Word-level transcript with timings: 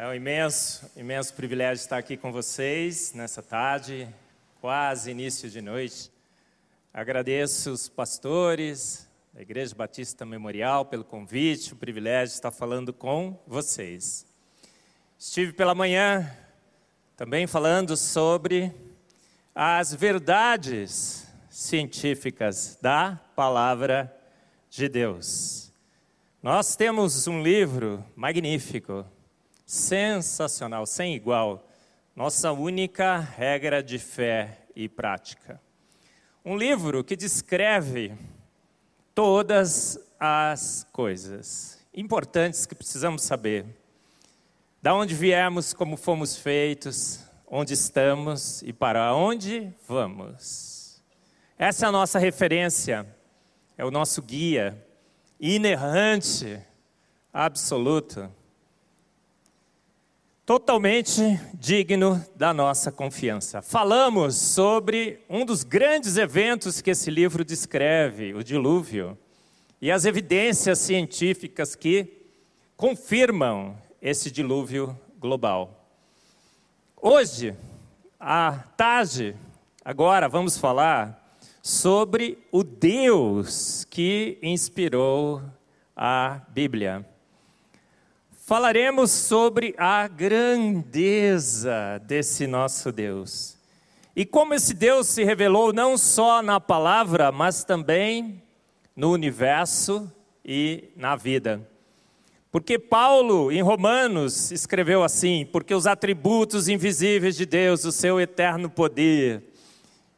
É 0.00 0.06
um 0.06 0.14
imenso, 0.14 0.90
imenso 0.96 1.34
privilégio 1.34 1.82
estar 1.82 1.98
aqui 1.98 2.16
com 2.16 2.32
vocês 2.32 3.12
nessa 3.12 3.42
tarde, 3.42 4.08
quase 4.58 5.10
início 5.10 5.50
de 5.50 5.60
noite. 5.60 6.10
Agradeço 6.90 7.70
os 7.70 7.86
pastores 7.86 9.06
da 9.34 9.42
Igreja 9.42 9.74
Batista 9.74 10.24
Memorial 10.24 10.86
pelo 10.86 11.04
convite, 11.04 11.74
o 11.74 11.76
privilégio 11.76 12.28
de 12.28 12.32
estar 12.32 12.50
falando 12.50 12.94
com 12.94 13.38
vocês. 13.46 14.24
Estive 15.18 15.52
pela 15.52 15.74
manhã 15.74 16.34
também 17.14 17.46
falando 17.46 17.94
sobre 17.94 18.72
as 19.54 19.92
verdades 19.92 21.26
científicas 21.50 22.78
da 22.80 23.20
palavra 23.36 24.10
de 24.70 24.88
Deus. 24.88 25.70
Nós 26.42 26.74
temos 26.74 27.26
um 27.26 27.42
livro 27.42 28.02
magnífico, 28.16 29.04
sensacional, 29.70 30.84
sem 30.84 31.14
igual, 31.14 31.64
nossa 32.16 32.50
única 32.50 33.20
regra 33.20 33.80
de 33.80 34.00
fé 34.00 34.66
e 34.74 34.88
prática. 34.88 35.60
Um 36.44 36.56
livro 36.56 37.04
que 37.04 37.14
descreve 37.14 38.12
todas 39.14 39.96
as 40.18 40.84
coisas 40.90 41.86
importantes 41.94 42.66
que 42.66 42.74
precisamos 42.74 43.22
saber. 43.22 43.64
Da 44.82 44.92
onde 44.92 45.14
viemos, 45.14 45.72
como 45.72 45.96
fomos 45.96 46.36
feitos, 46.36 47.20
onde 47.46 47.74
estamos 47.74 48.62
e 48.62 48.72
para 48.72 49.14
onde 49.14 49.72
vamos. 49.86 51.00
Essa 51.56 51.86
é 51.86 51.88
a 51.88 51.92
nossa 51.92 52.18
referência, 52.18 53.06
é 53.78 53.84
o 53.84 53.90
nosso 53.92 54.20
guia 54.20 54.84
inerrante, 55.38 56.60
absoluto 57.32 58.28
totalmente 60.50 61.40
digno 61.54 62.20
da 62.34 62.52
nossa 62.52 62.90
confiança. 62.90 63.62
Falamos 63.62 64.34
sobre 64.34 65.20
um 65.30 65.44
dos 65.46 65.62
grandes 65.62 66.16
eventos 66.16 66.80
que 66.80 66.90
esse 66.90 67.08
livro 67.08 67.44
descreve, 67.44 68.34
o 68.34 68.42
dilúvio, 68.42 69.16
e 69.80 69.92
as 69.92 70.04
evidências 70.04 70.80
científicas 70.80 71.76
que 71.76 72.26
confirmam 72.76 73.78
esse 74.02 74.28
dilúvio 74.28 74.98
global. 75.20 75.88
Hoje, 77.00 77.54
à 78.18 78.50
tarde, 78.76 79.36
agora 79.84 80.28
vamos 80.28 80.58
falar 80.58 81.38
sobre 81.62 82.38
o 82.50 82.64
Deus 82.64 83.86
que 83.88 84.36
inspirou 84.42 85.42
a 85.94 86.40
Bíblia 86.48 87.06
falaremos 88.50 89.12
sobre 89.12 89.76
a 89.78 90.08
grandeza 90.08 92.02
desse 92.04 92.48
nosso 92.48 92.90
Deus. 92.90 93.56
E 94.16 94.26
como 94.26 94.54
esse 94.54 94.74
Deus 94.74 95.06
se 95.06 95.22
revelou 95.22 95.72
não 95.72 95.96
só 95.96 96.42
na 96.42 96.58
palavra, 96.58 97.30
mas 97.30 97.62
também 97.62 98.42
no 98.96 99.12
universo 99.12 100.12
e 100.44 100.90
na 100.96 101.14
vida. 101.14 101.64
Porque 102.50 102.76
Paulo, 102.76 103.52
em 103.52 103.62
Romanos, 103.62 104.50
escreveu 104.50 105.04
assim: 105.04 105.46
porque 105.52 105.72
os 105.72 105.86
atributos 105.86 106.66
invisíveis 106.66 107.36
de 107.36 107.46
Deus, 107.46 107.84
o 107.84 107.92
seu 107.92 108.20
eterno 108.20 108.68
poder 108.68 109.44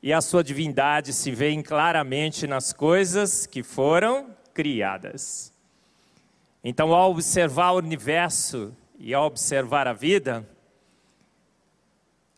e 0.02 0.10
a 0.10 0.22
sua 0.22 0.42
divindade 0.42 1.12
se 1.12 1.30
veem 1.32 1.60
claramente 1.60 2.46
nas 2.46 2.72
coisas 2.72 3.44
que 3.44 3.62
foram 3.62 4.28
criadas. 4.54 5.51
Então, 6.64 6.94
ao 6.94 7.10
observar 7.10 7.72
o 7.72 7.78
universo 7.78 8.76
e 8.98 9.12
ao 9.12 9.26
observar 9.26 9.88
a 9.88 9.92
vida, 9.92 10.48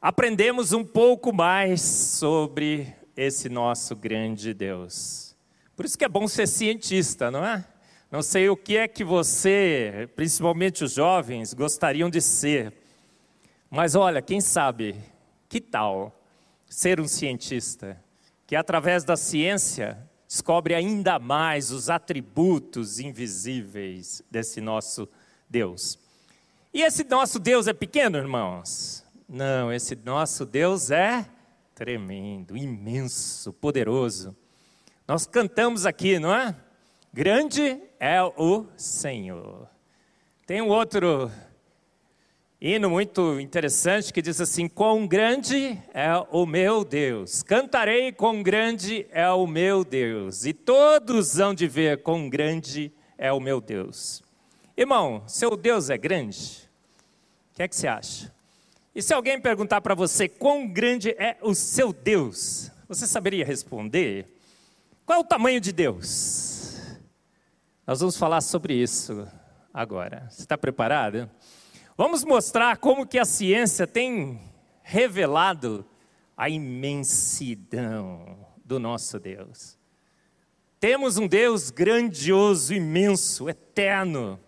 aprendemos 0.00 0.72
um 0.72 0.84
pouco 0.84 1.32
mais 1.32 1.82
sobre 1.82 2.94
esse 3.16 3.48
nosso 3.48 3.94
grande 3.94 4.54
Deus. 4.54 5.36
Por 5.76 5.84
isso 5.84 5.98
que 5.98 6.04
é 6.04 6.08
bom 6.08 6.26
ser 6.26 6.46
cientista, 6.46 7.30
não 7.30 7.44
é? 7.44 7.64
Não 8.10 8.22
sei 8.22 8.48
o 8.48 8.56
que 8.56 8.76
é 8.76 8.88
que 8.88 9.04
você, 9.04 10.08
principalmente 10.14 10.84
os 10.84 10.92
jovens, 10.92 11.52
gostariam 11.52 12.08
de 12.08 12.20
ser. 12.20 12.72
Mas 13.68 13.94
olha, 13.94 14.22
quem 14.22 14.40
sabe, 14.40 14.96
que 15.48 15.60
tal 15.60 16.18
ser 16.68 17.00
um 17.00 17.08
cientista 17.08 18.02
que 18.46 18.56
através 18.56 19.04
da 19.04 19.16
ciência 19.16 19.98
descobre 20.34 20.74
ainda 20.74 21.16
mais 21.16 21.70
os 21.70 21.88
atributos 21.88 22.98
invisíveis 22.98 24.20
desse 24.28 24.60
nosso 24.60 25.08
Deus. 25.48 25.96
E 26.72 26.82
esse 26.82 27.04
nosso 27.04 27.38
Deus 27.38 27.68
é 27.68 27.72
pequeno, 27.72 28.18
irmãos? 28.18 29.04
Não, 29.28 29.72
esse 29.72 29.94
nosso 29.94 30.44
Deus 30.44 30.90
é 30.90 31.24
tremendo, 31.72 32.56
imenso, 32.56 33.52
poderoso. 33.52 34.36
Nós 35.06 35.24
cantamos 35.24 35.86
aqui, 35.86 36.18
não 36.18 36.34
é? 36.34 36.56
Grande 37.12 37.80
é 38.00 38.20
o 38.20 38.66
Senhor. 38.76 39.68
Tem 40.44 40.60
um 40.60 40.68
outro 40.68 41.30
hino 42.66 42.88
muito 42.88 43.38
interessante 43.38 44.10
que 44.10 44.22
diz 44.22 44.40
assim: 44.40 44.66
Quão 44.66 45.06
grande 45.06 45.78
é 45.92 46.10
o 46.30 46.46
meu 46.46 46.82
Deus, 46.82 47.42
cantarei 47.42 48.10
quão 48.10 48.42
grande 48.42 49.06
é 49.10 49.28
o 49.28 49.46
meu 49.46 49.84
Deus, 49.84 50.46
e 50.46 50.54
todos 50.54 51.38
hão 51.38 51.52
de 51.52 51.68
ver 51.68 52.02
quão 52.02 52.30
grande 52.30 52.90
é 53.18 53.30
o 53.30 53.38
meu 53.38 53.60
Deus. 53.60 54.22
Irmão, 54.74 55.22
seu 55.26 55.56
Deus 55.58 55.90
é 55.90 55.98
grande? 55.98 56.66
O 57.52 57.56
que 57.56 57.62
é 57.62 57.68
que 57.68 57.76
você 57.76 57.86
acha? 57.86 58.32
E 58.94 59.02
se 59.02 59.12
alguém 59.12 59.38
perguntar 59.38 59.82
para 59.82 59.94
você 59.94 60.26
quão 60.26 60.66
grande 60.66 61.10
é 61.18 61.36
o 61.42 61.54
seu 61.54 61.92
Deus, 61.92 62.70
você 62.88 63.06
saberia 63.06 63.44
responder? 63.44 64.26
Qual 65.04 65.18
é 65.18 65.20
o 65.20 65.24
tamanho 65.24 65.60
de 65.60 65.70
Deus? 65.70 66.80
Nós 67.86 68.00
vamos 68.00 68.16
falar 68.16 68.40
sobre 68.40 68.74
isso 68.74 69.28
agora. 69.72 70.26
Você 70.30 70.40
está 70.40 70.56
preparado? 70.56 71.28
Vamos 71.96 72.24
mostrar 72.24 72.78
como 72.78 73.06
que 73.06 73.20
a 73.20 73.24
ciência 73.24 73.86
tem 73.86 74.40
revelado 74.82 75.86
a 76.36 76.48
imensidão 76.48 78.36
do 78.64 78.80
nosso 78.80 79.20
Deus. 79.20 79.78
Temos 80.80 81.18
um 81.18 81.28
Deus 81.28 81.70
grandioso, 81.70 82.74
imenso, 82.74 83.48
eterno, 83.48 84.40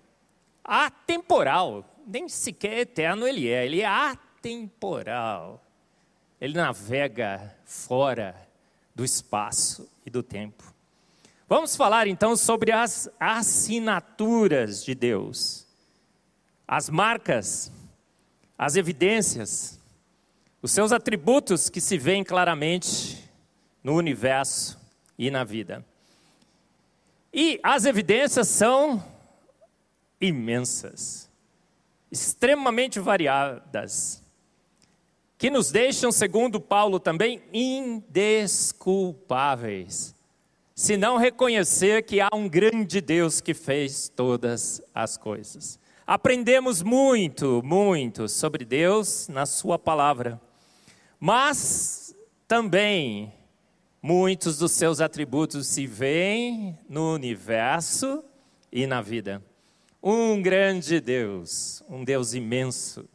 atemporal. 0.65 2.03
Nem 2.05 2.29
sequer 2.29 2.79
eterno 2.79 3.29
ele 3.29 3.49
é, 3.49 3.65
ele 3.65 3.81
é 3.81 3.87
atemporal. 3.87 5.65
Ele 6.41 6.55
navega 6.55 7.57
fora 7.65 8.35
do 8.93 9.05
espaço 9.05 9.89
e 10.05 10.11
do 10.11 10.21
tempo. 10.21 10.65
Vamos 11.49 11.77
falar 11.77 12.09
então 12.09 12.37
sobre 12.37 12.73
as 12.73 13.09
assinaturas 13.21 14.85
de 14.85 14.97
Deus 14.97 15.66
as 16.67 16.91
marcas, 16.91 17.71
as 18.59 18.75
evidências, 18.77 19.79
os 20.61 20.73
seus 20.73 20.91
atributos 20.91 21.69
que 21.69 21.81
se 21.81 21.97
veem 21.97 22.25
claramente 22.25 23.31
no 23.85 23.95
universo 23.95 24.77
e 25.17 25.31
na 25.31 25.45
vida. 25.45 25.87
E 27.33 27.61
as 27.63 27.85
evidências 27.85 28.49
são 28.49 29.01
imensas, 30.21 31.31
extremamente 32.11 32.99
variadas, 32.99 34.21
que 35.39 35.49
nos 35.51 35.71
deixam, 35.71 36.11
segundo 36.11 36.59
Paulo 36.59 36.99
também, 36.99 37.43
indesculpáveis, 37.53 40.17
se 40.75 40.97
não 40.97 41.19
reconhecer 41.19 42.03
que 42.05 42.21
há 42.21 42.31
um 42.33 42.49
grande 42.49 43.03
Deus 43.03 43.41
que 43.41 43.55
fez 43.55 44.09
todas 44.09 44.83
as 44.95 45.17
coisas. 45.17 45.79
Aprendemos 46.09 46.83
muito, 46.83 47.61
muito 47.65 48.29
sobre 48.29 48.65
Deus 48.65 49.27
na 49.27 49.45
Sua 49.45 49.77
palavra, 49.77 50.41
mas 51.19 52.15
também 52.47 53.35
muitos 54.01 54.57
dos 54.57 54.71
seus 54.71 55.01
atributos 55.01 55.67
se 55.67 55.85
veem 55.85 56.79
no 56.89 57.13
universo 57.13 58.23
e 58.71 58.87
na 58.87 59.03
vida. 59.03 59.43
Um 60.01 60.41
grande 60.41 61.01
Deus, 61.01 61.83
um 61.89 62.05
Deus 62.05 62.35
imenso, 62.35 63.09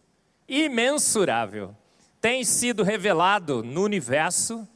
imensurável, 0.46 1.74
tem 2.20 2.44
sido 2.44 2.84
revelado 2.84 3.64
no 3.64 3.84
universo 3.84 4.68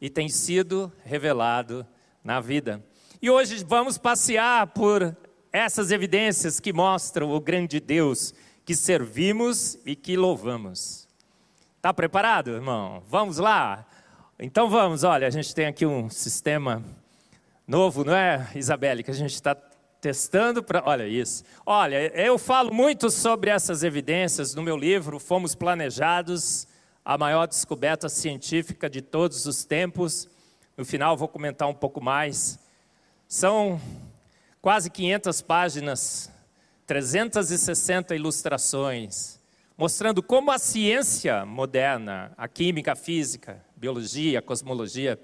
e 0.00 0.08
tem 0.08 0.28
sido 0.28 0.92
revelado 1.04 1.84
na 2.22 2.38
vida. 2.40 2.80
E 3.20 3.28
hoje 3.28 3.64
vamos 3.64 3.98
passear 3.98 4.68
por 4.68 5.16
essas 5.54 5.92
evidências 5.92 6.58
que 6.58 6.72
mostram 6.72 7.30
o 7.30 7.40
grande 7.40 7.78
Deus 7.78 8.34
que 8.64 8.74
servimos 8.74 9.78
e 9.86 9.94
que 9.94 10.16
louvamos. 10.16 11.06
Está 11.76 11.94
preparado, 11.94 12.50
irmão? 12.50 13.04
Vamos 13.08 13.38
lá? 13.38 13.86
Então 14.36 14.68
vamos, 14.68 15.04
olha, 15.04 15.28
a 15.28 15.30
gente 15.30 15.54
tem 15.54 15.66
aqui 15.66 15.86
um 15.86 16.10
sistema 16.10 16.82
novo, 17.68 18.02
não 18.02 18.12
é, 18.12 18.50
Isabelle, 18.56 19.04
que 19.04 19.12
a 19.12 19.14
gente 19.14 19.32
está 19.32 19.54
Testando 20.00 20.62
para. 20.62 20.82
Olha 20.84 21.06
isso. 21.08 21.42
Olha, 21.64 22.14
eu 22.14 22.36
falo 22.36 22.74
muito 22.74 23.08
sobre 23.08 23.48
essas 23.48 23.82
evidências 23.82 24.54
no 24.54 24.62
meu 24.62 24.76
livro, 24.76 25.18
Fomos 25.18 25.54
Planejados, 25.54 26.68
a 27.02 27.16
maior 27.16 27.46
descoberta 27.46 28.06
científica 28.10 28.90
de 28.90 29.00
todos 29.00 29.46
os 29.46 29.64
tempos. 29.64 30.28
No 30.76 30.84
final, 30.84 31.16
vou 31.16 31.26
comentar 31.26 31.66
um 31.68 31.74
pouco 31.74 32.02
mais. 32.02 32.58
São 33.26 33.80
quase 34.64 34.88
500 34.88 35.42
páginas, 35.42 36.30
360 36.86 38.16
ilustrações, 38.16 39.38
mostrando 39.76 40.22
como 40.22 40.50
a 40.50 40.58
ciência 40.58 41.44
moderna, 41.44 42.32
a 42.34 42.48
química, 42.48 42.92
a 42.92 42.96
física, 42.96 43.62
biologia, 43.76 44.38
a 44.38 44.42
cosmologia, 44.42 45.20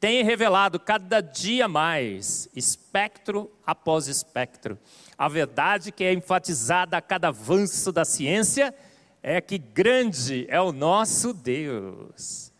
tem 0.00 0.24
revelado 0.24 0.80
cada 0.80 1.20
dia 1.20 1.68
mais, 1.68 2.48
espectro 2.52 3.48
após 3.64 4.08
espectro. 4.08 4.76
A 5.16 5.28
verdade 5.28 5.92
que 5.92 6.02
é 6.02 6.12
enfatizada 6.12 6.96
a 6.96 7.00
cada 7.00 7.28
avanço 7.28 7.92
da 7.92 8.04
ciência 8.04 8.74
é 9.22 9.40
que 9.40 9.56
grande 9.56 10.46
é 10.48 10.60
o 10.60 10.72
nosso 10.72 11.32
Deus. 11.32 12.52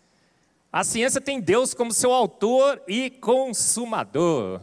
A 0.73 0.85
ciência 0.85 1.21
tem 1.21 1.41
Deus 1.41 1.75
como 1.75 1.93
seu 1.93 2.13
autor 2.13 2.81
e 2.87 3.11
consumador. 3.11 4.61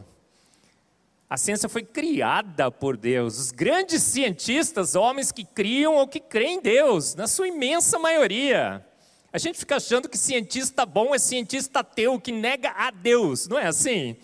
A 1.30 1.36
ciência 1.36 1.68
foi 1.68 1.82
criada 1.82 2.70
por 2.70 2.96
Deus. 2.96 3.38
Os 3.38 3.50
grandes 3.50 4.02
cientistas, 4.02 4.94
homens 4.94 5.30
que 5.30 5.44
criam 5.44 5.96
ou 5.96 6.08
que 6.08 6.20
creem 6.20 6.56
em 6.56 6.62
Deus, 6.62 7.14
na 7.14 7.26
sua 7.26 7.48
imensa 7.48 7.98
maioria. 7.98 8.84
A 9.30 9.36
gente 9.36 9.58
fica 9.58 9.76
achando 9.76 10.08
que 10.08 10.16
cientista 10.16 10.86
bom 10.86 11.14
é 11.14 11.18
cientista 11.18 11.80
ateu, 11.80 12.18
que 12.18 12.32
nega 12.32 12.70
a 12.70 12.90
Deus, 12.90 13.46
não 13.46 13.58
é 13.58 13.66
assim? 13.66 14.16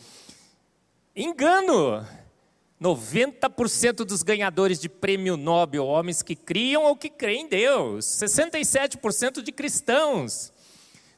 Engano! 1.15 2.07
90% 2.81 4.05
dos 4.05 4.23
ganhadores 4.23 4.81
de 4.81 4.89
prêmio 4.89 5.37
Nobel, 5.37 5.87
homens 5.87 6.23
que 6.23 6.35
criam 6.35 6.85
ou 6.85 6.97
que 6.97 7.11
creem 7.11 7.43
em 7.43 7.49
Deus. 7.49 8.05
67% 8.07 9.43
de 9.43 9.53
cristãos. 9.53 10.53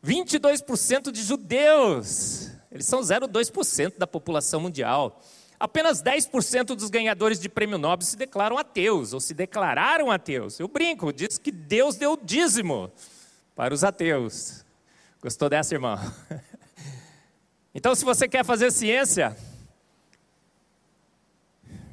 22% 0.05 1.11
de 1.11 1.23
judeus. 1.23 2.51
Eles 2.71 2.87
são 2.87 3.01
0,2% 3.01 3.99
da 3.99 4.07
população 4.07 4.61
mundial. 4.61 5.21
Apenas 5.59 6.03
10% 6.03 6.75
dos 6.75 6.91
ganhadores 6.91 7.41
de 7.41 7.49
prêmio 7.49 7.79
Nobel 7.79 8.07
se 8.07 8.17
declaram 8.17 8.59
ateus, 8.59 9.13
ou 9.13 9.21
se 9.21 9.33
declararam 9.33 10.11
ateus. 10.11 10.61
Eu 10.61 10.69
brinco, 10.69 11.13
diz 11.13 11.39
que 11.39 11.51
Deus 11.51 11.97
deu 11.97 12.19
dízimo 12.23 12.93
para 13.55 13.73
os 13.73 13.83
ateus. 13.83 14.65
Gostou 15.21 15.49
dessa, 15.49 15.75
irmão? 15.75 15.99
Então, 17.79 17.95
se 17.95 18.07
você 18.07 18.27
quer 18.27 18.43
fazer 18.43 18.73
ciência, 18.73 19.37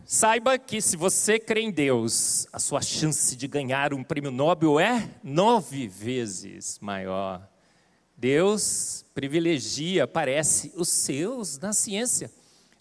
saiba 0.05 0.57
que 0.57 0.81
se 0.81 0.95
você 0.95 1.37
crê 1.37 1.59
em 1.59 1.69
Deus, 1.69 2.47
a 2.53 2.57
sua 2.57 2.81
chance 2.81 3.35
de 3.35 3.49
ganhar 3.49 3.93
um 3.93 4.01
prêmio 4.01 4.31
Nobel 4.31 4.79
é 4.79 5.09
nove 5.21 5.89
vezes 5.89 6.79
maior. 6.79 7.45
Deus 8.15 9.03
privilegia, 9.13 10.07
parece, 10.07 10.71
os 10.75 10.87
seus 10.87 11.59
na 11.59 11.73
ciência. 11.73 12.31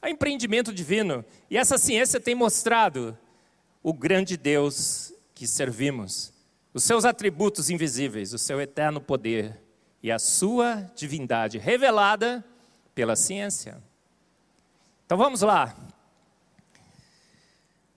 Há 0.03 0.11
empreendimento 0.11 0.75
divino. 0.75 1.25
E 1.49 1.57
essa 1.57 1.79
ciência 1.79 2.19
tem 2.19 2.35
mostrado 2.35 3.17
o 3.85 3.93
grande 3.93 4.37
Deus 4.37 5.15
que 5.33 5.47
servimos 5.47 6.33
os 6.75 6.83
seus 6.83 7.05
atributos 7.05 7.71
invisíveis, 7.71 8.33
o 8.33 8.39
seu 8.39 8.61
eterno 8.61 9.01
poder 9.01 9.61
e 10.03 10.11
a 10.11 10.19
sua 10.19 10.91
divindade 10.97 11.59
revelada 11.59 12.45
pela 12.95 13.15
ciência. 13.15 13.83
Então 15.07 15.17
vamos 15.17 15.43
lá. 15.43 15.77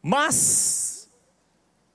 Mas 0.01 1.09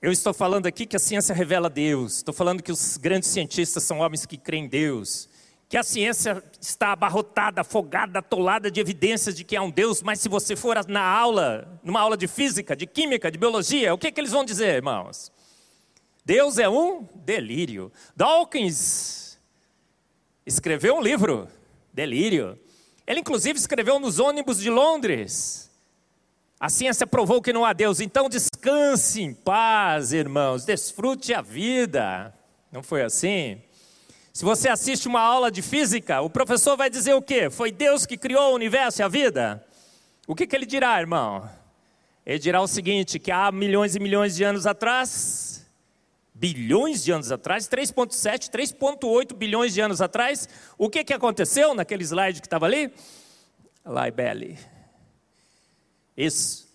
eu 0.01 0.11
estou 0.11 0.33
falando 0.33 0.65
aqui 0.65 0.85
que 0.85 0.95
a 0.95 0.99
ciência 0.99 1.33
revela 1.33 1.69
Deus, 1.69 2.17
estou 2.17 2.33
falando 2.33 2.61
que 2.61 2.71
os 2.71 2.97
grandes 2.97 3.29
cientistas 3.29 3.83
são 3.83 3.99
homens 3.99 4.25
que 4.25 4.35
creem 4.35 4.65
em 4.65 4.67
Deus, 4.67 5.29
que 5.71 5.77
a 5.77 5.83
ciência 5.83 6.43
está 6.59 6.91
abarrotada, 6.91 7.61
afogada, 7.61 8.19
atolada 8.19 8.69
de 8.69 8.81
evidências 8.81 9.33
de 9.33 9.45
que 9.45 9.55
há 9.55 9.61
um 9.61 9.71
Deus, 9.71 10.03
mas 10.03 10.19
se 10.19 10.27
você 10.27 10.53
for 10.53 10.85
na 10.89 11.01
aula, 11.01 11.79
numa 11.81 12.01
aula 12.01 12.17
de 12.17 12.27
física, 12.27 12.75
de 12.75 12.85
química, 12.85 13.31
de 13.31 13.37
biologia, 13.37 13.93
o 13.93 13.97
que, 13.97 14.07
é 14.07 14.11
que 14.11 14.19
eles 14.19 14.33
vão 14.33 14.43
dizer, 14.43 14.75
irmãos? 14.75 15.31
Deus 16.25 16.57
é 16.57 16.67
um 16.67 17.07
delírio. 17.15 17.89
Dawkins 18.13 19.39
escreveu 20.45 20.97
um 20.97 21.01
livro, 21.01 21.47
Delírio. 21.93 22.59
Ele, 23.07 23.21
inclusive, 23.21 23.57
escreveu 23.57 23.97
nos 23.97 24.19
ônibus 24.19 24.59
de 24.59 24.69
Londres. 24.69 25.71
A 26.59 26.67
ciência 26.67 27.07
provou 27.07 27.41
que 27.41 27.53
não 27.53 27.63
há 27.63 27.71
Deus, 27.71 28.01
então 28.01 28.27
descanse 28.27 29.21
em 29.21 29.33
paz, 29.33 30.11
irmãos, 30.11 30.65
desfrute 30.65 31.33
a 31.33 31.41
vida. 31.41 32.33
Não 32.69 32.83
foi 32.83 33.03
assim? 33.03 33.61
Se 34.33 34.45
você 34.45 34.69
assiste 34.69 35.07
uma 35.07 35.19
aula 35.19 35.51
de 35.51 35.61
física, 35.61 36.21
o 36.21 36.29
professor 36.29 36.77
vai 36.77 36.89
dizer 36.89 37.13
o 37.13 37.21
quê? 37.21 37.49
Foi 37.49 37.71
Deus 37.71 38.05
que 38.05 38.15
criou 38.15 38.51
o 38.51 38.55
universo 38.55 39.01
e 39.01 39.03
a 39.03 39.07
vida? 39.09 39.65
O 40.25 40.33
que, 40.33 40.47
que 40.47 40.55
ele 40.55 40.65
dirá, 40.65 40.99
irmão? 40.99 41.49
Ele 42.25 42.39
dirá 42.39 42.61
o 42.61 42.67
seguinte: 42.67 43.19
que 43.19 43.31
há 43.31 43.51
milhões 43.51 43.93
e 43.95 43.99
milhões 43.99 44.35
de 44.35 44.43
anos 44.45 44.65
atrás, 44.65 45.69
bilhões 46.33 47.03
de 47.03 47.11
anos 47.11 47.29
atrás, 47.29 47.67
3,7, 47.67 48.49
3,8 48.49 49.33
bilhões 49.33 49.73
de 49.73 49.81
anos 49.81 50.01
atrás, 50.01 50.47
o 50.77 50.89
que, 50.89 51.03
que 51.03 51.13
aconteceu 51.13 51.73
naquele 51.73 52.03
slide 52.03 52.39
que 52.39 52.47
estava 52.47 52.65
ali? 52.65 52.93
Laibele. 53.83 54.57
Isso. 56.15 56.71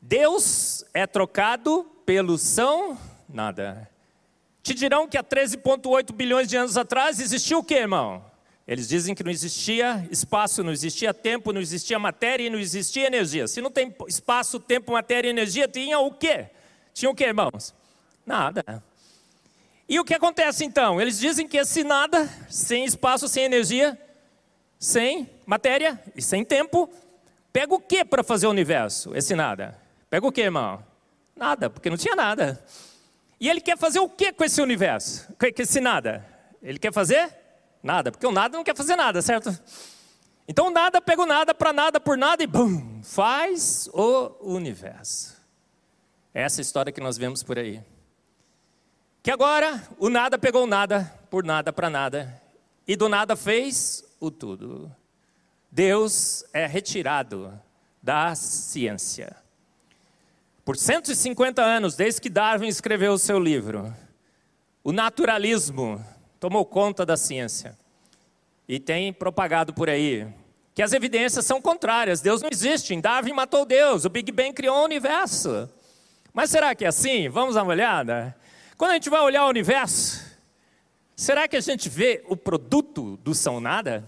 Deus 0.00 0.84
é 0.92 1.06
trocado 1.06 1.84
pelo 2.04 2.36
são 2.36 2.98
nada. 3.26 3.93
Te 4.64 4.72
dirão 4.72 5.06
que 5.06 5.18
há 5.18 5.22
13,8 5.22 6.10
bilhões 6.14 6.48
de 6.48 6.56
anos 6.56 6.78
atrás 6.78 7.20
existiu 7.20 7.58
o 7.58 7.62
que, 7.62 7.74
irmão? 7.74 8.24
Eles 8.66 8.88
dizem 8.88 9.14
que 9.14 9.22
não 9.22 9.30
existia 9.30 10.08
espaço, 10.10 10.64
não 10.64 10.72
existia 10.72 11.12
tempo, 11.12 11.52
não 11.52 11.60
existia 11.60 11.98
matéria 11.98 12.46
e 12.46 12.50
não 12.50 12.58
existia 12.58 13.06
energia. 13.06 13.46
Se 13.46 13.60
não 13.60 13.70
tem 13.70 13.94
espaço, 14.08 14.58
tempo, 14.58 14.92
matéria 14.92 15.28
e 15.28 15.30
energia, 15.30 15.68
tinha 15.68 15.98
o 15.98 16.10
quê? 16.10 16.46
Tinha 16.94 17.10
o 17.10 17.14
quê, 17.14 17.24
irmãos? 17.24 17.74
Nada. 18.24 18.82
E 19.86 20.00
o 20.00 20.04
que 20.04 20.14
acontece 20.14 20.64
então? 20.64 20.98
Eles 20.98 21.18
dizem 21.18 21.46
que 21.46 21.58
esse 21.58 21.84
nada, 21.84 22.26
sem 22.48 22.86
espaço, 22.86 23.28
sem 23.28 23.44
energia, 23.44 24.00
sem 24.78 25.28
matéria 25.44 26.02
e 26.16 26.22
sem 26.22 26.42
tempo, 26.42 26.90
pega 27.52 27.74
o 27.74 27.78
que 27.78 28.02
para 28.02 28.24
fazer 28.24 28.46
o 28.46 28.50
universo? 28.50 29.14
Esse 29.14 29.36
nada. 29.36 29.78
Pega 30.08 30.26
o 30.26 30.32
que, 30.32 30.40
irmão? 30.40 30.82
Nada, 31.36 31.68
porque 31.68 31.90
não 31.90 31.98
tinha 31.98 32.16
nada. 32.16 32.64
E 33.44 33.50
ele 33.50 33.60
quer 33.60 33.76
fazer 33.76 33.98
o 33.98 34.08
que 34.08 34.32
com 34.32 34.42
esse 34.42 34.62
universo? 34.62 35.28
Com 35.38 35.62
esse 35.62 35.78
nada? 35.78 36.26
Ele 36.62 36.78
quer 36.78 36.94
fazer? 36.94 37.30
Nada, 37.82 38.10
porque 38.10 38.26
o 38.26 38.32
nada 38.32 38.56
não 38.56 38.64
quer 38.64 38.74
fazer 38.74 38.96
nada, 38.96 39.20
certo? 39.20 39.50
Então 40.48 40.70
nada 40.70 40.98
pega 40.98 41.20
o 41.20 41.26
nada 41.26 41.54
para 41.54 41.70
nada 41.70 42.00
por 42.00 42.16
nada 42.16 42.42
e 42.42 42.46
bum, 42.46 43.02
faz 43.02 43.86
o 43.92 44.34
universo. 44.40 45.36
Essa 46.32 46.58
é 46.58 46.62
a 46.62 46.64
história 46.64 46.90
que 46.90 47.02
nós 47.02 47.18
vemos 47.18 47.42
por 47.42 47.58
aí. 47.58 47.84
Que 49.22 49.30
agora 49.30 49.78
o 49.98 50.08
nada 50.08 50.38
pegou 50.38 50.66
nada, 50.66 51.04
por 51.28 51.44
nada 51.44 51.70
para 51.70 51.90
nada, 51.90 52.42
e 52.88 52.96
do 52.96 53.10
nada 53.10 53.36
fez 53.36 54.04
o 54.20 54.30
tudo. 54.30 54.90
Deus 55.70 56.46
é 56.50 56.64
retirado 56.64 57.60
da 58.02 58.34
ciência. 58.34 59.43
Por 60.64 60.76
150 60.78 61.62
anos, 61.62 61.94
desde 61.94 62.20
que 62.20 62.30
Darwin 62.30 62.68
escreveu 62.68 63.12
o 63.12 63.18
seu 63.18 63.38
livro, 63.38 63.94
o 64.82 64.92
naturalismo 64.92 66.02
tomou 66.40 66.64
conta 66.64 67.04
da 67.04 67.16
ciência 67.16 67.76
e 68.66 68.80
tem 68.80 69.12
propagado 69.12 69.74
por 69.74 69.90
aí 69.90 70.26
que 70.74 70.82
as 70.82 70.92
evidências 70.92 71.46
são 71.46 71.60
contrárias. 71.60 72.20
Deus 72.20 72.42
não 72.42 72.48
existe. 72.50 72.98
Darwin 73.00 73.32
matou 73.32 73.64
Deus. 73.64 74.04
O 74.04 74.08
Big 74.08 74.32
Bang 74.32 74.52
criou 74.52 74.78
o 74.78 74.84
universo. 74.84 75.70
Mas 76.32 76.50
será 76.50 76.74
que 76.74 76.84
é 76.84 76.88
assim? 76.88 77.28
Vamos 77.28 77.54
dar 77.54 77.62
uma 77.62 77.72
olhada? 77.72 78.34
Quando 78.76 78.90
a 78.90 78.94
gente 78.94 79.08
vai 79.08 79.20
olhar 79.20 79.44
o 79.44 79.48
universo, 79.48 80.24
será 81.14 81.46
que 81.46 81.56
a 81.56 81.60
gente 81.60 81.88
vê 81.88 82.24
o 82.26 82.36
produto 82.36 83.16
do 83.18 83.34
São 83.34 83.60
Nada? 83.60 84.02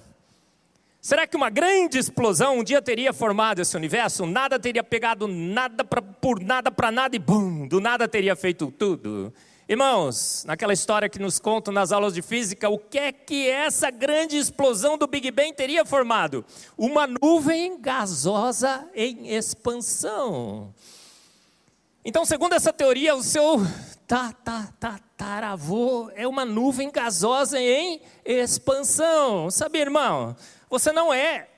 Será 1.06 1.24
que 1.24 1.36
uma 1.36 1.50
grande 1.50 1.98
explosão 1.98 2.58
um 2.58 2.64
dia 2.64 2.82
teria 2.82 3.12
formado 3.12 3.62
esse 3.62 3.76
universo? 3.76 4.26
Nada 4.26 4.58
teria 4.58 4.82
pegado 4.82 5.28
nada 5.28 5.84
pra, 5.84 6.02
por 6.02 6.40
nada 6.40 6.68
para 6.68 6.90
nada 6.90 7.14
e 7.14 7.18
bum, 7.20 7.68
do 7.68 7.80
nada 7.80 8.08
teria 8.08 8.34
feito 8.34 8.72
tudo. 8.72 9.32
Irmãos, 9.68 10.42
naquela 10.44 10.72
história 10.72 11.08
que 11.08 11.20
nos 11.20 11.38
contam 11.38 11.72
nas 11.72 11.92
aulas 11.92 12.12
de 12.12 12.22
física, 12.22 12.68
o 12.68 12.76
que 12.76 12.98
é 12.98 13.12
que 13.12 13.48
essa 13.48 13.88
grande 13.88 14.36
explosão 14.36 14.98
do 14.98 15.06
Big 15.06 15.30
Bang 15.30 15.52
teria 15.52 15.84
formado? 15.84 16.44
Uma 16.76 17.06
nuvem 17.06 17.80
gasosa 17.80 18.84
em 18.92 19.28
expansão. 19.32 20.74
Então, 22.04 22.24
segundo 22.24 22.54
essa 22.54 22.72
teoria, 22.72 23.14
o 23.14 23.22
seu 23.22 23.64
tá, 24.08 24.32
tá, 24.32 24.72
tá, 24.80 24.98
taravô 25.16 26.10
é 26.16 26.26
uma 26.26 26.44
nuvem 26.44 26.90
gasosa 26.90 27.60
em 27.60 28.00
expansão. 28.24 29.50
Sabe, 29.52 29.78
irmão, 29.78 30.36
você 30.68 30.92
não 30.92 31.12
é 31.12 31.48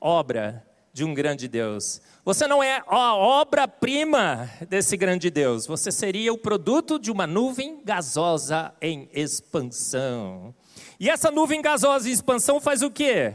obra 0.00 0.64
de 0.92 1.02
um 1.02 1.12
grande 1.12 1.48
Deus. 1.48 2.00
Você 2.24 2.46
não 2.46 2.62
é 2.62 2.82
a 2.86 3.14
obra-prima 3.14 4.48
desse 4.68 4.96
grande 4.96 5.28
Deus. 5.28 5.66
Você 5.66 5.90
seria 5.90 6.32
o 6.32 6.38
produto 6.38 6.98
de 6.98 7.10
uma 7.10 7.26
nuvem 7.26 7.80
gasosa 7.84 8.72
em 8.80 9.08
expansão. 9.12 10.54
E 11.00 11.10
essa 11.10 11.30
nuvem 11.30 11.60
gasosa 11.60 12.08
em 12.08 12.12
expansão 12.12 12.60
faz 12.60 12.80
o 12.80 12.90
quê? 12.90 13.34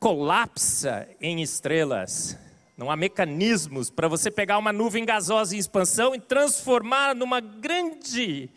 Colapsa 0.00 1.08
em 1.20 1.40
estrelas. 1.40 2.36
Não 2.76 2.90
há 2.90 2.96
mecanismos 2.96 3.88
para 3.90 4.08
você 4.08 4.30
pegar 4.30 4.58
uma 4.58 4.72
nuvem 4.72 5.04
gasosa 5.04 5.54
em 5.54 5.58
expansão 5.58 6.14
e 6.14 6.20
transformar 6.20 7.14
numa 7.14 7.38
grande, 7.40 8.50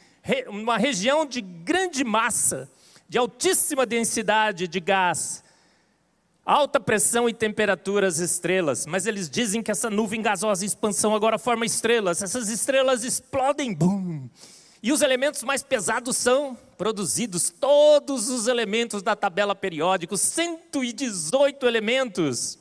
uma 0.47 0.77
região 0.77 1.25
de 1.25 1.41
grande 1.41 2.03
massa, 2.03 2.67
de 3.07 3.17
altíssima 3.17 3.85
densidade 3.85 4.67
de 4.67 4.79
gás, 4.79 5.43
alta 6.45 6.79
pressão 6.79 7.27
e 7.27 7.33
temperaturas 7.33 8.19
estrelas. 8.19 8.85
Mas 8.85 9.05
eles 9.05 9.29
dizem 9.29 9.61
que 9.63 9.71
essa 9.71 9.89
nuvem 9.89 10.21
gasosa 10.21 10.63
em 10.63 10.67
expansão 10.67 11.15
agora 11.15 11.37
forma 11.37 11.65
estrelas. 11.65 12.21
Essas 12.21 12.49
estrelas 12.49 13.03
explodem, 13.03 13.73
bum! 13.73 14.29
E 14.81 14.91
os 14.91 15.01
elementos 15.01 15.41
mais 15.43 15.63
pesados 15.63 16.15
são 16.15 16.55
produzidos, 16.77 17.49
todos 17.49 18.29
os 18.29 18.47
elementos 18.47 19.01
da 19.01 19.15
tabela 19.15 19.55
periódica, 19.55 20.15
118 20.15 21.65
elementos 21.65 22.59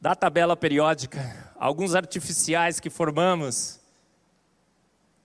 da 0.00 0.14
tabela 0.14 0.56
periódica, 0.56 1.52
alguns 1.58 1.94
artificiais 1.94 2.78
que 2.78 2.90
formamos, 2.90 3.80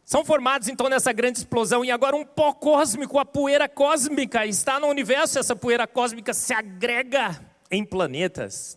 são 0.09 0.25
formados 0.25 0.67
então 0.67 0.89
nessa 0.89 1.13
grande 1.13 1.37
explosão 1.37 1.85
e 1.85 1.91
agora 1.91 2.15
um 2.15 2.25
pó 2.25 2.51
cósmico, 2.51 3.19
a 3.19 3.25
poeira 3.25 3.69
cósmica 3.69 4.43
está 4.43 4.79
no 4.79 4.87
universo, 4.87 5.37
essa 5.37 5.55
poeira 5.55 5.85
cósmica 5.85 6.33
se 6.33 6.51
agrega 6.51 7.39
em 7.69 7.85
planetas. 7.85 8.75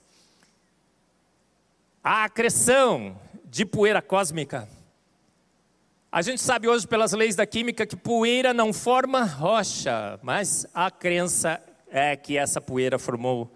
A 2.04 2.24
acreção 2.24 3.18
de 3.46 3.64
poeira 3.64 4.02
cósmica. 4.02 4.68
A 6.12 6.20
gente 6.20 6.42
sabe 6.42 6.68
hoje 6.68 6.86
pelas 6.86 7.12
leis 7.12 7.34
da 7.34 7.46
química 7.46 7.86
que 7.86 7.96
poeira 7.96 8.52
não 8.52 8.70
forma 8.70 9.24
rocha, 9.24 10.20
mas 10.22 10.66
a 10.74 10.90
crença 10.90 11.62
é 11.90 12.14
que 12.14 12.36
essa 12.36 12.60
poeira 12.60 12.98
formou 12.98 13.50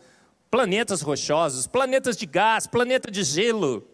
planetas 0.51 1.03
rochosos, 1.03 1.67
planetas 1.67 2.17
de 2.17 2.25
gás, 2.25 2.67
planeta 2.67 3.11
de 3.11 3.23
gelo. 3.23 3.87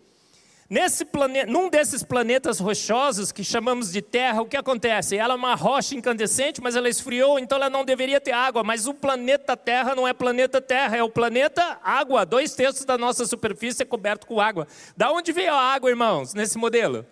Nesse 0.72 1.04
planeta, 1.04 1.52
num 1.52 1.68
desses 1.68 2.02
planetas 2.02 2.58
rochosos 2.58 3.30
que 3.30 3.44
chamamos 3.44 3.92
de 3.92 4.00
Terra, 4.00 4.40
o 4.40 4.46
que 4.46 4.56
acontece? 4.56 5.14
Ela 5.14 5.34
é 5.34 5.36
uma 5.36 5.54
rocha 5.54 5.94
incandescente, 5.94 6.62
mas 6.62 6.74
ela 6.74 6.88
esfriou, 6.88 7.38
então 7.38 7.58
ela 7.58 7.68
não 7.68 7.84
deveria 7.84 8.18
ter 8.18 8.32
água. 8.32 8.64
Mas 8.64 8.86
o 8.86 8.94
planeta 8.94 9.54
Terra 9.54 9.94
não 9.94 10.08
é 10.08 10.14
planeta 10.14 10.62
Terra, 10.62 10.96
é 10.96 11.02
o 11.02 11.10
planeta 11.10 11.78
água. 11.84 12.24
Dois 12.24 12.54
terços 12.54 12.86
da 12.86 12.96
nossa 12.96 13.26
superfície 13.26 13.82
é 13.82 13.84
coberto 13.84 14.26
com 14.26 14.40
água. 14.40 14.66
Da 14.96 15.12
onde 15.12 15.30
veio 15.30 15.52
a 15.52 15.60
água, 15.60 15.90
irmãos, 15.90 16.32
nesse 16.32 16.56
modelo? 16.56 17.04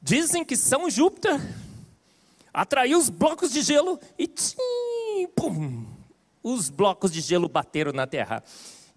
Dizem 0.00 0.44
que 0.44 0.56
São 0.56 0.88
Júpiter 0.88 1.36
atraiu 2.54 2.96
os 2.96 3.10
blocos 3.10 3.50
de 3.50 3.60
gelo 3.60 3.98
e 4.16 4.28
tchim, 4.28 5.26
pum, 5.34 5.84
os 6.44 6.70
blocos 6.70 7.10
de 7.10 7.22
gelo 7.22 7.48
bateram 7.48 7.90
na 7.90 8.06
terra. 8.06 8.40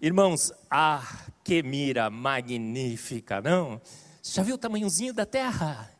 Irmãos, 0.00 0.52
ah, 0.70 1.02
que 1.44 1.62
mira 1.62 2.10
magnífica, 2.10 3.40
não? 3.40 3.80
Você 4.22 4.34
já 4.34 4.42
viu 4.42 4.54
o 4.54 4.58
tamanhozinho 4.58 5.12
da 5.12 5.26
terra? 5.26 5.90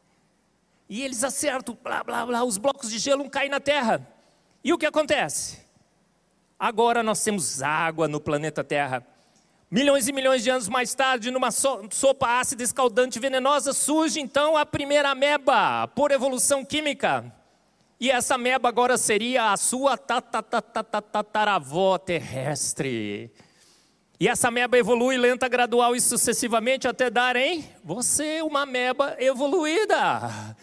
E 0.88 1.02
eles 1.02 1.24
acertam, 1.24 1.76
blá, 1.82 2.04
blá, 2.04 2.26
blá, 2.26 2.44
os 2.44 2.58
blocos 2.58 2.90
de 2.90 2.98
gelo 2.98 3.28
caem 3.30 3.50
na 3.50 3.60
terra. 3.60 4.06
E 4.62 4.72
o 4.72 4.78
que 4.78 4.86
acontece? 4.86 5.58
Agora 6.58 7.02
nós 7.02 7.22
temos 7.24 7.60
água 7.60 8.06
no 8.06 8.20
planeta 8.20 8.62
Terra. 8.62 9.04
Milhões 9.68 10.06
e 10.06 10.12
milhões 10.12 10.44
de 10.44 10.50
anos 10.50 10.68
mais 10.68 10.94
tarde, 10.94 11.30
numa 11.30 11.50
sopa 11.50 12.38
ácida, 12.38 12.62
escaldante, 12.62 13.18
venenosa, 13.18 13.72
surge 13.72 14.20
então 14.20 14.56
a 14.56 14.64
primeira 14.64 15.10
ameba, 15.10 15.88
por 15.88 16.12
evolução 16.12 16.64
química. 16.64 17.34
E 17.98 18.10
essa 18.10 18.34
ameba 18.34 18.68
agora 18.68 18.98
seria 18.98 19.50
a 19.50 19.56
sua 19.56 19.96
tataravó 19.96 21.98
terrestre. 21.98 23.32
E 24.22 24.28
essa 24.28 24.46
ameba 24.46 24.78
evolui 24.78 25.16
lenta, 25.16 25.48
gradual 25.48 25.96
e 25.96 26.00
sucessivamente 26.00 26.86
até 26.86 27.10
dar 27.10 27.34
em 27.34 27.68
você 27.82 28.40
uma 28.40 28.60
ameba 28.60 29.16
evoluída. 29.18 30.56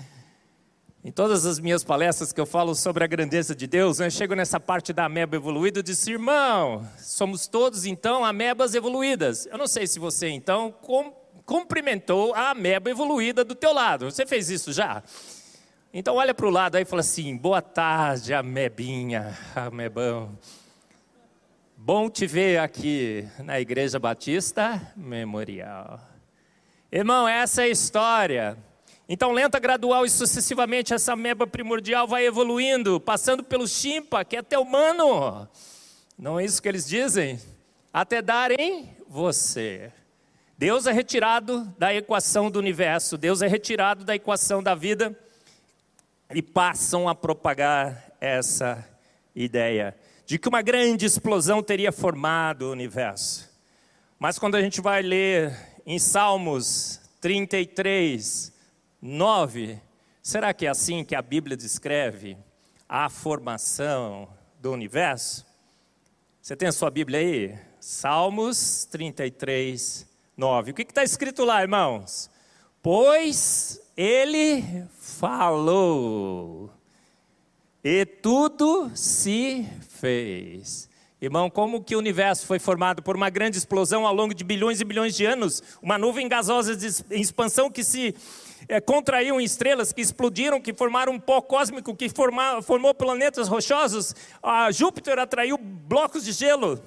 Em 1.04 1.12
todas 1.12 1.46
as 1.46 1.60
minhas 1.60 1.84
palestras 1.84 2.32
que 2.32 2.40
eu 2.40 2.46
falo 2.46 2.74
sobre 2.74 3.04
a 3.04 3.08
grandeza 3.08 3.54
de 3.54 3.68
Deus, 3.68 4.00
eu 4.00 4.10
chego 4.10 4.34
nessa 4.34 4.62
parte 4.62 4.94
da 4.94 5.04
ameba 5.04 5.36
evoluída 5.36 5.82
e 5.82 5.84
disse, 5.84 6.12
irmão, 6.12 6.88
somos 7.00 7.48
todos 7.48 7.86
então 7.86 8.24
amebas 8.24 8.76
evoluídas. 8.76 9.46
Eu 9.48 9.58
não 9.58 9.68
sei 9.68 9.86
se 9.88 10.00
você 10.00 10.30
então 10.30 10.74
cumprimentou 11.46 12.34
a 12.36 12.52
ameba 12.52 12.90
evoluída 12.90 13.44
do 13.44 13.56
teu 13.56 13.74
lado. 13.74 14.10
Você 14.10 14.26
fez 14.26 14.50
isso 14.50 14.72
já? 14.72 15.04
Então 15.94 16.16
olha 16.16 16.34
para 16.34 16.48
o 16.48 16.50
lado 16.50 16.76
aí 16.78 16.84
e 16.84 16.86
fala 16.86 17.02
assim: 17.02 17.36
boa 17.36 17.62
tarde, 17.62 18.34
amebinha, 18.34 19.38
amebão. 19.54 20.40
Bom 21.82 22.10
te 22.10 22.28
ver 22.28 22.60
aqui 22.60 23.26
na 23.40 23.58
Igreja 23.58 23.98
Batista 23.98 24.92
Memorial. 24.98 25.98
Irmão, 26.92 27.26
essa 27.26 27.62
é 27.62 27.66
a 27.66 27.70
história. 27.70 28.58
Então, 29.08 29.32
lenta, 29.32 29.58
gradual 29.60 30.06
e 30.06 30.10
sucessivamente, 30.10 30.94
essa 30.94 31.14
ameba 31.14 31.48
primordial 31.48 32.06
vai 32.06 32.26
evoluindo, 32.26 33.00
passando 33.00 33.46
pelo 33.46 33.66
chimpa, 33.66 34.26
que 34.26 34.36
é 34.36 34.40
até 34.40 34.60
humano. 34.60 35.48
Não 36.18 36.38
é 36.38 36.44
isso 36.44 36.62
que 36.62 36.68
eles 36.68 36.86
dizem? 36.86 37.40
Até 37.94 38.22
dar 38.22 38.52
em 38.60 38.94
você. 39.08 39.90
Deus 40.58 40.86
é 40.86 40.92
retirado 40.92 41.64
da 41.78 41.96
equação 41.96 42.52
do 42.52 42.60
universo, 42.60 43.18
Deus 43.18 43.42
é 43.42 43.48
retirado 43.48 44.04
da 44.04 44.14
equação 44.14 44.62
da 44.62 44.76
vida 44.76 45.18
e 46.36 46.42
passam 46.42 47.08
a 47.08 47.16
propagar 47.16 48.12
essa 48.20 48.86
ideia 49.34 49.96
de 50.30 50.38
que 50.38 50.48
uma 50.48 50.62
grande 50.62 51.08
explosão 51.08 51.64
teria 51.64 51.92
formado 51.92 52.68
o 52.68 52.72
universo. 52.72 53.50
Mas 54.20 54.38
quando 54.38 54.54
a 54.54 54.62
gente 54.62 54.80
vai 54.80 55.02
ler 55.02 55.58
em 55.88 55.98
Salmos 55.98 57.02
33, 57.20 58.54
9, 59.02 59.82
será 60.22 60.54
que 60.54 60.68
é 60.68 60.70
assim 60.70 61.04
que 61.04 61.16
a 61.16 61.22
Bíblia 61.24 61.58
descreve 61.58 62.38
a 62.88 63.10
formação 63.10 64.30
do 64.62 64.72
universo? 64.72 65.48
Você 66.40 66.56
tem 66.56 66.68
a 66.68 66.74
sua 66.74 66.92
Bíblia 66.92 67.22
aí? 67.22 67.58
Salmos 67.80 68.86
33, 68.92 70.08
9. 70.38 70.70
O 70.70 70.74
que 70.76 70.84
está 70.84 71.04
escrito 71.04 71.44
lá, 71.44 71.64
irmãos? 71.64 72.30
Pois 72.84 73.82
ele 73.98 74.86
falou, 75.00 76.70
e 77.84 78.06
tudo 78.06 78.92
se 78.94 79.68
fez. 80.00 80.90
Irmão, 81.22 81.50
como 81.50 81.84
que 81.84 81.96
o 81.96 82.00
universo 82.00 82.48
foi 82.48 82.60
formado 82.60 83.04
por 83.04 83.16
uma 83.16 83.30
grande 83.30 83.58
explosão 83.58 84.08
ao 84.08 84.14
longo 84.16 84.34
de 84.34 84.44
bilhões 84.44 84.80
e 84.80 84.86
bilhões 84.86 85.16
de 85.16 85.26
anos? 85.26 85.62
Uma 85.82 85.98
nuvem 85.98 86.30
gasosa 86.30 86.76
de 86.78 86.88
expansão 87.12 87.70
que 87.70 87.84
se 87.84 88.16
é, 88.70 88.80
em 89.42 89.44
estrelas, 89.44 89.92
que 89.92 90.00
explodiram, 90.02 90.62
que 90.62 90.74
formaram 90.74 91.12
um 91.12 91.20
pó 91.20 91.42
cósmico, 91.42 91.94
que 91.94 92.08
forma, 92.08 92.62
formou 92.62 92.94
planetas 92.94 93.50
rochosos. 93.50 94.16
A 94.42 94.72
Júpiter 94.72 95.20
atraiu 95.20 95.58
blocos 95.58 96.24
de 96.24 96.32
gelo. 96.32 96.82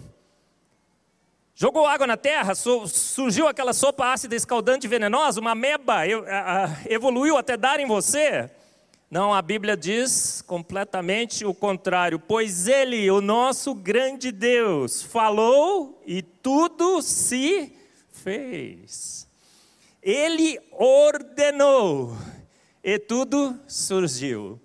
Jogou 1.55 1.87
água 1.87 2.07
na 2.07 2.17
terra, 2.17 2.55
surgiu 2.55 3.47
aquela 3.47 3.75
sopa 3.75 4.13
ácida, 4.13 4.35
escaldante 4.35 4.89
venenosa, 4.89 5.39
uma 5.39 5.55
meba 5.55 6.01
evoluiu 6.89 7.37
até 7.37 7.59
dar 7.59 7.79
em 7.79 7.87
você. 7.87 8.51
Não, 9.13 9.35
a 9.35 9.43
Bíblia 9.43 9.77
diz 9.77 10.41
completamente 10.41 11.45
o 11.45 11.53
contrário, 11.53 12.19
pois 12.19 12.67
Ele, 12.67 13.11
o 13.11 13.21
nosso 13.21 13.75
grande 13.75 14.33
Deus, 14.33 15.03
falou 15.03 16.03
e 16.07 16.23
tudo 16.23 17.03
se 17.03 17.77
fez. 18.11 19.29
Ele 20.03 20.59
ordenou 20.73 22.17
e 22.83 22.99
tudo 22.99 23.61
surgiu. 23.69 24.59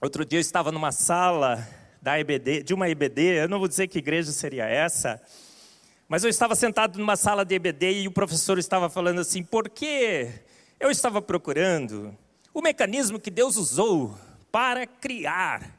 Outro 0.00 0.24
dia 0.24 0.38
eu 0.38 0.40
estava 0.40 0.72
numa 0.72 0.90
sala 0.90 1.64
da 2.02 2.18
EBD, 2.18 2.64
de 2.64 2.74
uma 2.74 2.88
EBD, 2.88 3.44
eu 3.44 3.48
não 3.48 3.60
vou 3.60 3.68
dizer 3.68 3.86
que 3.86 3.98
igreja 3.98 4.32
seria 4.32 4.66
essa, 4.66 5.22
mas 6.08 6.24
eu 6.24 6.30
estava 6.30 6.56
sentado 6.56 6.98
numa 6.98 7.14
sala 7.14 7.44
de 7.44 7.54
EBD 7.54 8.00
e 8.00 8.08
o 8.08 8.12
professor 8.12 8.58
estava 8.58 8.90
falando 8.90 9.20
assim: 9.20 9.44
por 9.44 9.68
que 9.68 10.28
eu 10.80 10.90
estava 10.90 11.22
procurando 11.22 12.12
o 12.52 12.60
mecanismo 12.60 13.18
que 13.18 13.30
Deus 13.30 13.56
usou 13.56 14.16
para 14.50 14.86
criar 14.86 15.78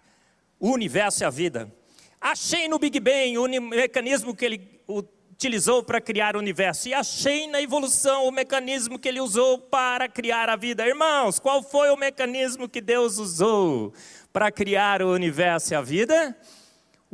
o 0.59 0.71
universo 0.71 1.23
e 1.23 1.25
a 1.25 1.29
vida. 1.29 1.71
Achei 2.19 2.67
no 2.67 2.79
Big 2.79 2.99
Bang 2.99 3.37
o 3.37 3.47
mecanismo 3.61 4.35
que 4.35 4.45
ele 4.45 4.81
utilizou 4.87 5.83
para 5.83 5.99
criar 5.99 6.35
o 6.35 6.39
universo 6.39 6.87
e 6.87 6.93
achei 6.93 7.47
na 7.47 7.61
evolução 7.61 8.27
o 8.27 8.31
mecanismo 8.31 8.97
que 8.97 9.07
ele 9.07 9.19
usou 9.19 9.57
para 9.57 10.07
criar 10.07 10.49
a 10.49 10.55
vida. 10.55 10.87
Irmãos, 10.87 11.39
qual 11.39 11.61
foi 11.61 11.89
o 11.89 11.97
mecanismo 11.97 12.69
que 12.69 12.79
Deus 12.79 13.17
usou 13.17 13.93
para 14.31 14.51
criar 14.51 15.01
o 15.01 15.13
universo 15.13 15.73
e 15.73 15.75
a 15.75 15.81
vida? 15.81 16.35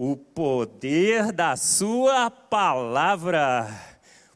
o 0.02 0.16
poder 0.16 1.34
da 1.34 1.58
Sua 1.58 2.32
palavra, 2.32 3.68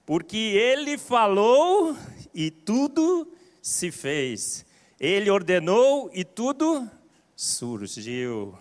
porque 0.05 0.35
Ele 0.35 0.97
falou 0.97 1.95
e 2.35 2.51
tudo 2.51 3.31
se 3.61 3.89
fez, 3.89 4.65
Ele 5.00 5.29
ordenou 5.29 6.09
e 6.13 6.23
tudo 6.23 6.89
surgiu. 7.35 8.57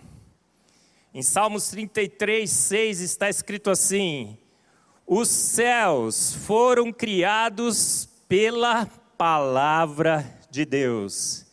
Em 1.15 1.23
Salmos 1.23 1.69
33, 1.69 2.51
6 2.51 3.01
está 3.01 3.29
escrito 3.29 3.71
assim: 3.71 4.39
Os 5.07 5.29
céus 5.29 6.33
foram 6.33 6.93
criados 6.93 8.09
pela 8.29 8.87
palavra 9.17 10.39
de 10.51 10.65
Deus, 10.65 11.47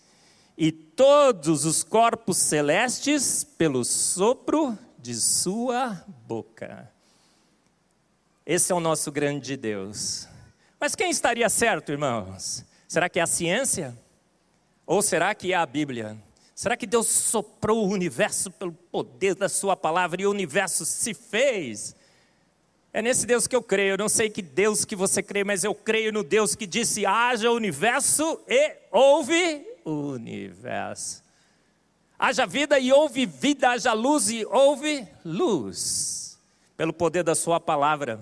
e 0.58 0.72
todos 0.72 1.66
os 1.66 1.84
corpos 1.84 2.38
celestes 2.38 3.44
pelo 3.44 3.84
sopro 3.84 4.78
de 4.98 5.14
Sua 5.16 6.04
boca. 6.26 6.92
Esse 8.46 8.72
é 8.72 8.76
o 8.76 8.80
nosso 8.80 9.12
grande 9.12 9.56
Deus. 9.56 10.28
Mas 10.80 10.96
quem 10.96 11.12
estaria 11.12 11.48
certo, 11.50 11.92
irmãos? 11.92 12.66
Será 12.88 13.08
que 13.08 13.20
é 13.20 13.22
a 13.22 13.28
ciência? 13.28 13.96
Ou 14.90 15.04
será 15.04 15.36
que 15.36 15.54
é 15.54 15.56
a 15.56 15.68
Bíblia? 15.68 16.18
Será 16.56 16.76
que 16.76 16.88
Deus 16.88 17.06
soprou 17.06 17.86
o 17.86 17.92
universo 17.92 18.50
pelo 18.50 18.74
poder 18.74 19.36
da 19.36 19.48
Sua 19.48 19.78
palavra 19.78 20.20
e 20.20 20.26
o 20.26 20.32
universo 20.32 20.84
se 20.84 21.14
fez? 21.14 21.96
É 22.92 23.00
nesse 23.00 23.28
Deus 23.28 23.46
que 23.46 23.56
eu 23.56 23.62
creio. 23.62 23.94
Eu 23.94 23.98
não 24.00 24.10
sei 24.10 24.32
que 24.32 24.42
Deus 24.42 24.86
que 24.86 24.96
você 24.96 25.22
crê, 25.22 25.44
mas 25.44 25.64
eu 25.64 25.76
creio 25.76 26.12
no 26.12 26.24
Deus 26.24 26.56
que 26.56 26.66
disse: 26.66 27.06
haja 27.06 27.52
universo 27.52 28.42
e 28.48 28.78
houve 28.92 29.64
universo. 29.86 31.22
Haja 32.18 32.48
vida 32.48 32.80
e 32.80 32.92
houve 32.92 33.28
vida, 33.28 33.70
haja 33.70 33.94
luz 33.94 34.32
e 34.32 34.44
houve 34.44 35.08
luz, 35.24 36.40
pelo 36.76 36.94
poder 36.94 37.22
da 37.22 37.36
Sua 37.36 37.60
palavra. 37.60 38.20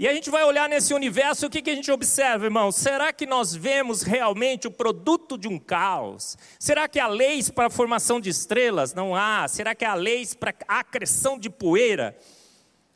E 0.00 0.08
a 0.08 0.14
gente 0.14 0.30
vai 0.30 0.42
olhar 0.44 0.66
nesse 0.66 0.94
universo, 0.94 1.44
o 1.44 1.50
que, 1.50 1.60
que 1.60 1.68
a 1.68 1.74
gente 1.74 1.92
observa, 1.92 2.46
irmão? 2.46 2.72
Será 2.72 3.12
que 3.12 3.26
nós 3.26 3.54
vemos 3.54 4.00
realmente 4.00 4.66
o 4.66 4.70
produto 4.70 5.36
de 5.36 5.46
um 5.46 5.58
caos? 5.58 6.38
Será 6.58 6.88
que 6.88 6.98
há 6.98 7.06
leis 7.06 7.50
para 7.50 7.66
a 7.66 7.70
formação 7.70 8.18
de 8.18 8.30
estrelas? 8.30 8.94
Não 8.94 9.14
há. 9.14 9.46
Será 9.46 9.74
que 9.74 9.84
há 9.84 9.92
leis 9.92 10.32
para 10.32 10.54
a 10.66 10.78
acreção 10.78 11.38
de 11.38 11.50
poeira? 11.50 12.16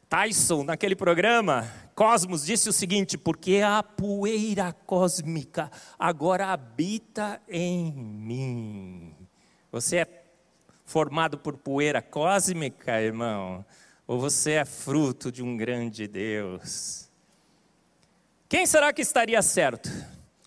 Tyson, 0.09 0.65
naquele 0.65 0.97
programa, 0.97 1.71
Cosmos, 1.95 2.47
disse 2.47 2.71
o 2.71 2.73
seguinte: 2.73 3.19
porque 3.19 3.61
a 3.63 3.83
poeira 3.83 4.73
cósmica 4.73 5.71
agora 5.99 6.53
habita 6.53 7.39
em 7.47 7.93
mim. 7.93 9.15
Você 9.71 9.99
é 9.99 10.25
formado 10.87 11.37
por 11.37 11.59
poeira 11.59 12.01
cósmica, 12.01 12.99
irmão? 12.99 13.63
Ou 14.07 14.19
você 14.19 14.53
é 14.53 14.65
fruto 14.65 15.33
de 15.33 15.43
um 15.43 15.57
grande 15.57 16.07
Deus? 16.07 17.09
Quem 18.49 18.67
será 18.67 18.93
que 18.93 19.01
estaria 19.01 19.41
certo? 19.41 19.91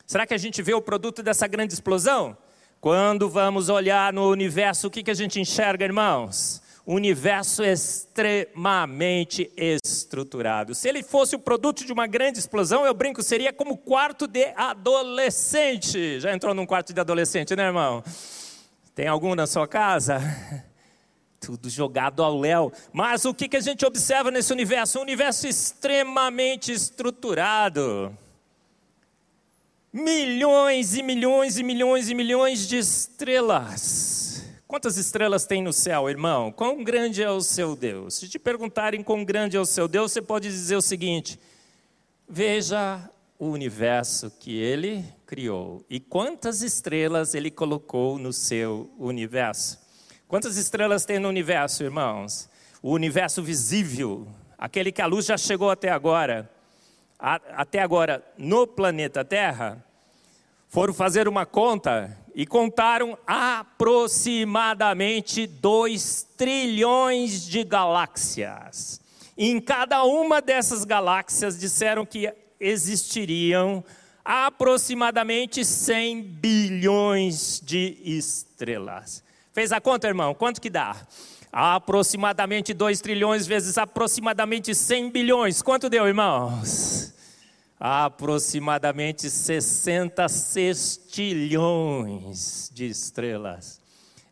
Será 0.05 0.25
que 0.27 0.33
a 0.33 0.37
gente 0.37 0.61
vê 0.61 0.73
o 0.73 0.81
produto 0.81 1.23
dessa 1.23 1.47
grande 1.47 1.73
explosão? 1.73 2.37
Quando 2.79 3.27
vamos 3.27 3.67
olhar 3.67 4.13
no 4.13 4.29
universo, 4.29 4.87
o 4.87 4.91
que, 4.91 5.01
que 5.01 5.11
a 5.11 5.15
gente 5.15 5.39
enxerga, 5.39 5.83
irmãos? 5.83 6.61
Universo 6.85 7.63
extremamente 7.63 9.51
estruturado. 9.57 10.75
Se 10.75 10.87
ele 10.87 11.03
fosse 11.03 11.35
o 11.35 11.39
produto 11.39 11.83
de 11.83 11.91
uma 11.91 12.07
grande 12.07 12.39
explosão, 12.39 12.85
eu 12.85 12.93
brinco, 12.93 13.21
seria 13.23 13.51
como 13.51 13.75
quarto 13.75 14.27
de 14.27 14.53
adolescente. 14.55 16.19
Já 16.19 16.31
entrou 16.31 16.53
num 16.53 16.65
quarto 16.65 16.93
de 16.93 17.01
adolescente, 17.01 17.55
né, 17.55 17.65
irmão? 17.65 18.03
Tem 18.95 19.07
algum 19.07 19.35
na 19.35 19.47
sua 19.47 19.67
casa? 19.67 20.21
Tudo 21.39 21.69
jogado 21.69 22.23
ao 22.23 22.39
léu. 22.39 22.71
Mas 22.91 23.25
o 23.25 23.33
que, 23.33 23.47
que 23.47 23.57
a 23.57 23.61
gente 23.61 23.85
observa 23.85 24.31
nesse 24.31 24.51
universo? 24.51 24.99
Um 24.99 25.03
universo 25.03 25.47
extremamente 25.47 26.71
estruturado. 26.71 28.15
Milhões 29.91 30.95
e 30.95 31.01
milhões 31.01 31.57
e 31.57 31.63
milhões 31.63 32.09
e 32.09 32.15
milhões 32.15 32.67
de 32.67 32.77
estrelas. 32.77 34.43
Quantas 34.67 34.97
estrelas 34.97 35.45
tem 35.45 35.63
no 35.63 35.71
céu, 35.71 36.09
irmão? 36.09 36.51
Quão 36.51 36.83
grande 36.83 37.23
é 37.23 37.31
o 37.31 37.41
seu 37.41 37.75
Deus? 37.75 38.15
Se 38.15 38.27
te 38.27 38.37
perguntarem 38.37 39.01
quão 39.01 39.23
grande 39.23 39.55
é 39.55 39.59
o 39.59 39.65
seu 39.65 39.87
Deus, 39.87 40.11
você 40.11 40.21
pode 40.21 40.49
dizer 40.49 40.75
o 40.75 40.81
seguinte: 40.81 41.39
veja 42.27 43.09
o 43.39 43.47
universo 43.47 44.29
que 44.29 44.57
ele 44.57 45.05
criou 45.25 45.85
e 45.89 45.99
quantas 46.01 46.61
estrelas 46.61 47.33
ele 47.33 47.49
colocou 47.49 48.19
no 48.19 48.33
seu 48.33 48.91
universo. 48.99 49.86
Quantas 50.27 50.57
estrelas 50.57 51.05
tem 51.05 51.19
no 51.19 51.29
universo, 51.29 51.85
irmãos? 51.85 52.49
O 52.83 52.91
universo 52.91 53.41
visível, 53.41 54.27
aquele 54.57 54.91
que 54.91 55.01
a 55.01 55.05
luz 55.05 55.25
já 55.25 55.37
chegou 55.37 55.69
até 55.69 55.89
agora, 55.89 56.51
a, 57.17 57.35
até 57.55 57.81
agora 57.81 58.21
no 58.37 58.67
planeta 58.67 59.23
Terra, 59.23 59.81
foram 60.67 60.93
fazer 60.93 61.29
uma 61.29 61.45
conta 61.45 62.17
e 62.35 62.45
contaram 62.45 63.17
aproximadamente 63.25 65.47
2 65.47 66.27
trilhões 66.35 67.47
de 67.47 67.63
galáxias. 67.63 68.99
Em 69.37 69.61
cada 69.61 70.03
uma 70.03 70.41
dessas 70.41 70.83
galáxias 70.83 71.57
disseram 71.57 72.05
que 72.05 72.29
existiriam 72.59 73.81
aproximadamente 74.25 75.63
100 75.63 76.21
bilhões 76.21 77.61
de 77.63 77.97
estrelas. 78.03 79.25
Fez 79.57 79.71
a 79.71 79.81
conta, 79.81 80.07
irmão? 80.07 80.35
Quanto 80.35 80.61
que 80.61 80.69
dá? 80.69 80.95
Aproximadamente 81.51 82.75
2 82.75 83.01
trilhões 83.01 83.47
vezes 83.47 83.75
aproximadamente 83.75 84.75
100 84.75 85.09
bilhões. 85.09 85.63
Quanto 85.63 85.89
deu, 85.89 86.05
irmãos? 86.05 87.11
Aproximadamente 87.79 89.27
60 89.27 90.29
sextilhões 90.29 92.69
de 92.71 92.87
estrelas. 92.87 93.81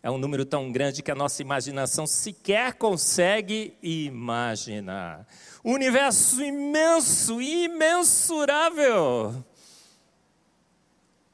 É 0.03 0.11
um 0.11 0.19
número 0.19 0.45
tão 0.45 0.71
grande 0.71 1.01
que 1.01 1.09
a 1.09 1.15
nossa 1.15 1.41
imaginação 1.41 2.05
sequer 2.05 2.75
consegue 2.75 3.75
imaginar. 3.81 5.25
Universo 5.63 6.43
imenso, 6.43 7.41
imensurável 7.41 9.43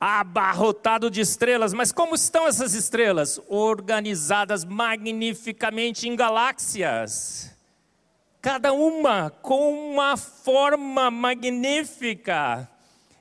abarrotado 0.02 1.12
de 1.12 1.22
estrelas. 1.22 1.74
Mas 1.74 1.92
como 1.92 2.16
estão 2.16 2.48
essas 2.48 2.74
estrelas? 2.74 3.40
Organizadas 3.48 4.66
magnificamente 4.66 6.10
em 6.10 6.16
galáxias. 6.16 7.56
Cada 8.42 8.74
uma 8.74 9.30
com 9.30 9.92
uma 9.92 10.18
forma 10.18 11.12
magnífica, 11.12 12.68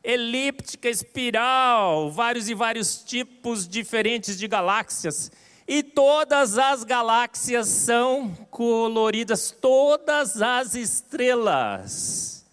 elíptica, 0.02 0.88
espiral, 0.88 2.10
vários 2.10 2.48
e 2.48 2.54
vários 2.54 3.04
tipos 3.04 3.68
diferentes 3.68 4.38
de 4.38 4.48
galáxias. 4.48 5.30
E 5.68 5.82
todas 5.82 6.56
as 6.56 6.82
galáxias 6.82 7.68
são 7.68 8.34
coloridas, 8.50 9.50
todas 9.50 10.40
as 10.40 10.74
estrelas 10.74 12.46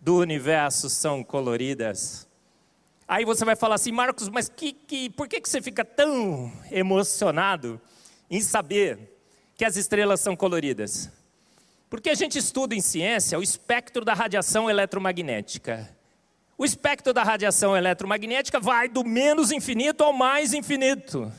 do 0.00 0.16
universo 0.16 0.88
são 0.88 1.22
coloridas. 1.22 2.25
Aí 3.08 3.24
você 3.24 3.44
vai 3.44 3.54
falar 3.54 3.76
assim, 3.76 3.92
Marcos, 3.92 4.28
mas 4.28 4.48
que, 4.48 4.72
que, 4.72 5.10
por 5.10 5.28
que, 5.28 5.40
que 5.40 5.48
você 5.48 5.62
fica 5.62 5.84
tão 5.84 6.52
emocionado 6.72 7.80
em 8.28 8.40
saber 8.40 8.98
que 9.56 9.64
as 9.64 9.76
estrelas 9.76 10.20
são 10.20 10.34
coloridas? 10.34 11.08
Porque 11.88 12.10
a 12.10 12.14
gente 12.14 12.36
estuda 12.36 12.74
em 12.74 12.80
ciência 12.80 13.38
o 13.38 13.42
espectro 13.44 14.04
da 14.04 14.12
radiação 14.12 14.68
eletromagnética. 14.68 15.88
O 16.58 16.64
espectro 16.64 17.12
da 17.12 17.22
radiação 17.22 17.76
eletromagnética 17.76 18.58
vai 18.58 18.88
do 18.88 19.04
menos 19.04 19.52
infinito 19.52 20.02
ao 20.02 20.12
mais 20.12 20.52
infinito, 20.52 21.30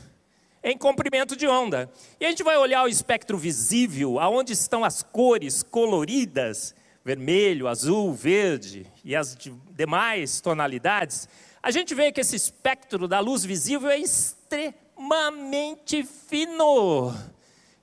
em 0.64 0.78
comprimento 0.78 1.36
de 1.36 1.46
onda. 1.46 1.92
E 2.18 2.24
a 2.24 2.30
gente 2.30 2.42
vai 2.42 2.56
olhar 2.56 2.84
o 2.84 2.88
espectro 2.88 3.36
visível, 3.36 4.18
aonde 4.18 4.54
estão 4.54 4.84
as 4.84 5.02
cores 5.02 5.62
coloridas, 5.62 6.74
vermelho, 7.04 7.68
azul, 7.68 8.14
verde 8.14 8.86
e 9.04 9.14
as 9.14 9.36
demais 9.76 10.40
tonalidades 10.40 11.28
a 11.62 11.70
gente 11.70 11.94
vê 11.94 12.10
que 12.12 12.20
esse 12.20 12.36
espectro 12.36 13.08
da 13.08 13.20
luz 13.20 13.42
visível 13.44 13.88
é 13.90 13.98
extremamente 13.98 16.04
fino. 16.04 17.14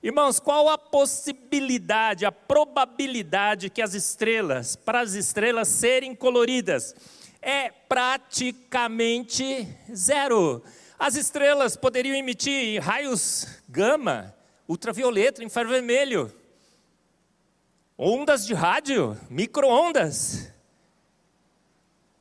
Irmãos, 0.02 0.40
qual 0.40 0.68
a 0.68 0.76
possibilidade, 0.78 2.24
a 2.24 2.32
probabilidade 2.32 3.68
que 3.68 3.82
as 3.82 3.92
estrelas, 3.92 4.76
para 4.76 5.00
as 5.00 5.12
estrelas 5.14 5.68
serem 5.68 6.14
coloridas? 6.14 6.94
É 7.42 7.68
praticamente 7.70 9.68
zero. 9.94 10.62
As 10.98 11.14
estrelas 11.14 11.76
poderiam 11.76 12.16
emitir 12.16 12.82
raios 12.82 13.46
gama, 13.68 14.34
ultravioleta, 14.66 15.44
infravermelho, 15.44 16.34
ondas 17.98 18.46
de 18.46 18.54
rádio, 18.54 19.20
microondas 19.28 20.55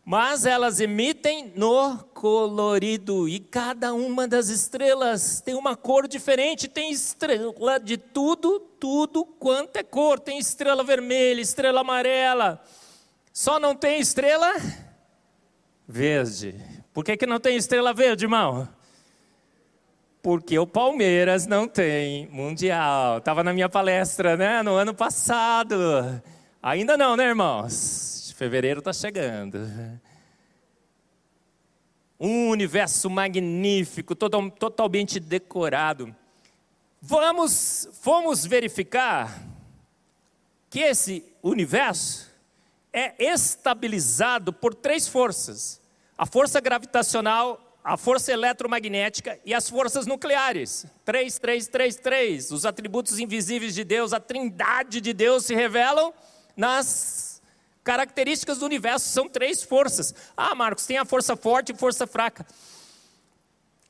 mas 0.06 0.46
elas 0.46 0.80
emitem 0.80 1.52
no 1.56 1.98
colorido 2.14 3.28
e 3.28 3.40
cada 3.40 3.92
uma 3.92 4.28
das 4.28 4.50
estrelas 4.50 5.42
tem 5.42 5.56
uma 5.56 5.76
cor 5.76 6.08
diferente. 6.08 6.68
Tem 6.68 6.92
estrela 6.92 7.80
de 7.80 7.98
tudo, 7.98 8.60
tudo 8.60 9.26
quanto 9.26 9.78
é 9.78 9.84
cor. 9.84 10.20
Tem 10.20 10.38
estrela 10.38 10.84
vermelha, 10.84 11.42
estrela 11.42 11.82
amarela. 11.82 12.62
Só 13.34 13.60
não 13.60 13.76
tem 13.76 14.00
estrela 14.00 14.54
verde. 15.88 16.54
Por 16.94 17.04
que, 17.04 17.18
que 17.18 17.26
não 17.26 17.40
tem 17.40 17.58
estrela 17.58 17.92
verde, 17.92 18.26
irmão? 18.26 18.70
Porque 20.22 20.58
o 20.60 20.68
Palmeiras 20.68 21.48
não 21.48 21.68
tem 21.68 22.28
mundial. 22.28 23.18
Estava 23.18 23.44
na 23.44 23.52
minha 23.54 23.68
palestra, 23.68 24.38
né, 24.38 24.62
no 24.62 24.76
ano 24.76 24.94
passado. 24.94 25.76
Ainda 26.62 26.96
não, 26.96 27.18
né, 27.18 27.26
irmãos? 27.26 28.15
Fevereiro 28.36 28.80
está 28.80 28.92
chegando. 28.92 29.58
Um 32.20 32.50
universo 32.50 33.10
magnífico, 33.10 34.14
total, 34.14 34.52
totalmente 34.52 35.22
decorado. 35.22 36.14
Vamos, 37.02 37.88
fomos 38.02 38.46
verificar 38.46 39.42
que 40.70 40.82
esse 40.82 41.24
universo 41.42 42.30
é 42.92 43.16
estabilizado 43.24 44.52
por 44.52 44.76
três 44.76 45.08
forças: 45.08 45.80
a 46.18 46.26
força 46.26 46.60
gravitacional, 46.60 47.78
a 47.82 47.96
força 47.96 48.34
eletromagnética 48.34 49.40
e 49.46 49.54
as 49.54 49.70
forças 49.70 50.06
nucleares. 50.06 50.86
Três, 51.06 51.40
três, 51.40 51.68
três, 51.70 51.96
três. 51.96 52.52
Os 52.52 52.66
atributos 52.66 53.18
invisíveis 53.18 53.74
de 53.74 53.86
Deus, 53.86 54.12
a 54.12 54.20
trindade 54.20 55.00
de 55.00 55.14
Deus 55.14 55.46
se 55.46 55.56
revelam 55.56 56.14
nas 56.58 57.35
características 57.86 58.58
do 58.58 58.66
universo 58.66 59.08
são 59.08 59.30
três 59.30 59.64
forças. 59.64 60.14
Ah, 60.36 60.56
Marcos, 60.56 60.88
tem 60.88 60.98
a 60.98 61.06
força 61.06 61.38
forte 61.38 61.72
e 61.72 61.78
força 61.78 62.08
fraca. 62.08 62.46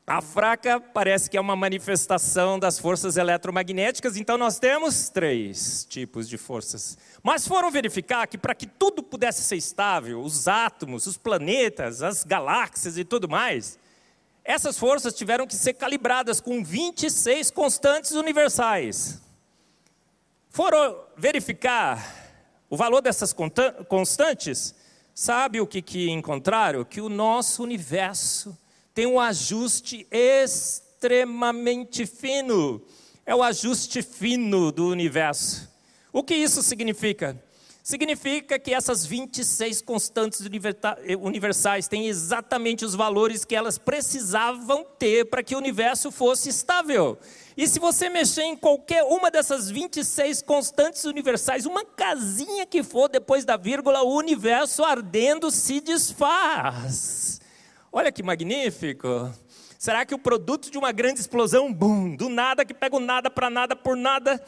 A 0.05 0.21
fraca 0.21 0.79
parece 0.79 1.27
que 1.27 1.38
é 1.38 1.41
uma 1.41 1.55
manifestação 1.55 2.60
das 2.60 2.77
forças 2.77 3.17
eletromagnéticas, 3.17 4.17
então 4.17 4.38
nós 4.38 4.60
temos 4.60 5.10
três 5.10 5.84
tipos 5.89 6.29
de 6.29 6.38
forças. 6.38 6.95
Mas 7.23 7.47
foram 7.47 7.71
verificar 7.71 8.27
que 8.27 8.38
para 8.38 8.53
que 8.53 8.67
tudo 8.67 9.01
pudesse 9.01 9.41
ser 9.41 9.55
estável, 9.55 10.21
os 10.21 10.47
átomos, 10.47 11.08
os 11.08 11.17
planetas, 11.17 12.03
as 12.03 12.23
galáxias 12.23 12.99
e 12.99 13.03
tudo 13.03 13.27
mais, 13.27 13.79
essas 14.43 14.77
forças 14.77 15.15
tiveram 15.15 15.47
que 15.47 15.55
ser 15.55 15.73
calibradas 15.73 16.39
com 16.39 16.63
26 16.63 17.49
constantes 17.49 18.12
universais. 18.12 19.19
Foram 20.51 20.99
verificar 21.17 22.24
o 22.69 22.78
valor 22.78 23.01
dessas 23.01 23.34
constantes, 23.88 24.73
sabe 25.13 25.62
o 25.62 25.67
que, 25.67 25.82
que 25.82 26.10
encontraram? 26.10 26.84
Que 26.84 27.01
o 27.01 27.10
nosso 27.10 27.63
universo 27.63 28.58
tem 28.93 29.06
um 29.06 29.19
ajuste 29.19 30.08
extremamente 30.12 32.06
fino. 32.06 32.82
É 33.25 33.36
o 33.36 33.43
ajuste 33.43 34.01
fino 34.01 34.71
do 34.71 34.88
universo. 34.88 35.69
O 36.13 36.23
que 36.23 36.34
isso 36.34 36.63
significa? 36.63 37.41
Significa 37.84 38.58
que 38.58 38.73
essas 38.73 39.06
26 39.06 39.82
constantes 39.82 40.41
universais 41.21 41.88
têm 41.88 42.08
exatamente 42.08 42.84
os 42.84 42.95
valores 42.95 43.45
que 43.45 43.56
elas 43.56 43.78
precisavam 43.78 44.84
ter 44.97 45.25
para 45.25 45.43
que 45.43 45.54
o 45.54 45.60
universo 45.60 46.10
fosse 46.12 46.49
estável. 46.49 47.17
E 47.57 47.67
se 47.67 47.79
você 47.79 48.09
mexer 48.09 48.43
em 48.43 48.55
qualquer 48.55 49.03
uma 49.03 49.31
dessas 49.31 49.69
26 49.69 50.41
constantes 50.41 51.05
universais, 51.05 51.65
uma 51.65 51.85
casinha 51.85 52.65
que 52.65 52.83
for 52.83 53.07
depois 53.07 53.45
da 53.45 53.55
vírgula, 53.55 54.03
o 54.03 54.17
universo 54.17 54.83
ardendo 54.83 55.49
se 55.49 55.79
desfaz. 55.79 57.39
Olha 57.91 58.11
que 58.11 58.21
magnífico. 58.21 59.31
Será 59.79 60.05
que 60.05 60.13
o 60.13 60.19
produto 60.19 60.69
de 60.69 60.77
uma 60.77 60.91
grande 60.91 61.21
explosão, 61.21 61.71
bum, 61.71 62.13
do 62.15 62.27
nada 62.27 62.65
que 62.65 62.73
pega 62.73 62.97
o 62.97 62.99
nada 62.99 63.29
para 63.29 63.49
nada 63.49 63.73
por 63.73 63.95
nada 63.95 64.43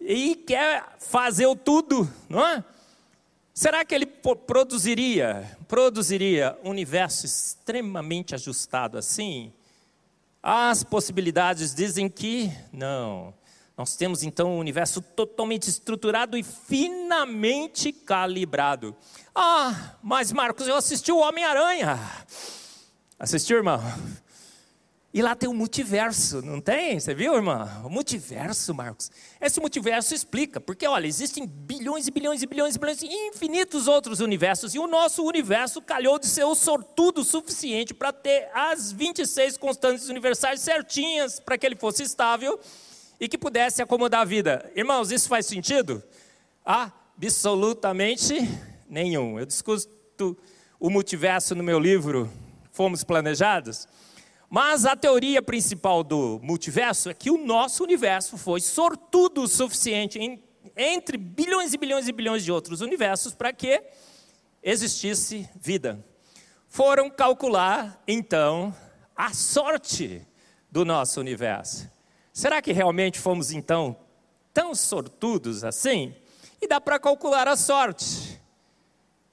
e 0.00 0.36
quer 0.36 0.84
fazer 0.98 1.46
o 1.46 1.56
tudo, 1.56 2.08
não 2.28 2.46
é? 2.46 2.64
Será 3.54 3.84
que 3.84 3.94
ele 3.94 4.06
produziria, 4.06 5.56
produziria 5.66 6.56
um 6.64 6.70
universo 6.70 7.26
extremamente 7.26 8.34
ajustado 8.34 8.96
assim? 8.96 9.52
As 10.42 10.82
possibilidades 10.82 11.72
dizem 11.72 12.08
que 12.08 12.50
não. 12.72 13.32
Nós 13.76 13.94
temos 13.94 14.22
então 14.22 14.56
um 14.56 14.58
universo 14.58 15.00
totalmente 15.00 15.68
estruturado 15.68 16.36
e 16.36 16.42
finamente 16.42 17.92
calibrado. 17.92 18.96
Ah, 19.34 19.94
mas 20.02 20.32
Marcos, 20.32 20.66
eu 20.66 20.74
assisti 20.74 21.12
o 21.12 21.18
Homem-Aranha. 21.18 21.98
Assistiu, 23.18 23.58
irmão? 23.58 23.80
E 25.14 25.20
lá 25.20 25.34
tem 25.34 25.46
o 25.46 25.52
multiverso, 25.52 26.40
não 26.40 26.58
tem? 26.58 26.98
Você 26.98 27.14
viu, 27.14 27.34
irmã? 27.34 27.68
O 27.84 27.90
multiverso, 27.90 28.72
Marcos. 28.72 29.10
Esse 29.38 29.60
multiverso 29.60 30.14
explica, 30.14 30.58
porque 30.58 30.86
olha, 30.86 31.06
existem 31.06 31.46
bilhões 31.46 32.08
e 32.08 32.10
bilhões 32.10 32.42
e 32.42 32.46
bilhões 32.46 32.76
e 32.76 32.78
bilhões 32.78 33.02
infinitos 33.02 33.86
outros 33.86 34.20
universos, 34.20 34.74
e 34.74 34.78
o 34.78 34.86
nosso 34.86 35.22
universo 35.22 35.82
calhou 35.82 36.18
de 36.18 36.26
ser 36.26 36.44
o 36.44 36.54
sortudo 36.54 37.22
suficiente 37.24 37.92
para 37.92 38.10
ter 38.10 38.48
as 38.54 38.90
26 38.90 39.58
constantes 39.58 40.08
universais 40.08 40.62
certinhas 40.62 41.38
para 41.38 41.58
que 41.58 41.66
ele 41.66 41.76
fosse 41.76 42.02
estável 42.02 42.58
e 43.20 43.28
que 43.28 43.36
pudesse 43.36 43.82
acomodar 43.82 44.22
a 44.22 44.24
vida. 44.24 44.72
Irmãos, 44.74 45.10
isso 45.10 45.28
faz 45.28 45.44
sentido? 45.44 46.02
Absolutamente 46.64 48.48
nenhum. 48.88 49.38
Eu 49.38 49.44
discuto 49.44 50.38
o 50.80 50.88
multiverso 50.88 51.54
no 51.54 51.62
meu 51.62 51.78
livro 51.78 52.32
Fomos 52.72 53.04
Planejados. 53.04 53.86
Mas 54.54 54.84
a 54.84 54.94
teoria 54.94 55.40
principal 55.40 56.04
do 56.04 56.38
multiverso 56.42 57.08
é 57.08 57.14
que 57.14 57.30
o 57.30 57.38
nosso 57.38 57.82
universo 57.82 58.36
foi 58.36 58.60
sortudo 58.60 59.44
o 59.44 59.48
suficiente 59.48 60.18
em, 60.18 60.44
entre 60.76 61.16
bilhões 61.16 61.72
e 61.72 61.78
bilhões 61.78 62.06
e 62.06 62.12
bilhões 62.12 62.44
de 62.44 62.52
outros 62.52 62.82
universos 62.82 63.34
para 63.34 63.50
que 63.50 63.82
existisse 64.62 65.48
vida. 65.58 66.04
Foram 66.68 67.08
calcular, 67.08 67.98
então, 68.06 68.76
a 69.16 69.32
sorte 69.32 70.20
do 70.70 70.84
nosso 70.84 71.18
universo. 71.18 71.90
Será 72.30 72.60
que 72.60 72.72
realmente 72.72 73.18
fomos, 73.18 73.52
então, 73.52 73.96
tão 74.52 74.74
sortudos 74.74 75.64
assim? 75.64 76.14
E 76.60 76.68
dá 76.68 76.78
para 76.78 76.98
calcular 76.98 77.48
a 77.48 77.56
sorte. 77.56 78.38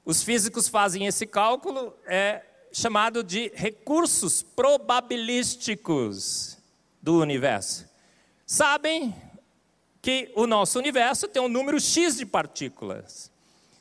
Os 0.06 0.24
físicos 0.24 0.70
fazem 0.70 1.08
esse 1.08 1.28
cálculo, 1.28 1.94
é, 2.06 2.42
chamado 2.72 3.24
de 3.24 3.52
recursos 3.56 4.42
probabilísticos 4.42 6.58
do 7.02 7.20
universo. 7.20 7.88
Sabem 8.46 9.14
que 10.02 10.32
o 10.36 10.48
nosso 10.48 10.80
universo 10.80 11.28
tem 11.28 11.42
um 11.42 11.50
número 11.50 11.80
X 11.80 12.18
de 12.18 12.26
partículas. 12.26 13.32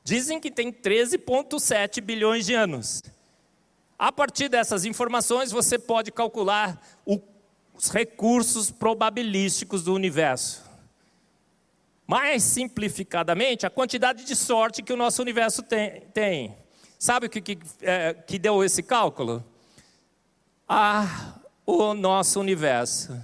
Dizem 0.02 0.40
que 0.40 0.50
tem 0.50 0.72
13,7 0.72 2.00
bilhões 2.00 2.46
de 2.46 2.54
anos. 2.54 3.02
A 3.98 4.12
partir 4.12 4.48
dessas 4.48 4.84
informações, 4.84 5.50
você 5.50 5.78
pode 5.78 6.12
calcular 6.12 6.80
os 7.06 7.88
recursos 7.90 8.70
probabilísticos 8.70 9.84
do 9.84 9.94
universo. 9.94 10.66
Mais 12.06 12.42
simplificadamente, 12.42 13.66
a 13.66 13.70
quantidade 13.70 14.24
de 14.24 14.34
sorte 14.34 14.82
que 14.82 14.92
o 14.92 14.96
nosso 14.96 15.20
universo 15.20 15.62
tem. 15.62 16.00
tem. 16.14 16.56
Sabe 16.98 17.26
o 17.26 17.30
que, 17.30 17.40
que, 17.40 17.58
é, 17.80 18.12
que 18.12 18.40
deu 18.40 18.64
esse 18.64 18.82
cálculo? 18.82 19.44
Ah, 20.68 21.38
o 21.64 21.94
nosso 21.94 22.40
universo 22.40 23.16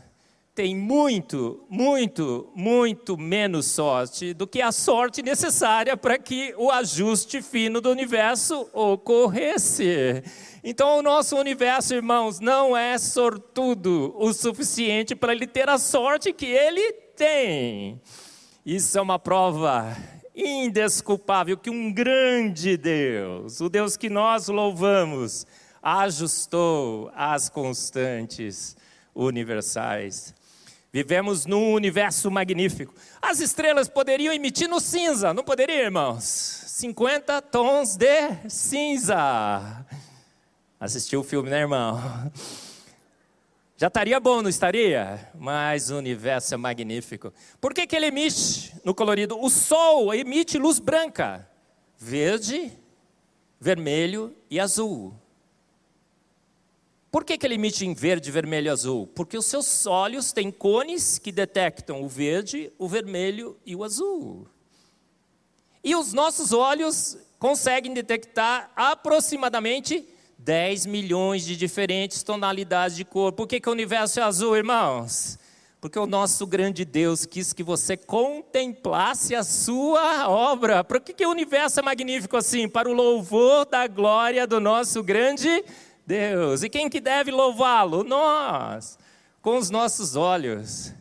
tem 0.55 0.77
muito, 0.77 1.67
muito, 1.69 2.49
muito 2.55 3.19
menos 3.19 3.67
sorte 3.67 4.33
do 4.33 4.47
que 4.47 4.63
a 4.63 4.71
sorte 4.71 5.21
necessária 5.21 5.97
para 5.97 6.17
que 6.17 6.55
o 6.57 6.71
ajuste 6.71 7.43
fino 7.43 7.81
do 7.81 7.91
universo 7.91 8.71
ocorresse. 8.73 10.23
Então, 10.63 10.99
o 10.99 11.03
nosso 11.03 11.37
universo, 11.37 11.95
irmãos, 11.95 12.39
não 12.39 12.77
é 12.77 12.97
sortudo 12.97 14.15
o 14.17 14.33
suficiente 14.33 15.17
para 15.17 15.33
ele 15.33 15.49
ter 15.49 15.69
a 15.69 15.79
sorte 15.79 16.33
que 16.33 16.47
ele 16.47 16.93
tem. 17.17 18.01
Isso 18.65 18.97
é 18.97 19.03
uma 19.03 19.19
prova 19.19 19.97
indesculpável 20.35 21.57
que 21.57 21.71
um 21.71 21.93
grande 21.93 22.77
Deus, 22.77 23.61
o 23.61 23.69
Deus 23.69 23.97
que 23.97 24.11
nós 24.11 24.49
louvamos, 24.49 25.47
ajustou 25.83 27.11
as 27.15 27.49
constantes 27.49 28.77
universais. 29.15 30.35
Vivemos 30.93 31.45
num 31.45 31.73
universo 31.73 32.31
magnífico. 32.31 32.95
As 33.21 33.41
estrelas 33.41 33.89
poderiam 33.89 34.33
emitir 34.33 34.69
no 34.69 34.81
cinza, 34.81 35.35
não 35.35 35.43
poderiam, 35.43 35.85
irmãos? 35.85 36.25
50 36.25 37.43
tons 37.43 37.97
de 37.97 38.49
cinza. 38.49 39.85
Assistiu 40.79 41.21
o 41.21 41.25
filme, 41.25 41.51
né, 41.51 41.61
irmão? 41.61 42.01
Já 43.77 43.89
estaria 43.89 44.21
bom, 44.21 44.41
não 44.41 44.49
estaria? 44.49 45.29
Mas 45.35 45.91
o 45.91 45.97
universo 45.97 46.55
é 46.55 46.57
magnífico. 46.57 47.33
Por 47.61 47.75
que, 47.75 47.87
que 47.87 47.97
ele 47.97 48.07
emite 48.07 48.73
no 48.85 48.95
colorido? 48.95 49.37
O 49.41 49.51
Sol 49.51 50.15
emite 50.15 50.59
luz 50.59 50.79
branca, 50.79 51.49
verde, 51.99 52.73
vermelho 53.61 54.35
e 54.49 54.61
azul. 54.61 55.13
Por 57.11 57.25
que, 57.25 57.37
que 57.37 57.47
ele 57.47 57.55
emite 57.55 57.85
em 57.85 57.95
verde, 57.95 58.31
vermelho 58.31 58.67
e 58.67 58.71
azul? 58.71 59.09
Porque 59.09 59.37
os 59.37 59.47
seus 59.47 59.87
olhos 59.87 60.33
têm 60.33 60.53
cones 60.53 61.19
que 61.19 61.33
detectam 61.33 62.03
o 62.03 62.09
verde, 62.09 62.73
o 62.79 62.89
vermelho 62.89 63.57
e 63.67 63.75
o 63.75 63.83
azul. 63.83 64.47
E 65.83 65.97
os 65.97 66.13
nossos 66.13 66.53
olhos 66.53 67.19
conseguem 67.41 67.93
detectar 67.93 68.71
aproximadamente 68.77 70.09
10 70.45 70.85
milhões 70.85 71.43
de 71.43 71.57
diferentes 71.57 72.23
tonalidades 72.23 72.95
de 72.95 73.05
cor. 73.05 73.33
Por 73.33 73.49
que, 73.49 73.59
que 73.59 73.69
o 73.69 73.73
universo 73.73 74.21
é 74.21 74.23
azul, 74.23 74.55
irmãos? 74.55 75.39
Porque 75.81 75.99
o 75.99 76.07
nosso 76.07 76.47
grande 76.47 76.85
Deus 76.85 77.25
quis 77.25 77.55
que 77.55 77.63
você 77.63 77.97
contemplasse 77.97 79.35
a 79.35 79.43
sua 79.43 80.29
obra. 80.29 80.85
Por 80.85 81.01
que, 81.01 81.15
que 81.15 81.25
o 81.25 81.31
universo 81.31 81.81
é 81.81 81.83
magnífico 81.83 82.37
assim? 82.37 82.69
Para 82.69 82.91
o 82.91 82.93
louvor 82.93 83.65
da 83.65 83.87
glória 83.87 84.47
do 84.47 84.61
nosso 84.61 85.03
grande 85.03 85.65
Deus. 86.07 86.63
E 86.63 86.69
quem 86.69 86.91
que 86.91 87.01
deve 87.01 87.31
louvá-lo? 87.31 88.05
Nós, 88.05 88.99
com 89.41 89.57
os 89.57 89.71
nossos 89.71 90.15
olhos. 90.15 90.93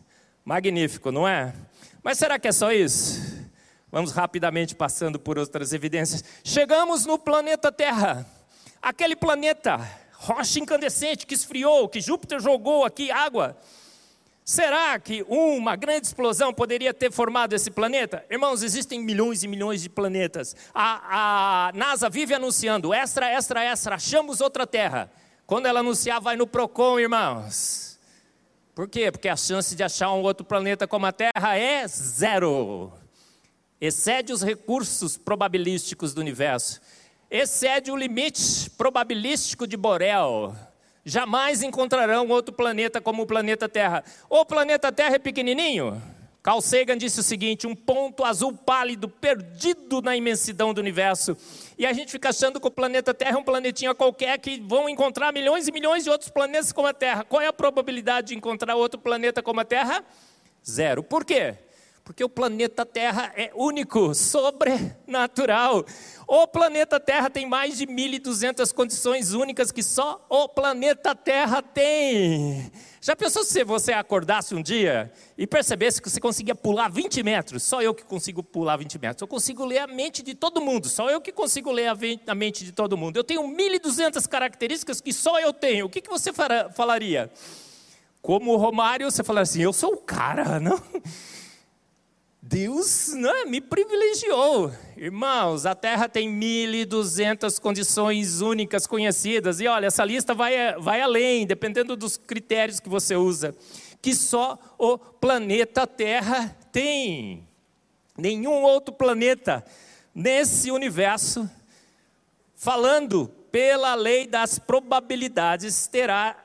Magnífico, 0.46 1.12
não 1.12 1.28
é? 1.28 1.54
Mas 2.02 2.18
será 2.18 2.40
que 2.40 2.48
é 2.48 2.52
só 2.54 2.72
isso? 2.72 3.44
Vamos 3.92 4.12
rapidamente 4.12 4.74
passando 4.74 5.20
por 5.20 5.38
outras 5.38 5.74
evidências. 5.74 6.24
Chegamos 6.46 7.06
no 7.06 7.20
planeta 7.20 7.74
Terra. 7.74 8.26
Aquele 8.84 9.16
planeta, 9.16 9.80
rocha 10.12 10.60
incandescente 10.60 11.26
que 11.26 11.34
esfriou, 11.34 11.88
que 11.88 12.02
Júpiter 12.02 12.42
jogou 12.42 12.84
aqui 12.84 13.10
água. 13.10 13.58
Será 14.44 15.00
que 15.00 15.26
uma 15.30 15.78
grande 15.78 16.08
explosão 16.08 16.54
poderia 16.54 16.94
ter 16.94 17.10
formado 17.10 17.54
esse 17.54 17.72
planeta? 17.72 18.26
Irmãos, 18.30 18.62
existem 18.62 19.00
milhões 19.02 19.42
e 19.42 19.48
milhões 19.48 19.82
de 19.82 19.90
planetas. 19.90 20.54
A, 20.74 21.70
a 21.70 21.72
NASA 21.72 22.10
vive 22.10 22.34
anunciando: 22.34 22.94
extra, 22.94 23.32
extra, 23.32 23.64
extra, 23.64 23.96
achamos 23.96 24.42
outra 24.42 24.68
Terra. 24.68 25.10
Quando 25.48 25.66
ela 25.66 25.80
anunciar, 25.80 26.20
vai 26.20 26.36
no 26.36 26.46
PROCON, 26.46 27.00
irmãos. 27.00 27.98
Por 28.76 28.90
quê? 28.90 29.14
Porque 29.14 29.30
a 29.30 29.38
chance 29.38 29.78
de 29.78 29.84
achar 29.84 30.12
um 30.12 30.22
outro 30.24 30.46
planeta 30.46 30.86
como 30.86 31.06
a 31.06 31.14
Terra 31.14 31.58
é 31.58 31.88
zero. 31.88 32.92
Excede 33.80 34.34
os 34.34 34.42
recursos 34.42 35.16
probabilísticos 35.16 36.14
do 36.14 36.20
universo. 36.20 36.82
Excede 37.36 37.92
o 37.92 37.96
limite 37.96 38.70
probabilístico 38.78 39.66
de 39.66 39.76
Borel 39.76 40.56
jamais 41.06 41.62
encontrarão 41.64 42.28
outro 42.30 42.54
planeta 42.54 43.02
como 43.02 43.24
o 43.24 43.26
planeta 43.26 43.68
Terra. 43.68 44.04
O 44.30 44.46
planeta 44.46 44.92
Terra 44.92 45.16
é 45.16 45.20
pequenininho. 45.20 46.02
Carl 46.42 46.62
Sagan 46.62 46.98
disse 46.98 47.20
o 47.20 47.24
seguinte: 47.24 47.66
um 47.66 47.76
ponto 47.76 48.24
azul 48.24 48.54
pálido 48.54 49.08
perdido 49.08 50.02
na 50.02 50.16
imensidão 50.16 50.74
do 50.74 50.80
universo. 50.80 51.36
E 51.78 51.86
a 51.86 51.94
gente 51.94 52.12
fica 52.12 52.30
achando 52.30 52.60
que 52.60 52.68
o 52.68 52.72
planeta 52.72 53.14
Terra 53.14 53.38
é 53.38 53.40
um 53.40 53.44
planetinha 53.44 53.96
qualquer 53.96 54.38
que 54.38 54.60
vão 54.60 54.88
encontrar 54.88 55.34
milhões 55.34 55.68
e 55.68 55.72
milhões 55.72 56.04
de 56.04 56.10
outros 56.10 56.30
planetas 56.30 56.72
como 56.72 56.88
a 56.88 56.94
Terra. 56.94 57.24
Qual 57.24 57.42
é 57.42 57.48
a 57.48 57.54
probabilidade 57.54 58.28
de 58.28 58.36
encontrar 58.36 58.76
outro 58.76 59.00
planeta 59.00 59.42
como 59.42 59.60
a 59.60 59.66
Terra? 59.66 60.04
Zero. 60.64 61.02
Por 61.02 61.26
quê? 61.26 61.56
Porque 62.04 62.24
o 62.24 62.28
planeta 62.28 62.86
Terra 62.86 63.32
é 63.36 63.50
único, 63.56 64.14
sobrenatural. 64.14 65.86
O 66.28 66.46
planeta 66.48 67.00
Terra 67.00 67.30
tem 67.30 67.48
mais 67.48 67.78
de 67.78 67.88
1.200 67.88 68.74
condições 68.74 69.34
únicas 69.34 69.72
que 69.72 69.82
só 69.82 70.26
o 70.30 70.50
planeta 70.50 71.16
Terra 71.16 71.62
tem. 71.62 72.70
Já 73.00 73.16
pensou 73.16 73.44
se 73.46 73.64
você 73.64 73.94
acordasse 73.94 74.54
um 74.54 74.62
dia 74.62 75.12
e 75.38 75.48
percebesse 75.48 76.02
que 76.02 76.10
você 76.10 76.20
conseguia 76.20 76.56
pular 76.56 76.90
20 76.90 77.24
metros? 77.24 77.64
Só 77.64 77.82
eu 77.82 77.94
que 77.94 78.04
consigo 78.04 78.44
pular 78.44 78.76
20 78.76 79.00
metros. 79.00 79.22
Eu 79.22 79.28
consigo 79.28 79.64
ler 79.64 79.80
a 79.80 79.88
mente 79.88 80.22
de 80.22 80.36
todo 80.36 80.60
mundo. 80.60 80.90
Só 80.90 81.10
eu 81.10 81.22
que 81.22 81.32
consigo 81.32 81.72
ler 81.72 81.88
a 81.88 82.36
mente 82.36 82.66
de 82.66 82.74
todo 82.74 82.98
mundo. 82.98 83.16
Eu 83.16 83.24
tenho 83.24 83.44
1.200 83.44 84.28
características 84.28 85.00
que 85.00 85.14
só 85.14 85.40
eu 85.40 85.54
tenho. 85.54 85.86
O 85.86 85.90
que, 85.90 86.02
que 86.02 86.10
você 86.10 86.32
falaria? 86.74 87.32
Como 88.22 88.54
o 88.54 88.58
Romário, 88.58 89.10
você 89.10 89.24
falaria 89.24 89.44
assim: 89.44 89.62
eu 89.62 89.74
sou 89.74 89.94
o 89.94 89.98
cara, 89.98 90.60
não? 90.62 90.82
Deus 92.54 93.08
né, 93.16 93.46
me 93.46 93.60
privilegiou. 93.60 94.72
Irmãos, 94.96 95.66
a 95.66 95.74
Terra 95.74 96.08
tem 96.08 96.30
1.200 96.30 97.60
condições 97.60 98.42
únicas 98.42 98.86
conhecidas. 98.86 99.60
E 99.60 99.68
olha, 99.68 99.88
essa 99.88 100.06
lista 100.06 100.36
vai, 100.36 100.80
vai 100.80 101.02
além, 101.02 101.48
dependendo 101.48 101.96
dos 101.96 102.16
critérios 102.16 102.80
que 102.80 102.88
você 102.88 103.16
usa. 103.16 103.56
Que 104.00 104.14
só 104.14 104.60
o 104.78 105.00
planeta 105.00 105.88
Terra 105.88 106.56
tem. 106.72 107.48
Nenhum 108.16 108.62
outro 108.62 108.94
planeta 108.94 109.66
nesse 110.14 110.70
universo, 110.70 111.50
falando 112.56 113.30
pela 113.52 113.96
lei 113.96 114.28
das 114.28 114.60
probabilidades, 114.60 115.88
terá 115.88 116.43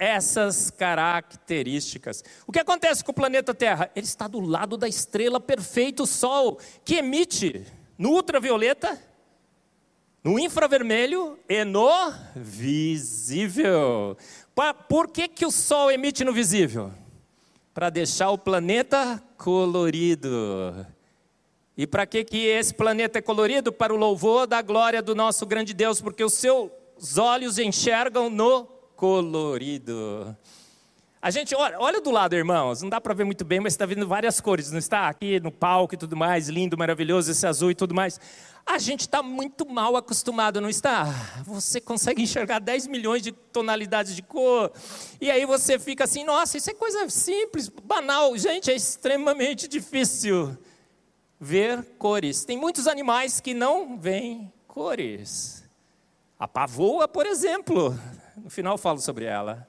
essas 0.00 0.70
características. 0.70 2.24
O 2.46 2.52
que 2.52 2.58
acontece 2.58 3.04
com 3.04 3.12
o 3.12 3.14
planeta 3.14 3.52
Terra? 3.52 3.90
Ele 3.94 4.06
está 4.06 4.26
do 4.26 4.40
lado 4.40 4.78
da 4.78 4.88
estrela 4.88 5.38
perfeita, 5.38 6.02
o 6.02 6.06
Sol, 6.06 6.58
que 6.82 6.94
emite 6.94 7.66
no 7.98 8.12
ultravioleta, 8.12 8.98
no 10.24 10.38
infravermelho 10.38 11.38
e 11.46 11.64
no 11.66 11.90
visível. 12.34 14.16
Por 14.88 15.08
que, 15.08 15.28
que 15.28 15.44
o 15.44 15.50
Sol 15.50 15.90
emite 15.90 16.24
no 16.24 16.32
visível? 16.32 16.90
Para 17.74 17.90
deixar 17.90 18.30
o 18.30 18.38
planeta 18.38 19.22
colorido. 19.36 20.86
E 21.76 21.86
para 21.86 22.06
que, 22.06 22.24
que 22.24 22.46
esse 22.46 22.72
planeta 22.72 23.18
é 23.18 23.22
colorido? 23.22 23.70
Para 23.70 23.92
o 23.92 23.98
louvor 23.98 24.46
da 24.46 24.62
glória 24.62 25.02
do 25.02 25.14
nosso 25.14 25.44
grande 25.44 25.74
Deus, 25.74 26.00
porque 26.00 26.24
os 26.24 26.32
seus 26.32 27.18
olhos 27.18 27.58
enxergam 27.58 28.30
no 28.30 28.79
colorido. 29.00 30.36
A 31.22 31.30
gente, 31.30 31.54
olha, 31.54 31.80
olha 31.80 32.02
do 32.02 32.10
lado, 32.10 32.36
irmãos, 32.36 32.82
não 32.82 32.90
dá 32.90 33.00
para 33.00 33.14
ver 33.14 33.24
muito 33.24 33.46
bem, 33.46 33.58
mas 33.58 33.72
está 33.72 33.86
vendo 33.86 34.06
várias 34.06 34.42
cores, 34.42 34.70
não 34.70 34.78
está? 34.78 35.08
Aqui 35.08 35.40
no 35.40 35.50
palco 35.50 35.94
e 35.94 35.96
tudo 35.96 36.14
mais, 36.14 36.50
lindo, 36.50 36.76
maravilhoso, 36.76 37.30
esse 37.30 37.46
azul 37.46 37.70
e 37.70 37.74
tudo 37.74 37.94
mais. 37.94 38.20
A 38.66 38.76
gente 38.76 39.00
está 39.00 39.22
muito 39.22 39.66
mal 39.66 39.96
acostumado, 39.96 40.60
não 40.60 40.68
está? 40.68 41.06
Você 41.46 41.80
consegue 41.80 42.20
enxergar 42.22 42.58
10 42.58 42.88
milhões 42.88 43.22
de 43.22 43.32
tonalidades 43.32 44.14
de 44.14 44.20
cor, 44.20 44.70
e 45.18 45.30
aí 45.30 45.46
você 45.46 45.78
fica 45.78 46.04
assim, 46.04 46.22
nossa, 46.22 46.58
isso 46.58 46.70
é 46.70 46.74
coisa 46.74 47.08
simples, 47.08 47.70
banal. 47.70 48.36
Gente, 48.36 48.70
é 48.70 48.74
extremamente 48.74 49.66
difícil 49.66 50.58
ver 51.40 51.82
cores. 51.98 52.44
Tem 52.44 52.58
muitos 52.58 52.86
animais 52.86 53.40
que 53.40 53.54
não 53.54 53.98
veem 53.98 54.52
cores. 54.68 55.64
A 56.38 56.46
pavoa, 56.46 57.06
por 57.08 57.26
exemplo, 57.26 57.98
no 58.44 58.50
final 58.50 58.74
eu 58.74 58.78
falo 58.78 58.98
sobre 59.00 59.24
ela. 59.24 59.66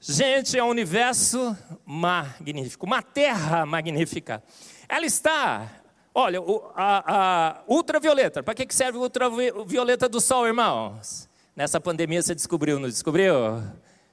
Gente, 0.00 0.58
é 0.58 0.62
um 0.62 0.68
universo 0.68 1.56
magnífico, 1.84 2.84
uma 2.84 3.02
terra 3.02 3.64
magnífica. 3.64 4.42
Ela 4.86 5.06
está, 5.06 5.70
olha, 6.14 6.40
a, 6.74 7.04
a 7.06 7.62
ultravioleta. 7.66 8.42
Para 8.42 8.54
que 8.54 8.74
serve 8.74 8.98
a 8.98 9.00
ultravioleta 9.00 10.08
do 10.08 10.20
sol, 10.20 10.46
irmãos? 10.46 11.28
Nessa 11.56 11.80
pandemia 11.80 12.20
você 12.20 12.34
descobriu, 12.34 12.78
não 12.78 12.88
descobriu? 12.88 13.62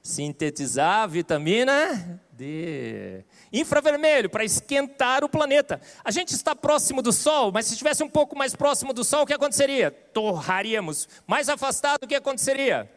Sintetizar 0.02 1.08
vitamina 1.08 2.20
D. 2.32 3.24
Infravermelho, 3.52 4.30
para 4.30 4.44
esquentar 4.44 5.22
o 5.22 5.28
planeta. 5.28 5.80
A 6.02 6.10
gente 6.10 6.34
está 6.34 6.56
próximo 6.56 7.02
do 7.02 7.12
Sol, 7.12 7.52
mas 7.52 7.66
se 7.66 7.72
estivesse 7.72 8.02
um 8.02 8.08
pouco 8.08 8.36
mais 8.36 8.56
próximo 8.56 8.92
do 8.92 9.04
Sol, 9.04 9.22
o 9.22 9.26
que 9.26 9.34
aconteceria? 9.34 9.90
Torraríamos. 9.90 11.08
Mais 11.26 11.48
afastado, 11.48 12.02
o 12.02 12.08
que 12.08 12.14
aconteceria? 12.14 12.90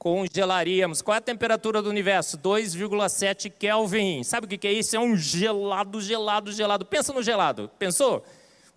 Congelaríamos. 0.00 1.02
Qual 1.02 1.14
é 1.14 1.18
a 1.18 1.20
temperatura 1.20 1.82
do 1.82 1.90
universo? 1.90 2.38
2,7 2.38 3.52
Kelvin. 3.52 4.24
Sabe 4.24 4.46
o 4.46 4.58
que 4.58 4.66
é 4.66 4.72
isso? 4.72 4.96
É 4.96 4.98
um 4.98 5.14
gelado, 5.14 6.00
gelado, 6.00 6.50
gelado. 6.50 6.86
Pensa 6.86 7.12
no 7.12 7.22
gelado. 7.22 7.70
Pensou? 7.78 8.24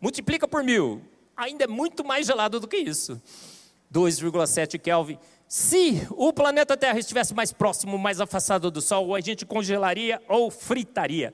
Multiplica 0.01 0.45
por 0.45 0.61
mil. 0.65 1.01
Ainda 1.35 1.63
é 1.63 1.67
muito 1.67 2.03
mais 2.03 2.27
gelado 2.27 2.59
do 2.59 2.67
que 2.67 2.75
isso. 2.75 3.21
2,7 3.91 4.77
Kelvin. 4.77 5.17
Se 5.47 6.05
o 6.11 6.33
planeta 6.33 6.75
Terra 6.75 6.99
estivesse 6.99 7.33
mais 7.33 7.53
próximo, 7.53 7.97
mais 7.97 8.19
afastado 8.19 8.69
do 8.69 8.81
Sol, 8.81 9.15
a 9.15 9.21
gente 9.21 9.45
congelaria 9.45 10.21
ou 10.27 10.51
fritaria. 10.51 11.33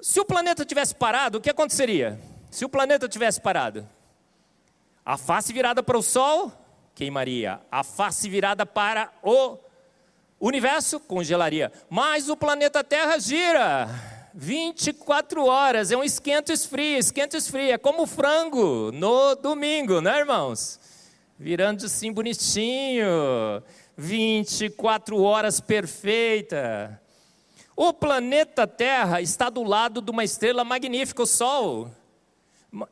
Se 0.00 0.18
o 0.18 0.24
planeta 0.24 0.64
tivesse 0.64 0.96
parado, 0.96 1.38
o 1.38 1.40
que 1.40 1.50
aconteceria? 1.50 2.18
Se 2.50 2.64
o 2.64 2.68
planeta 2.68 3.08
tivesse 3.08 3.40
parado, 3.40 3.88
a 5.04 5.16
face 5.16 5.52
virada 5.52 5.80
para 5.80 5.96
o 5.96 6.02
Sol, 6.02 6.52
queimaria. 7.02 7.60
A 7.70 7.82
face 7.82 8.28
virada 8.28 8.64
para 8.64 9.12
o 9.24 9.58
universo 10.40 11.00
congelaria. 11.00 11.72
Mas 11.90 12.28
o 12.28 12.36
planeta 12.36 12.84
Terra 12.84 13.18
gira 13.18 13.88
24 14.32 15.44
horas, 15.44 15.90
é 15.90 15.96
um 15.96 16.04
esquento 16.04 16.52
esfria, 16.52 16.98
esquento 16.98 17.36
esfria, 17.36 17.74
é 17.74 17.78
como 17.78 18.06
frango 18.06 18.92
no 18.92 19.34
domingo, 19.34 20.00
né, 20.00 20.20
irmãos? 20.20 20.78
Virando 21.36 21.84
assim 21.84 22.12
bonitinho, 22.12 23.04
24 23.96 25.20
horas 25.20 25.60
perfeita. 25.60 27.00
O 27.74 27.92
planeta 27.92 28.64
Terra 28.64 29.20
está 29.20 29.50
do 29.50 29.64
lado 29.64 30.00
de 30.00 30.10
uma 30.10 30.22
estrela 30.22 30.62
magnífica, 30.62 31.22
o 31.22 31.26
Sol. 31.26 31.90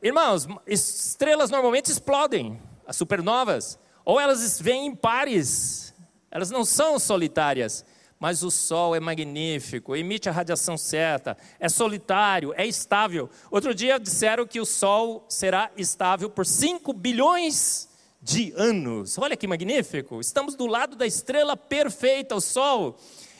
Irmãos, 0.03 0.47
estrelas 0.67 1.49
normalmente 1.49 1.89
explodem, 1.89 2.61
as 2.85 2.97
supernovas. 2.97 3.79
Ou 4.05 4.19
elas 4.19 4.59
vêm 4.59 4.87
em 4.87 4.95
pares, 4.95 5.93
Elas 6.29 6.49
não 6.49 6.63
são 6.63 6.97
solitárias, 6.97 7.85
mas 8.21 8.43
o 8.43 8.51
Sol 8.51 8.95
é 8.95 8.99
magnífico, 8.99 9.95
emite 9.95 10.29
a 10.29 10.31
radiação 10.31 10.77
certa, 10.77 11.35
é 11.59 11.67
solitário, 11.67 12.53
é 12.55 12.65
estável. 12.65 13.29
Outro 13.49 13.73
dia 13.73 13.99
disseram 13.99 14.45
que 14.45 14.61
o 14.61 14.65
Sol 14.65 15.25
será 15.27 15.71
estável 15.75 16.29
por 16.29 16.45
5 16.45 16.93
bilhões 16.93 17.89
de 18.21 18.53
anos. 18.55 19.17
Olha 19.17 19.35
que 19.35 19.47
magnífico! 19.47 20.21
Estamos 20.21 20.55
do 20.55 20.67
lado 20.67 20.95
da 20.95 21.07
estrela 21.07 21.57
perfeita, 21.57 22.35
o 22.35 22.39
Sol. 22.39 22.95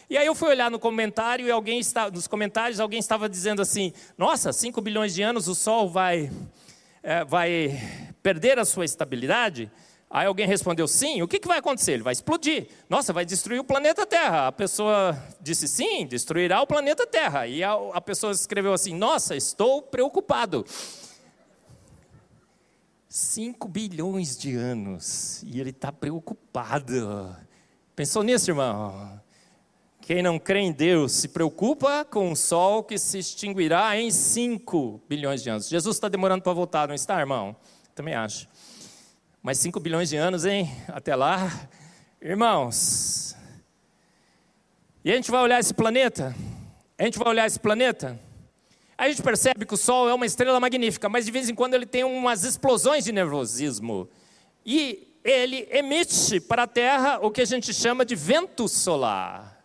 E 0.10 0.18
aí 0.18 0.26
eu 0.26 0.34
fui 0.34 0.50
olhar 0.50 0.72
no 0.72 0.80
comentário 0.80 1.48
e 1.48 1.52
alguém 1.52 1.80
está, 1.80 2.10
nos 2.10 2.28
comentários 2.28 2.80
alguém 2.80 3.00
estava 3.00 3.30
dizendo 3.30 3.62
assim: 3.62 3.94
Nossa, 4.18 4.52
5 4.52 4.82
bilhões 4.82 5.14
de 5.14 5.22
anos 5.22 5.48
o 5.48 5.54
Sol 5.54 5.90
vai, 5.90 6.32
é, 7.04 7.24
vai 7.24 7.80
perder 8.24 8.58
a 8.58 8.66
sua 8.66 8.84
estabilidade? 8.84 9.72
Aí 10.14 10.28
alguém 10.28 10.46
respondeu 10.46 10.90
sim, 10.90 11.22
o 11.22 11.28
que, 11.28 11.40
que 11.40 11.48
vai 11.48 11.60
acontecer? 11.60 11.94
Ele 11.94 12.04
vai 12.04 12.12
explodir. 12.12 12.68
Nossa, 12.90 13.14
vai 13.14 13.26
destruir 13.26 13.60
o 13.60 13.64
planeta 13.64 14.06
Terra. 14.06 14.48
A 14.48 14.52
pessoa 14.52 15.18
disse 15.40 15.70
sim, 15.70 16.06
destruirá 16.06 16.62
o 16.62 16.68
planeta 16.68 17.08
Terra. 17.08 17.48
E 17.48 17.64
a, 17.64 17.72
a 17.94 18.02
pessoa 18.02 18.34
escreveu 18.34 18.74
assim: 18.74 18.94
Nossa, 18.94 19.38
estou 19.38 19.82
preocupado. 19.82 20.66
5 23.08 23.68
bilhões 23.70 24.38
de 24.38 24.56
anos 24.56 25.44
e 25.44 25.62
ele 25.62 25.70
está 25.70 25.94
preocupado. 25.94 27.36
Pensou 27.96 28.22
nisso, 28.22 28.52
irmão? 28.52 29.22
Quem 30.02 30.22
não 30.22 30.38
crê 30.38 30.60
em 30.60 30.72
Deus 30.74 31.14
se 31.14 31.30
preocupa 31.30 32.04
com 32.04 32.32
o 32.32 32.36
sol 32.36 32.84
que 32.84 32.98
se 32.98 33.20
extinguirá 33.20 33.98
em 33.98 34.12
5 34.12 35.02
bilhões 35.08 35.44
de 35.44 35.50
anos. 35.50 35.70
Jesus 35.70 35.96
está 35.96 36.10
demorando 36.10 36.42
para 36.42 36.52
voltar, 36.52 36.88
não 36.88 36.96
está, 36.96 37.20
irmão? 37.20 37.56
Também 37.94 38.14
acho. 38.14 38.48
Mas 39.42 39.58
5 39.58 39.80
bilhões 39.80 40.10
de 40.10 40.18
anos, 40.18 40.46
hein? 40.46 40.72
Até 40.88 41.16
lá. 41.16 41.68
Irmãos, 42.22 43.36
e 45.04 45.12
a 45.12 45.16
gente 45.16 45.32
vai 45.32 45.42
olhar 45.42 45.60
esse 45.60 45.74
planeta? 45.74 46.36
A 46.98 47.04
gente 47.04 47.18
vai 47.18 47.28
olhar 47.28 47.48
esse 47.48 47.60
planeta? 47.60 48.20
a 49.02 49.10
gente 49.10 49.24
percebe 49.24 49.66
que 49.66 49.74
o 49.74 49.78
Sol 49.78 50.08
é 50.08 50.14
uma 50.14 50.28
estrela 50.28 50.60
magnífica, 50.60 51.10
mas 51.10 51.26
de 51.26 51.32
vez 51.32 51.50
em 51.50 51.56
quando 51.56 51.74
ele 51.74 51.88
tem 51.88 52.04
umas 52.04 52.44
explosões 52.44 53.04
de 53.04 53.12
nervosismo. 53.12 54.08
E 54.64 55.18
ele 55.24 55.68
emite 55.72 56.40
para 56.40 56.64
a 56.64 56.68
Terra 56.68 57.18
o 57.20 57.32
que 57.32 57.42
a 57.42 57.46
gente 57.46 57.74
chama 57.74 58.06
de 58.06 58.14
vento 58.14 58.68
solar. 58.68 59.60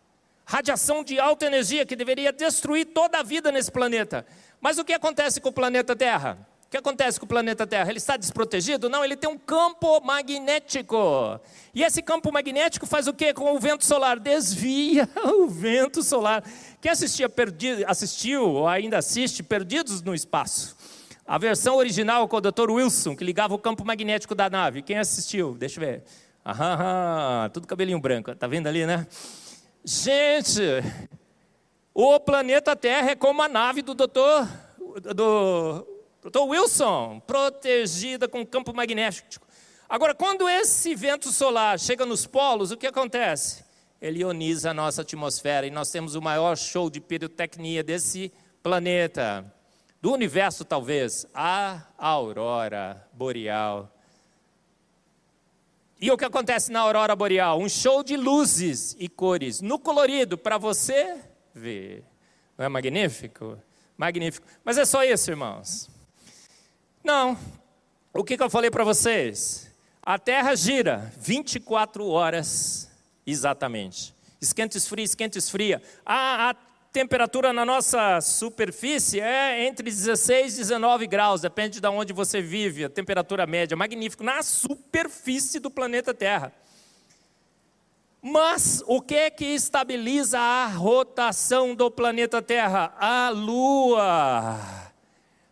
Radiação 0.47 1.05
de 1.05 1.21
alta 1.21 1.45
energia 1.45 1.85
que 1.85 1.95
deveria 1.95 2.33
destruir 2.33 2.87
toda 2.87 3.19
a 3.19 3.23
vida 3.23 3.53
nesse 3.53 3.71
planeta. 3.71 4.25
Mas 4.59 4.79
o 4.79 4.85
que 4.87 4.95
acontece 4.95 5.39
com 5.39 5.51
o 5.51 5.53
planeta 5.53 5.95
Terra? 5.95 6.39
O 6.67 6.69
que 6.69 6.77
acontece 6.77 7.21
com 7.21 7.27
o 7.27 7.29
planeta 7.29 7.65
Terra? 7.65 7.89
Ele 7.89 7.99
está 7.99 8.17
desprotegido? 8.17 8.89
Não, 8.89 9.05
ele 9.05 9.15
tem 9.15 9.31
um 9.31 9.39
campo 9.39 10.01
magnético. 10.01 11.41
E 11.73 11.85
esse 11.85 12.03
campo 12.03 12.33
magnético 12.33 12.87
faz 12.87 13.07
o 13.07 13.15
que 13.15 13.33
com 13.33 13.55
o 13.55 13.61
vento 13.61 13.85
solar? 13.85 14.19
Desvia 14.19 15.09
o 15.25 15.47
vento 15.47 16.03
solar. 16.03 16.43
Quem 16.81 16.91
assistia 16.91 17.29
perdido, 17.29 17.85
assistiu 17.87 18.49
ou 18.49 18.67
ainda 18.67 18.99
assiste 18.99 19.45
Perdidos 19.45 20.03
no 20.03 20.13
Espaço? 20.13 20.77
A 21.25 21.39
versão 21.39 21.77
original 21.77 22.27
com 22.27 22.37
o 22.37 22.41
Dr. 22.41 22.71
Wilson, 22.71 23.15
que 23.15 23.23
ligava 23.23 23.55
o 23.55 23.59
campo 23.59 23.85
magnético 23.85 24.35
da 24.35 24.51
nave. 24.51 24.83
Quem 24.83 24.99
assistiu? 24.99 25.55
Deixa 25.55 25.81
eu 25.81 25.87
ver. 25.87 26.03
Aham, 26.45 27.49
tudo 27.53 27.69
cabelinho 27.69 28.01
branco. 28.01 28.35
Tá 28.35 28.49
vendo 28.49 28.67
ali, 28.67 28.85
né? 28.85 29.07
Gente, 29.85 30.61
o 31.95 32.19
planeta 32.19 32.75
Terra 32.75 33.13
é 33.13 33.15
como 33.15 33.41
a 33.41 33.49
nave 33.49 33.83
do 33.83 33.95
Dr. 33.95 34.47
Do, 35.15 35.96
Dr. 36.27 36.41
Wilson, 36.41 37.21
protegida 37.25 38.27
com 38.27 38.45
campo 38.45 38.75
magnético. 38.75 39.47
Agora, 39.89 40.13
quando 40.13 40.49
esse 40.49 40.93
vento 40.93 41.31
solar 41.31 41.79
chega 41.79 42.05
nos 42.05 42.27
polos, 42.27 42.73
o 42.73 42.77
que 42.77 42.89
acontece? 42.89 43.65
Ele 44.03 44.21
ioniza 44.21 44.71
a 44.71 44.75
nossa 44.75 45.03
atmosfera 45.03 45.69
e 45.69 45.71
nós 45.71 45.89
temos 45.91 46.17
o 46.17 46.21
maior 46.21 46.57
show 46.57 46.91
de 46.91 47.01
pirotecnia 47.01 47.85
desse 47.85 48.33
planeta, 48.61 49.45
do 50.03 50.13
universo 50.13 50.65
talvez, 50.65 51.29
a 51.33 51.83
aurora 51.97 53.09
boreal. 53.13 53.93
E 56.01 56.11
o 56.11 56.17
que 56.17 56.25
acontece 56.25 56.73
na 56.73 56.81
aurora 56.81 57.15
boreal? 57.15 57.61
Um 57.61 57.69
show 57.69 58.03
de 58.03 58.17
luzes 58.17 58.97
e 58.99 59.09
cores 59.09 59.61
no 59.61 59.79
colorido 59.79 60.37
para 60.37 60.59
você 60.59 61.19
ver. 61.55 62.05
Não 62.59 62.65
é 62.65 62.69
magnífico? 62.69 63.57
Magnífico. 63.97 64.45
Mas 64.65 64.77
é 64.77 64.85
só 64.85 65.05
isso, 65.05 65.31
irmãos. 65.31 65.96
Não. 67.07 67.39
O 68.13 68.25
que, 68.25 68.37
que 68.37 68.43
eu 68.43 68.51
falei 68.51 68.69
para 68.69 68.83
vocês? 68.83 69.73
A 70.03 70.19
Terra 70.19 70.57
gira 70.57 71.13
24 71.17 72.05
horas 72.05 72.91
exatamente. 73.25 74.13
Esquenta, 74.41 74.77
esfria, 74.77 75.05
esquenta, 75.05 75.39
esfria. 75.39 75.81
A, 76.05 76.51
a 76.51 76.55
temperatura 76.93 77.53
na 77.53 77.65
nossa 77.65 78.21
superfície 78.21 79.21
é 79.21 79.65
entre 79.69 79.85
16 79.85 80.55
e 80.55 80.57
19 80.59 81.07
graus, 81.07 81.43
depende 81.43 81.81
de 81.81 81.87
onde 81.87 82.13
você 82.13 82.43
vive, 82.43 82.85
a 82.85 82.91
temperatura 82.91 83.47
média. 83.47 83.77
Magnífico. 83.77 84.25
Na 84.25 84.43
superfície 84.43 85.61
do 85.61 85.71
planeta 85.71 86.13
Terra. 86.13 86.53
Mas 88.21 88.83
o 88.85 89.01
que 89.01 89.15
é 89.15 89.31
que 89.31 89.45
estabiliza 89.45 90.41
a 90.41 90.67
rotação 90.67 91.73
do 91.73 91.89
planeta 91.89 92.43
Terra? 92.43 92.93
A 92.99 93.29
Lua. 93.29 94.86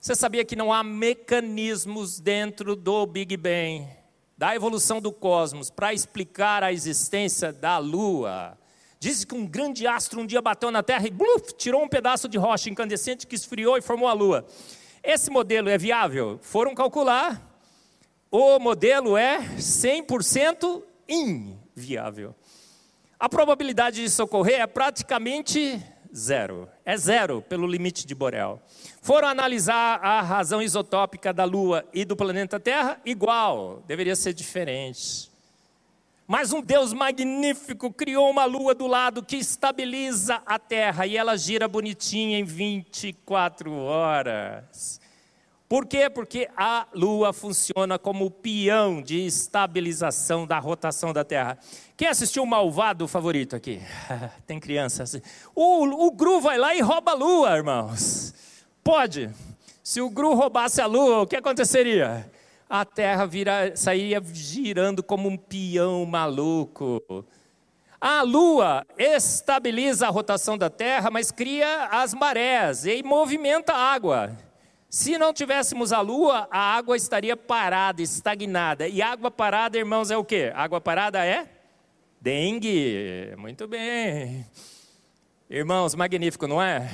Você 0.05 0.14
sabia 0.14 0.45
que 0.45 0.55
não 0.55 0.71
há 0.71 0.85
mecanismos 0.85 2.21
dentro 2.21 2.77
do 2.77 3.07
Big 3.07 3.38
Bang, 3.38 3.88
da 4.37 4.55
evolução 4.55 5.01
do 5.01 5.11
cosmos, 5.11 5.71
para 5.71 5.95
explicar 5.95 6.62
a 6.62 6.71
existência 6.71 7.51
da 7.51 7.79
Lua? 7.79 8.59
Diz 9.01 9.25
que 9.25 9.35
um 9.35 9.47
grande 9.47 9.87
astro 9.87 10.21
um 10.21 10.27
dia 10.27 10.43
bateu 10.43 10.71
na 10.71 10.83
Terra 10.83 11.07
e 11.07 11.11
bluf, 11.11 11.55
tirou 11.55 11.83
um 11.83 11.88
pedaço 11.88 12.29
de 12.29 12.37
rocha 12.37 12.69
incandescente 12.69 13.27
que 13.27 13.35
esfriou 13.35 13.79
e 13.79 13.81
formou 13.81 14.07
a 14.07 14.12
Lua. 14.12 14.45
Esse 15.03 15.31
modelo 15.31 15.71
é 15.71 15.79
viável? 15.79 16.38
Foram 16.43 16.75
calcular. 16.75 17.40
O 18.31 18.59
modelo 18.59 19.17
é 19.17 19.38
100% 19.57 20.83
inviável. 21.09 22.35
A 23.19 23.27
probabilidade 23.27 24.03
disso 24.03 24.23
ocorrer 24.23 24.61
é 24.61 24.67
praticamente 24.67 25.83
zero. 26.14 26.68
É 26.85 26.96
zero 26.96 27.42
pelo 27.42 27.66
limite 27.66 28.07
de 28.07 28.14
Borel. 28.14 28.62
Foram 29.03 29.29
analisar 29.29 29.98
a 30.03 30.20
razão 30.20 30.62
isotópica 30.62 31.33
da 31.33 31.44
Lua 31.44 31.85
e 31.92 32.05
do 32.05 32.16
planeta 32.16 32.61
Terra, 32.61 33.00
igual, 33.05 33.83
deveria 33.87 34.14
ser 34.14 34.33
diferente. 34.33 35.31
Mas 36.27 36.53
um 36.53 36.62
Deus 36.62 36.94
magnífico 36.94 37.92
criou 37.92 38.31
uma 38.31 38.46
lua 38.46 38.74
do 38.74 38.87
lado 38.87 39.22
que 39.22 39.37
estabiliza 39.37 40.40
a 40.46 40.59
Terra 40.59 41.07
e 41.07 41.18
ela 41.18 41.37
gira 41.37 41.68
bonitinha 41.68 42.38
em 42.38 42.44
24 42.44 43.70
horas. 43.70 44.98
Por 45.75 45.87
quê? 45.87 46.09
Porque 46.09 46.49
a 46.57 46.87
Lua 46.95 47.33
funciona 47.33 47.99
como 47.99 48.31
peão 48.31 49.03
de 49.03 49.27
estabilização 49.27 50.47
da 50.47 50.57
rotação 50.61 51.13
da 51.13 51.25
Terra. 51.25 51.59
Quem 51.97 52.07
assistiu 52.07 52.45
o 52.45 52.47
Malvado 52.47 53.09
favorito 53.09 53.57
aqui? 53.57 53.83
Tem 54.47 54.61
crianças. 54.61 55.21
O, 55.53 56.07
o 56.07 56.13
Gru 56.13 56.41
vai 56.41 56.59
lá 56.59 56.77
e 56.77 56.81
rouba 56.81 57.11
a 57.11 57.15
Lua, 57.15 57.57
irmãos. 57.57 58.33
Pode. 58.85 59.29
Se 59.83 60.01
o 60.01 60.09
Gru 60.09 60.35
roubasse 60.35 60.81
a 60.81 60.87
Lua, 60.87 61.23
o 61.23 61.27
que 61.27 61.35
aconteceria? 61.35 62.31
A 62.71 62.85
Terra 62.85 63.27
vira, 63.27 63.75
sairia 63.75 64.23
girando 64.33 65.03
como 65.03 65.29
um 65.29 65.37
peão 65.37 66.07
maluco. 66.07 67.03
A 68.01 68.23
Lua 68.23 68.87
estabiliza 68.97 70.07
a 70.07 70.11
rotação 70.11 70.57
da 70.57 70.71
Terra, 70.71 71.11
mas 71.11 71.33
cria 71.33 71.87
as 71.87 72.15
marés 72.15 72.85
e 72.85 73.03
movimenta 73.03 73.73
a 73.73 73.93
água. 73.93 74.39
Se 74.95 75.19
não 75.19 75.33
tivéssemos 75.33 75.93
a 75.93 76.01
lua, 76.01 76.47
a 76.53 76.77
água 76.77 76.97
estaria 76.97 77.37
parada, 77.37 78.01
estagnada. 78.01 78.87
E 78.87 79.03
água 79.03 79.29
parada, 79.29 79.77
irmãos, 79.77 80.09
é 80.09 80.17
o 80.17 80.25
quê? 80.25 80.53
Água 80.55 80.81
parada 80.81 81.27
é 81.27 81.49
dengue. 82.21 83.35
Muito 83.37 83.67
bem. 83.67 84.47
Irmãos, 85.51 85.97
magnífico, 85.97 86.47
não 86.47 86.63
é? 86.63 86.89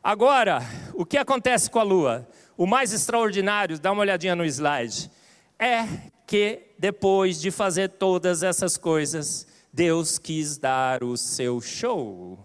Agora, 0.00 0.60
o 0.94 1.04
que 1.04 1.18
acontece 1.18 1.68
com 1.68 1.80
a 1.80 1.82
lua? 1.82 2.28
O 2.56 2.68
mais 2.68 2.92
extraordinário, 2.92 3.80
dá 3.80 3.90
uma 3.90 4.02
olhadinha 4.02 4.36
no 4.36 4.44
slide, 4.44 5.10
é 5.58 5.88
que 6.28 6.62
depois 6.78 7.40
de 7.40 7.50
fazer 7.50 7.88
todas 7.88 8.44
essas 8.44 8.76
coisas, 8.76 9.44
Deus 9.72 10.18
quis 10.18 10.56
dar 10.56 11.02
o 11.02 11.16
seu 11.16 11.60
show. 11.60 12.38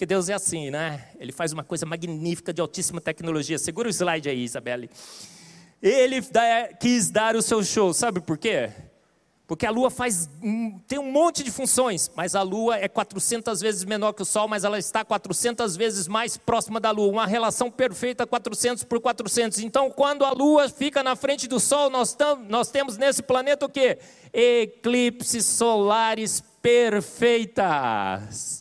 Porque 0.00 0.06
Deus 0.06 0.30
é 0.30 0.32
assim, 0.32 0.70
né? 0.70 1.08
Ele 1.18 1.30
faz 1.30 1.52
uma 1.52 1.62
coisa 1.62 1.84
magnífica 1.84 2.54
de 2.54 2.60
altíssima 2.62 3.02
tecnologia. 3.02 3.58
Segura 3.58 3.86
o 3.86 3.90
slide 3.90 4.30
aí, 4.30 4.42
Isabelle. 4.42 4.88
Ele 5.82 6.22
quis 6.80 7.10
dar 7.10 7.36
o 7.36 7.42
seu 7.42 7.62
show, 7.62 7.92
sabe 7.92 8.18
por 8.18 8.38
quê? 8.38 8.70
Porque 9.46 9.66
a 9.66 9.70
Lua 9.70 9.90
faz 9.90 10.26
tem 10.88 10.98
um 10.98 11.12
monte 11.12 11.42
de 11.42 11.50
funções, 11.50 12.10
mas 12.16 12.34
a 12.34 12.40
Lua 12.40 12.78
é 12.78 12.88
400 12.88 13.60
vezes 13.60 13.84
menor 13.84 14.14
que 14.14 14.22
o 14.22 14.24
Sol, 14.24 14.48
mas 14.48 14.64
ela 14.64 14.78
está 14.78 15.04
400 15.04 15.76
vezes 15.76 16.08
mais 16.08 16.38
próxima 16.38 16.80
da 16.80 16.90
Lua, 16.90 17.12
uma 17.12 17.26
relação 17.26 17.70
perfeita 17.70 18.26
400 18.26 18.84
por 18.84 19.02
400. 19.02 19.58
Então, 19.58 19.90
quando 19.90 20.24
a 20.24 20.30
Lua 20.30 20.66
fica 20.70 21.02
na 21.02 21.14
frente 21.14 21.46
do 21.46 21.60
Sol, 21.60 21.90
nós, 21.90 22.14
tam, 22.14 22.42
nós 22.48 22.70
temos 22.70 22.96
nesse 22.96 23.22
planeta 23.22 23.66
o 23.66 23.68
quê? 23.68 23.98
Eclipses 24.32 25.44
solares 25.44 26.42
perfeitas. 26.62 28.59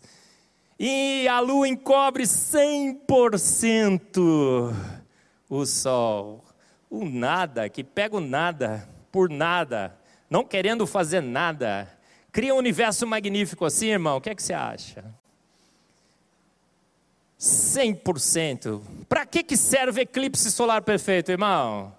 E 0.80 1.28
a 1.28 1.42
lua 1.42 1.68
encobre 1.68 2.24
100% 2.24 4.74
o 5.50 5.66
sol. 5.66 6.46
O 6.90 7.04
nada, 7.04 7.68
que 7.68 7.84
pega 7.84 8.16
o 8.16 8.22
nada 8.22 8.88
por 9.12 9.30
nada, 9.30 9.94
não 10.30 10.46
querendo 10.46 10.88
fazer 10.88 11.22
nada, 11.22 11.92
cria 12.32 12.56
um 12.56 12.58
universo 12.58 13.06
magnífico 13.06 13.66
assim, 13.66 13.88
irmão. 13.88 14.16
O 14.18 14.22
que 14.22 14.30
é 14.30 14.36
que 14.36 14.42
você 14.42 14.54
acha? 14.54 15.04
100%. 17.38 18.82
Para 19.08 19.26
que, 19.26 19.44
que 19.44 19.58
serve 19.58 20.02
eclipse 20.02 20.50
solar 20.50 20.82
perfeito, 20.82 21.30
irmão? 21.30 21.94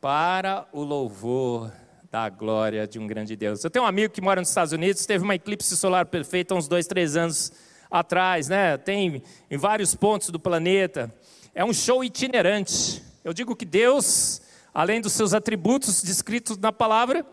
Para 0.00 0.66
o 0.72 0.82
louvor 0.82 1.70
da 2.10 2.30
glória 2.30 2.86
de 2.86 2.98
um 2.98 3.06
grande 3.06 3.36
Deus. 3.36 3.62
Eu 3.62 3.70
tenho 3.70 3.84
um 3.84 3.88
amigo 3.88 4.12
que 4.12 4.20
mora 4.20 4.40
nos 4.40 4.48
Estados 4.48 4.72
Unidos, 4.72 5.04
teve 5.04 5.22
uma 5.22 5.34
eclipse 5.34 5.76
solar 5.76 6.06
perfeita 6.06 6.54
uns 6.54 6.66
dois, 6.66 6.86
três 6.86 7.16
anos 7.16 7.52
atrás, 7.92 8.48
né? 8.48 8.78
Tem 8.78 9.22
em 9.50 9.56
vários 9.58 9.94
pontos 9.94 10.30
do 10.30 10.40
planeta. 10.40 11.14
É 11.54 11.62
um 11.62 11.72
show 11.72 12.02
itinerante. 12.02 13.02
Eu 13.22 13.34
digo 13.34 13.54
que 13.54 13.66
Deus, 13.66 14.40
além 14.72 15.00
dos 15.00 15.12
seus 15.12 15.34
atributos 15.34 16.02
descritos 16.02 16.56
na 16.56 16.72
palavra, 16.72 17.24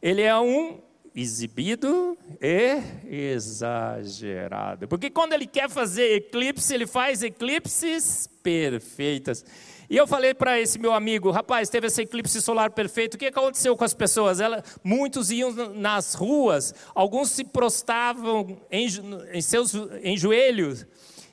ele 0.00 0.22
é 0.22 0.38
um 0.38 0.80
exibido 1.14 2.16
e 2.40 2.80
exagerado. 3.06 4.88
Porque 4.88 5.10
quando 5.10 5.32
ele 5.32 5.46
quer 5.46 5.68
fazer 5.68 6.14
eclipse, 6.14 6.72
ele 6.72 6.86
faz 6.86 7.22
eclipses 7.22 8.28
perfeitas. 8.42 9.44
E 9.94 9.96
eu 9.96 10.08
falei 10.08 10.34
para 10.34 10.58
esse 10.58 10.76
meu 10.76 10.92
amigo, 10.92 11.30
rapaz, 11.30 11.68
teve 11.68 11.86
esse 11.86 12.02
eclipse 12.02 12.42
solar 12.42 12.72
perfeito, 12.72 13.14
o 13.14 13.16
que 13.16 13.26
aconteceu 13.26 13.76
com 13.76 13.84
as 13.84 13.94
pessoas? 13.94 14.40
Ela, 14.40 14.60
muitos 14.82 15.30
iam 15.30 15.52
nas 15.72 16.14
ruas, 16.14 16.74
alguns 16.92 17.30
se 17.30 17.44
prostavam 17.44 18.60
em, 18.72 18.88
em 19.32 19.40
seus 19.40 19.72
em 20.02 20.16
joelhos 20.16 20.84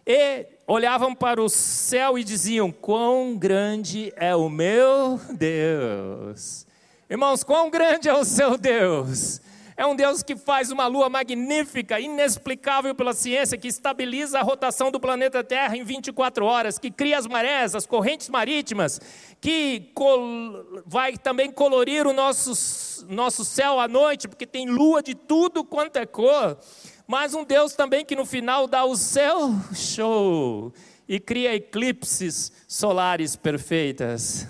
e 0.05 0.45
olhavam 0.67 1.15
para 1.15 1.41
o 1.41 1.49
céu 1.49 2.19
e 2.19 2.23
diziam: 2.23 2.71
Quão 2.71 3.35
grande 3.35 4.13
é 4.15 4.35
o 4.35 4.47
meu 4.47 5.19
Deus! 5.33 6.67
Irmãos, 7.09 7.43
quão 7.43 7.67
grande 7.67 8.09
é 8.09 8.13
o 8.13 8.23
seu 8.23 8.59
Deus! 8.59 9.41
É 9.81 9.85
um 9.87 9.95
Deus 9.95 10.21
que 10.21 10.35
faz 10.35 10.69
uma 10.69 10.85
lua 10.85 11.09
magnífica, 11.09 11.99
inexplicável 11.99 12.93
pela 12.93 13.13
ciência, 13.13 13.57
que 13.57 13.67
estabiliza 13.67 14.37
a 14.37 14.43
rotação 14.43 14.91
do 14.91 14.99
planeta 14.99 15.43
Terra 15.43 15.75
em 15.75 15.83
24 15.83 16.45
horas, 16.45 16.77
que 16.77 16.91
cria 16.91 17.17
as 17.17 17.25
marés, 17.25 17.73
as 17.73 17.87
correntes 17.87 18.29
marítimas, 18.29 19.01
que 19.41 19.91
vai 20.85 21.17
também 21.17 21.51
colorir 21.51 22.05
o 22.05 22.13
nosso, 22.13 23.07
nosso 23.07 23.43
céu 23.43 23.79
à 23.79 23.87
noite, 23.87 24.27
porque 24.27 24.45
tem 24.45 24.69
lua 24.69 25.01
de 25.01 25.15
tudo 25.15 25.63
quanto 25.63 25.97
é 25.97 26.05
cor. 26.05 26.59
Mas 27.07 27.33
um 27.33 27.43
Deus 27.43 27.73
também 27.73 28.05
que 28.05 28.15
no 28.15 28.23
final 28.23 28.67
dá 28.67 28.85
o 28.85 28.95
céu 28.95 29.49
show 29.73 30.71
e 31.09 31.19
cria 31.19 31.55
eclipses 31.55 32.51
solares 32.67 33.35
perfeitas 33.35 34.47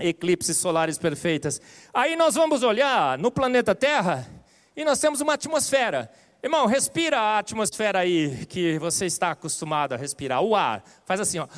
eclipses 0.00 0.56
solares 0.56 0.96
perfeitas. 0.96 1.60
Aí 1.92 2.14
nós 2.14 2.36
vamos 2.36 2.62
olhar 2.62 3.18
no 3.18 3.32
planeta 3.32 3.74
Terra 3.74 4.37
e 4.78 4.84
nós 4.84 5.00
temos 5.00 5.20
uma 5.20 5.34
atmosfera. 5.34 6.08
Irmão, 6.40 6.64
respira 6.64 7.18
a 7.18 7.38
atmosfera 7.40 7.98
aí 7.98 8.46
que 8.46 8.78
você 8.78 9.06
está 9.06 9.32
acostumado 9.32 9.92
a 9.92 9.96
respirar. 9.96 10.40
O 10.40 10.54
ar. 10.54 10.84
Faz 11.04 11.18
assim, 11.18 11.40
ó. 11.40 11.48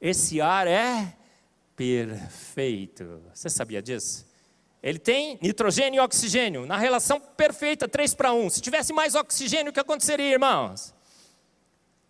Esse 0.00 0.40
ar 0.40 0.68
é 0.68 1.12
perfeito. 1.74 3.20
Você 3.34 3.50
sabia 3.50 3.82
disso? 3.82 4.24
Ele 4.80 5.00
tem 5.00 5.36
nitrogênio 5.42 5.98
e 5.98 6.00
oxigênio 6.00 6.64
na 6.64 6.76
relação 6.76 7.18
perfeita, 7.18 7.88
3 7.88 8.14
para 8.14 8.32
1. 8.32 8.50
Se 8.50 8.60
tivesse 8.60 8.92
mais 8.92 9.16
oxigênio, 9.16 9.70
o 9.70 9.72
que 9.72 9.80
aconteceria, 9.80 10.30
irmãos? 10.30 10.94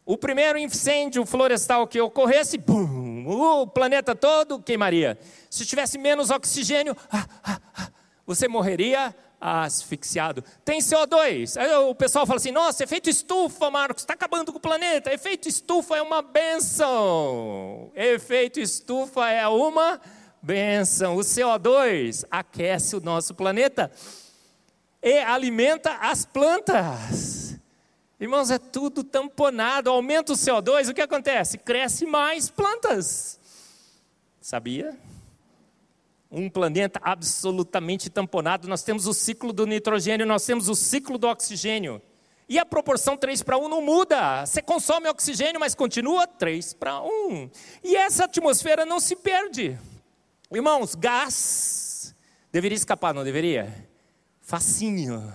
O 0.04 0.18
primeiro 0.18 0.58
incêndio 0.58 1.24
florestal 1.24 1.86
que 1.86 1.98
ocorresse, 2.02 2.58
bum, 2.58 3.26
o 3.26 3.66
planeta 3.66 4.14
todo 4.14 4.60
queimaria. 4.60 5.18
Se 5.48 5.64
tivesse 5.64 5.96
menos 5.96 6.30
oxigênio, 6.30 6.94
ah, 7.10 7.26
ah, 7.42 7.60
ah, 7.74 7.88
você 8.26 8.48
morreria 8.48 9.14
asfixiado. 9.40 10.42
Tem 10.64 10.80
CO2. 10.80 11.60
Aí 11.60 11.70
o 11.76 11.94
pessoal 11.94 12.26
fala 12.26 12.38
assim: 12.38 12.50
nossa, 12.50 12.82
efeito 12.84 13.08
estufa, 13.08 13.70
Marcos, 13.70 14.02
está 14.02 14.14
acabando 14.14 14.52
com 14.52 14.58
o 14.58 14.60
planeta. 14.60 15.12
Efeito 15.12 15.48
estufa 15.48 15.96
é 15.96 16.02
uma 16.02 16.22
benção. 16.22 17.90
Efeito 17.94 18.58
estufa 18.58 19.30
é 19.30 19.46
uma 19.46 20.00
benção. 20.42 21.16
O 21.16 21.20
CO2 21.20 22.24
aquece 22.30 22.96
o 22.96 23.00
nosso 23.00 23.34
planeta 23.34 23.90
e 25.02 25.18
alimenta 25.18 25.92
as 26.00 26.24
plantas. 26.24 27.56
Irmãos, 28.18 28.50
é 28.50 28.58
tudo 28.58 29.04
tamponado. 29.04 29.90
Aumenta 29.90 30.32
o 30.32 30.36
CO2, 30.36 30.90
o 30.90 30.94
que 30.94 31.02
acontece? 31.02 31.58
Cresce 31.58 32.06
mais 32.06 32.48
plantas. 32.48 33.38
Sabia? 34.40 34.96
Um 36.36 36.50
planeta 36.50 37.00
absolutamente 37.02 38.10
tamponado, 38.10 38.68
nós 38.68 38.82
temos 38.82 39.06
o 39.06 39.14
ciclo 39.14 39.54
do 39.54 39.66
nitrogênio, 39.66 40.26
nós 40.26 40.44
temos 40.44 40.68
o 40.68 40.74
ciclo 40.74 41.16
do 41.16 41.26
oxigênio. 41.26 42.02
E 42.46 42.58
a 42.58 42.66
proporção 42.66 43.16
3 43.16 43.42
para 43.42 43.56
1 43.56 43.68
não 43.68 43.80
muda. 43.80 44.44
Você 44.44 44.60
consome 44.60 45.08
oxigênio, 45.08 45.58
mas 45.58 45.74
continua 45.74 46.26
3 46.26 46.74
para 46.74 47.02
1. 47.02 47.50
E 47.82 47.96
essa 47.96 48.26
atmosfera 48.26 48.84
não 48.84 49.00
se 49.00 49.16
perde. 49.16 49.78
Irmãos, 50.52 50.94
gás 50.94 52.14
deveria 52.52 52.76
escapar, 52.76 53.14
não 53.14 53.24
deveria? 53.24 53.88
Facinho. 54.42 55.32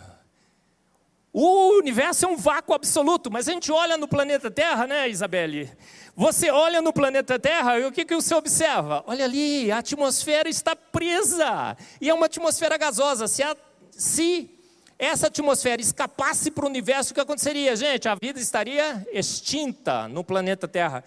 O 1.33 1.77
universo 1.77 2.25
é 2.25 2.27
um 2.27 2.35
vácuo 2.35 2.73
absoluto, 2.73 3.31
mas 3.31 3.47
a 3.47 3.53
gente 3.53 3.71
olha 3.71 3.95
no 3.95 4.07
planeta 4.07 4.51
Terra, 4.51 4.85
né, 4.85 5.07
Isabelle? 5.09 5.71
Você 6.13 6.51
olha 6.51 6.81
no 6.81 6.91
planeta 6.91 7.39
Terra 7.39 7.79
e 7.79 7.85
o 7.85 7.91
que, 7.91 8.03
que 8.03 8.13
você 8.13 8.35
observa? 8.35 9.01
Olha 9.07 9.23
ali, 9.23 9.71
a 9.71 9.77
atmosfera 9.77 10.49
está 10.49 10.75
presa. 10.75 11.77
E 12.01 12.09
é 12.09 12.13
uma 12.13 12.25
atmosfera 12.25 12.77
gasosa. 12.77 13.29
Se, 13.29 13.41
a, 13.41 13.55
se 13.91 14.60
essa 15.03 15.25
atmosfera 15.25 15.81
escapasse 15.81 16.51
para 16.51 16.63
o 16.63 16.67
universo, 16.67 17.09
o 17.09 17.15
que 17.15 17.19
aconteceria, 17.19 17.75
gente? 17.75 18.07
A 18.07 18.13
vida 18.13 18.39
estaria 18.39 19.03
extinta 19.11 20.07
no 20.07 20.23
planeta 20.23 20.67
Terra. 20.67 21.03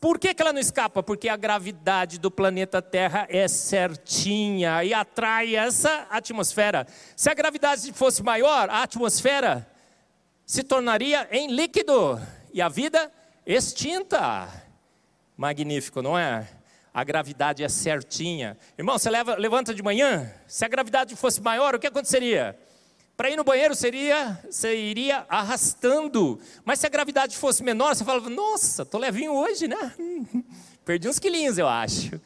Por 0.00 0.18
que, 0.18 0.34
que 0.34 0.42
ela 0.42 0.52
não 0.52 0.58
escapa? 0.58 1.04
Porque 1.04 1.28
a 1.28 1.36
gravidade 1.36 2.18
do 2.18 2.32
planeta 2.32 2.82
Terra 2.82 3.24
é 3.30 3.46
certinha 3.46 4.82
e 4.82 4.92
atrai 4.92 5.54
essa 5.54 6.08
atmosfera. 6.10 6.84
Se 7.14 7.30
a 7.30 7.34
gravidade 7.34 7.92
fosse 7.92 8.24
maior, 8.24 8.68
a 8.68 8.82
atmosfera 8.82 9.64
se 10.44 10.64
tornaria 10.64 11.28
em 11.30 11.52
líquido 11.52 12.20
e 12.52 12.60
a 12.60 12.68
vida 12.68 13.08
extinta. 13.46 14.48
Magnífico, 15.36 16.02
não 16.02 16.18
é? 16.18 16.48
A 16.92 17.04
gravidade 17.04 17.62
é 17.62 17.68
certinha. 17.68 18.58
Irmão, 18.76 18.98
você 18.98 19.08
leva, 19.08 19.36
levanta 19.36 19.72
de 19.72 19.80
manhã, 19.80 20.28
se 20.48 20.64
a 20.64 20.68
gravidade 20.68 21.14
fosse 21.14 21.40
maior, 21.40 21.72
o 21.72 21.78
que 21.78 21.86
aconteceria? 21.86 22.58
Para 23.16 23.30
ir 23.30 23.36
no 23.36 23.44
banheiro 23.44 23.74
seria, 23.74 24.38
você 24.44 24.76
iria 24.76 25.24
arrastando. 25.28 26.38
Mas 26.64 26.80
se 26.80 26.86
a 26.86 26.90
gravidade 26.90 27.34
fosse 27.34 27.62
menor, 27.62 27.94
você 27.94 28.04
falava, 28.04 28.28
nossa, 28.28 28.84
tô 28.84 28.98
levinho 28.98 29.32
hoje, 29.32 29.66
né? 29.66 29.94
Perdi 30.84 31.08
uns 31.08 31.18
quilinhos, 31.18 31.56
eu 31.56 31.66
acho. 31.66 32.20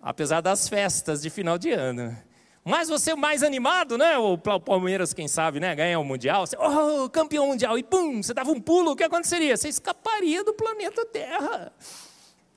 Apesar 0.00 0.40
das 0.40 0.68
festas 0.68 1.20
de 1.20 1.30
final 1.30 1.58
de 1.58 1.72
ano. 1.72 2.16
Mas 2.64 2.88
você 2.88 3.14
mais 3.16 3.42
animado, 3.42 3.98
né? 3.98 4.16
O 4.16 4.38
Palmeiras, 4.38 5.12
quem 5.12 5.26
sabe, 5.26 5.58
né? 5.58 5.74
Ganha 5.74 5.98
o 5.98 6.04
Mundial. 6.04 6.46
Você, 6.46 6.56
oh, 6.56 7.10
campeão 7.10 7.48
mundial. 7.48 7.76
E 7.76 7.82
pum, 7.82 8.22
você 8.22 8.32
dava 8.32 8.52
um 8.52 8.60
pulo, 8.60 8.92
o 8.92 8.96
que 8.96 9.02
aconteceria? 9.02 9.56
Você 9.56 9.68
escaparia 9.68 10.44
do 10.44 10.54
planeta 10.54 11.04
Terra. 11.04 11.72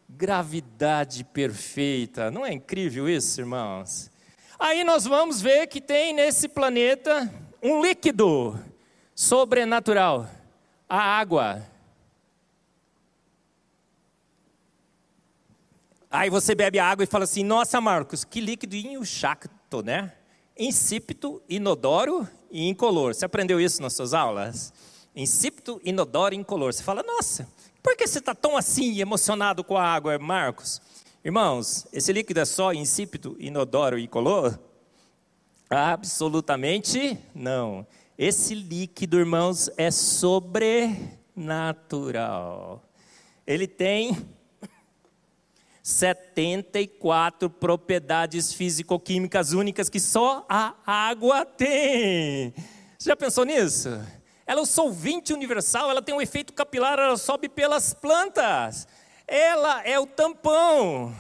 Gravidade 0.08 1.24
perfeita. 1.24 2.30
Não 2.30 2.46
é 2.46 2.54
incrível 2.54 3.10
isso, 3.10 3.42
irmãos? 3.42 4.12
Aí 4.60 4.84
nós 4.84 5.06
vamos 5.06 5.42
ver 5.42 5.68
que 5.68 5.82
tem 5.82 6.14
nesse 6.14 6.48
planeta 6.48 7.30
um 7.62 7.82
líquido 7.82 8.58
sobrenatural. 9.16 10.30
A 10.90 11.00
água. 11.00 11.66
Aí 16.10 16.30
você 16.30 16.56
bebe 16.56 16.80
a 16.80 16.86
água 16.90 17.04
e 17.04 17.08
fala 17.08 17.26
assim: 17.26 17.44
Nossa, 17.44 17.82
Marcos, 17.82 18.24
que 18.24 18.40
líquido 18.40 19.06
chato 19.06 19.50
né? 19.84 20.14
Insípido, 20.58 21.42
inodoro 21.48 22.28
e 22.50 22.68
incolor. 22.68 23.14
Você 23.14 23.26
aprendeu 23.26 23.60
isso 23.60 23.82
nas 23.82 23.94
suas 23.94 24.14
aulas? 24.14 24.74
Insípido, 25.16 25.82
inodoro 25.84 26.34
e 26.34 26.38
incolor. 26.38 26.74
Você 26.74 26.84
fala, 26.84 27.04
nossa, 27.04 27.48
por 27.84 27.96
que 27.96 28.08
você 28.08 28.20
está 28.20 28.34
tão 28.34 28.58
assim 28.58 29.00
emocionado 29.00 29.64
com 29.64 29.78
a 29.78 29.84
água, 29.84 30.18
Marcos? 30.18 30.82
Irmãos, 31.24 31.86
esse 31.92 32.14
líquido 32.14 32.40
é 32.40 32.46
só 32.46 32.74
insípido, 32.74 33.36
inodoro 33.40 34.00
e 34.00 34.04
incolor? 34.04 34.58
Absolutamente 35.70 37.20
não. 37.36 37.86
Esse 38.18 38.56
líquido, 38.56 39.20
irmãos, 39.20 39.70
é 39.78 39.92
sobrenatural. 39.92 42.82
Ele 43.46 43.68
tem 43.68 44.18
74 45.84 47.50
propriedades 47.50 48.54
físico-químicas 48.54 49.52
únicas 49.54 49.90
que 49.90 50.00
só 50.00 50.46
a 50.50 50.74
água 50.86 51.46
tem. 51.46 52.54
Você 52.98 53.10
já 53.10 53.16
pensou 53.16 53.46
nisso? 53.46 53.90
Ela 54.46 54.60
é 54.62 54.64
o 54.64 54.66
solvente 54.66 55.34
universal, 55.34 55.92
ela 55.92 56.02
tem 56.02 56.16
um 56.16 56.22
efeito 56.22 56.54
capilar, 56.54 56.98
ela 56.98 57.18
sobe 57.18 57.50
pelas 57.50 57.94
plantas. 57.94 58.88
Ela 59.28 59.86
é 59.86 60.00
o 60.00 60.08
tampão. 60.08 61.14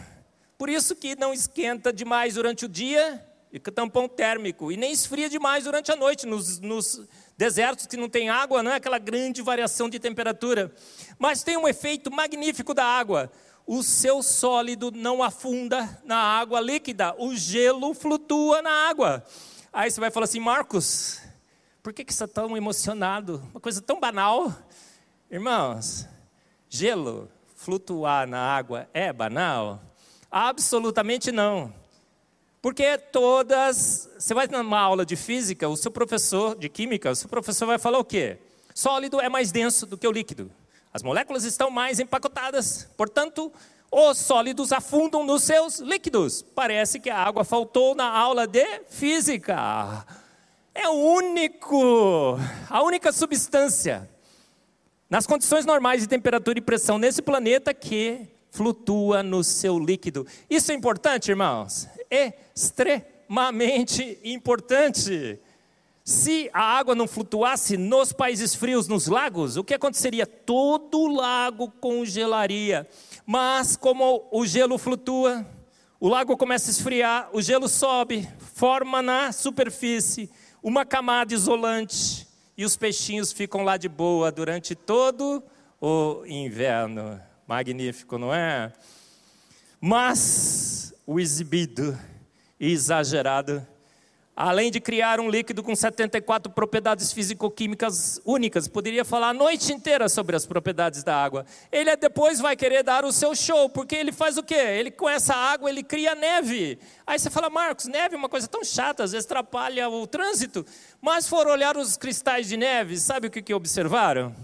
Por 0.57 0.69
isso 0.69 0.95
que 0.95 1.13
não 1.15 1.33
esquenta 1.33 1.91
demais 1.91 2.35
durante 2.35 2.63
o 2.65 2.69
dia, 2.69 3.26
tampão 3.59 4.07
térmico, 4.07 4.71
e 4.71 4.77
nem 4.77 4.91
esfria 4.91 5.29
demais 5.29 5.63
durante 5.63 5.91
a 5.91 5.95
noite, 5.95 6.25
nos, 6.25 6.59
nos 6.59 7.07
desertos 7.37 7.85
que 7.85 7.97
não 7.97 8.09
tem 8.09 8.29
água, 8.29 8.63
não 8.63 8.71
é 8.71 8.75
aquela 8.75 8.97
grande 8.97 9.41
variação 9.41 9.89
de 9.89 9.99
temperatura. 9.99 10.73
Mas 11.19 11.43
tem 11.43 11.57
um 11.57 11.67
efeito 11.67 12.11
magnífico 12.11 12.73
da 12.73 12.85
água. 12.85 13.31
O 13.65 13.83
seu 13.83 14.23
sólido 14.23 14.91
não 14.91 15.21
afunda 15.21 16.01
na 16.03 16.17
água 16.17 16.59
líquida, 16.59 17.13
o 17.17 17.35
gelo 17.35 17.93
flutua 17.93 18.61
na 18.61 18.89
água. 18.89 19.23
Aí 19.73 19.91
você 19.91 19.99
vai 19.99 20.09
falar 20.09 20.23
assim, 20.23 20.39
Marcos, 20.39 21.21
por 21.83 21.93
que, 21.93 22.03
que 22.03 22.13
você 22.13 22.23
está 22.23 22.41
tão 22.41 22.55
emocionado? 22.57 23.41
Uma 23.51 23.59
coisa 23.59 23.81
tão 23.81 23.99
banal. 23.99 24.53
Irmãos, 25.29 26.07
gelo 26.69 27.29
flutuar 27.55 28.27
na 28.27 28.39
água 28.39 28.89
é 28.93 29.11
banal? 29.11 29.81
Absolutamente 30.31 31.31
não. 31.31 31.73
Porque 32.61 32.97
todas. 32.97 34.09
Você 34.17 34.33
vai 34.33 34.47
numa 34.47 34.79
aula 34.79 35.05
de 35.05 35.15
física, 35.15 35.69
o 35.69 35.77
seu 35.77 35.91
professor 35.91 36.55
de 36.55 36.69
química, 36.69 37.11
o 37.11 37.15
seu 37.15 37.29
professor 37.29 37.65
vai 37.65 37.77
falar 37.77 37.99
o 37.99 38.05
quê? 38.05 38.37
Sólido 38.73 39.19
é 39.21 39.29
mais 39.29 39.51
denso 39.51 39.85
do 39.85 39.97
que 39.97 40.07
o 40.07 40.11
líquido. 40.11 40.51
As 40.93 41.03
moléculas 41.03 41.43
estão 41.43 41.69
mais 41.69 41.99
empacotadas. 41.99 42.87
Portanto, 42.97 43.51
os 43.91 44.17
sólidos 44.17 44.71
afundam 44.71 45.25
nos 45.25 45.43
seus 45.43 45.79
líquidos. 45.79 46.41
Parece 46.41 46.99
que 46.99 47.09
a 47.09 47.17
água 47.17 47.43
faltou 47.43 47.95
na 47.95 48.09
aula 48.09 48.47
de 48.47 48.65
física 48.89 50.05
é 50.77 50.87
o 50.87 50.93
único, 50.93 52.37
a 52.69 52.83
única 52.83 53.11
substância 53.11 54.07
nas 55.09 55.25
condições 55.25 55.65
normais 55.65 56.01
de 56.01 56.07
temperatura 56.07 56.59
e 56.59 56.61
pressão 56.61 56.99
nesse 56.99 57.19
planeta 57.19 57.73
que 57.73 58.27
flutua 58.51 59.23
no 59.23 59.43
seu 59.43 59.79
líquido. 59.79 60.27
Isso 60.47 60.71
é 60.71 60.75
importante, 60.75 61.31
irmãos? 61.31 61.87
Extremamente 62.09 64.19
importante. 64.23 65.39
Se 66.03 66.49
a 66.53 66.61
água 66.61 66.95
não 66.95 67.07
flutuasse 67.07 67.75
nos 67.75 68.13
países 68.13 68.55
frios, 68.55 68.87
nos 68.87 69.07
lagos, 69.07 69.57
o 69.57 69.63
que 69.63 69.73
aconteceria? 69.73 70.25
Todo 70.25 70.99
o 70.99 71.13
lago 71.13 71.69
congelaria. 71.81 72.87
Mas 73.25 73.75
como 73.75 74.27
o 74.31 74.45
gelo 74.45 74.77
flutua, 74.77 75.45
o 75.99 76.07
lago 76.07 76.37
começa 76.37 76.69
a 76.69 76.71
esfriar, 76.71 77.29
o 77.33 77.41
gelo 77.41 77.67
sobe, 77.67 78.29
forma 78.53 79.01
na 79.01 79.31
superfície 79.31 80.29
uma 80.61 80.85
camada 80.85 81.33
isolante 81.33 82.27
e 82.57 82.63
os 82.63 82.77
peixinhos 82.77 83.31
ficam 83.31 83.63
lá 83.63 83.77
de 83.77 83.89
boa 83.89 84.31
durante 84.31 84.75
todo 84.75 85.43
o 85.81 86.23
inverno. 86.25 87.19
Magnífico, 87.47 88.17
não 88.17 88.33
é? 88.33 88.73
Mas 89.79 90.76
o 91.07 91.19
exibido 91.19 91.97
e 92.59 92.71
exagerado 92.71 93.65
além 94.37 94.69
de 94.69 94.79
criar 94.79 95.19
um 95.19 95.31
líquido 95.31 95.63
com 95.63 95.75
74 95.75 96.51
propriedades 96.51 97.11
físico-químicas 97.11 98.21
únicas, 98.23 98.67
poderia 98.67 99.03
falar 99.03 99.29
a 99.29 99.33
noite 99.33 99.73
inteira 99.73 100.07
sobre 100.07 100.35
as 100.35 100.45
propriedades 100.45 101.03
da 101.03 101.15
água. 101.15 101.43
Ele 101.71 101.95
depois 101.95 102.39
vai 102.39 102.55
querer 102.55 102.83
dar 102.83 103.03
o 103.03 103.11
seu 103.11 103.33
show, 103.33 103.67
porque 103.67 103.95
ele 103.95 104.11
faz 104.11 104.37
o 104.37 104.43
quê? 104.43 104.53
Ele 104.53 104.91
com 104.91 105.09
essa 105.09 105.33
água 105.33 105.71
ele 105.71 105.81
cria 105.81 106.13
neve. 106.13 106.77
Aí 107.05 107.17
você 107.17 107.31
fala, 107.31 107.49
Marcos, 107.49 107.87
neve 107.87 108.13
é 108.13 108.17
uma 108.17 108.29
coisa 108.29 108.47
tão 108.47 108.63
chata, 108.63 109.03
às 109.03 109.11
vezes 109.11 109.25
atrapalha 109.25 109.89
o 109.89 110.05
trânsito. 110.05 110.63
Mas 111.01 111.27
for 111.27 111.47
olhar 111.47 111.75
os 111.75 111.97
cristais 111.97 112.47
de 112.47 112.57
neve, 112.57 112.95
sabe 112.99 113.27
o 113.27 113.31
que, 113.31 113.41
que 113.41 113.55
observaram? 113.55 114.35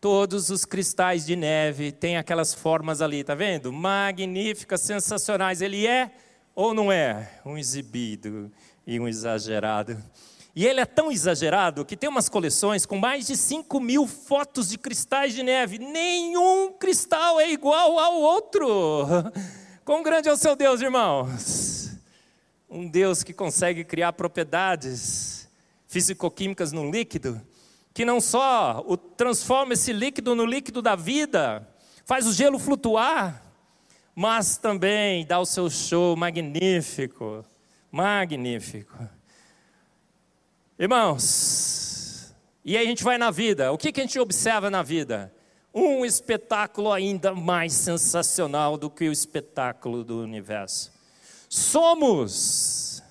Todos 0.00 0.50
os 0.50 0.64
cristais 0.64 1.24
de 1.26 1.34
neve 1.36 1.90
têm 1.92 2.16
aquelas 2.16 2.54
formas 2.54 3.00
ali, 3.00 3.24
tá 3.24 3.34
vendo? 3.34 3.72
Magníficas, 3.72 4.82
sensacionais. 4.82 5.60
Ele 5.60 5.86
é 5.86 6.10
ou 6.54 6.72
não 6.72 6.92
é 6.92 7.40
um 7.44 7.58
exibido? 7.58 8.50
e 8.86 9.00
um 9.00 9.08
exagerado. 9.08 10.00
E 10.54 10.64
ele 10.64 10.80
é 10.80 10.86
tão 10.86 11.10
exagerado 11.10 11.84
que 11.84 11.96
tem 11.96 12.08
umas 12.08 12.28
coleções 12.28 12.86
com 12.86 12.96
mais 12.96 13.26
de 13.26 13.36
5 13.36 13.78
mil 13.80 14.06
fotos 14.06 14.68
de 14.68 14.78
cristais 14.78 15.34
de 15.34 15.42
neve. 15.42 15.78
Nenhum 15.78 16.72
cristal 16.72 17.40
é 17.40 17.50
igual 17.50 17.98
ao 17.98 18.14
outro. 18.14 18.68
Quão 19.84 20.02
grande 20.02 20.28
é 20.28 20.32
o 20.32 20.36
seu 20.36 20.56
Deus, 20.56 20.80
irmãos? 20.80 21.90
Um 22.70 22.88
Deus 22.88 23.22
que 23.22 23.34
consegue 23.34 23.84
criar 23.84 24.12
propriedades 24.14 25.48
físico-químicas 25.86 26.72
num 26.72 26.90
líquido, 26.90 27.40
que 27.96 28.04
não 28.04 28.20
só 28.20 28.84
o 28.86 28.94
transforma 28.94 29.72
esse 29.72 29.90
líquido 29.90 30.34
no 30.34 30.44
líquido 30.44 30.82
da 30.82 30.94
vida, 30.94 31.66
faz 32.04 32.26
o 32.26 32.32
gelo 32.34 32.58
flutuar, 32.58 33.42
mas 34.14 34.58
também 34.58 35.24
dá 35.24 35.40
o 35.40 35.46
seu 35.46 35.70
show 35.70 36.14
magnífico 36.14 37.42
Magnífico. 37.90 39.08
Irmãos, 40.78 42.34
e 42.62 42.76
aí 42.76 42.84
a 42.84 42.86
gente 42.86 43.02
vai 43.02 43.16
na 43.16 43.30
vida. 43.30 43.72
O 43.72 43.78
que, 43.78 43.90
que 43.90 44.02
a 44.02 44.04
gente 44.04 44.20
observa 44.20 44.68
na 44.68 44.82
vida? 44.82 45.32
Um 45.72 46.04
espetáculo 46.04 46.92
ainda 46.92 47.34
mais 47.34 47.72
sensacional 47.72 48.76
do 48.76 48.90
que 48.90 49.08
o 49.08 49.12
espetáculo 49.12 50.04
do 50.04 50.20
universo. 50.20 50.92
Somos 51.48 53.02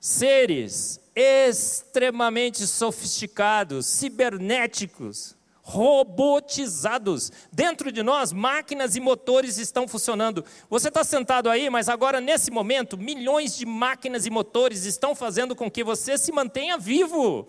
seres 0.00 0.98
extremamente 1.20 2.66
sofisticados, 2.66 3.84
cibernéticos, 3.84 5.36
robotizados. 5.60 7.30
Dentro 7.52 7.92
de 7.92 8.02
nós, 8.02 8.32
máquinas 8.32 8.96
e 8.96 9.00
motores 9.00 9.58
estão 9.58 9.86
funcionando. 9.86 10.42
Você 10.70 10.88
está 10.88 11.04
sentado 11.04 11.50
aí, 11.50 11.68
mas 11.68 11.90
agora, 11.90 12.22
nesse 12.22 12.50
momento, 12.50 12.96
milhões 12.96 13.54
de 13.54 13.66
máquinas 13.66 14.24
e 14.24 14.30
motores 14.30 14.86
estão 14.86 15.14
fazendo 15.14 15.54
com 15.54 15.70
que 15.70 15.84
você 15.84 16.16
se 16.16 16.32
mantenha 16.32 16.78
vivo. 16.78 17.46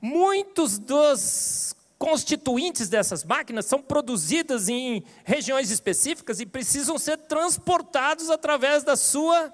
Muitos 0.00 0.76
dos 0.76 1.76
constituintes 1.96 2.88
dessas 2.88 3.22
máquinas 3.22 3.64
são 3.66 3.80
produzidas 3.80 4.68
em 4.68 5.04
regiões 5.24 5.70
específicas 5.70 6.40
e 6.40 6.46
precisam 6.46 6.98
ser 6.98 7.16
transportados 7.16 8.28
através 8.28 8.82
da 8.82 8.96
sua 8.96 9.52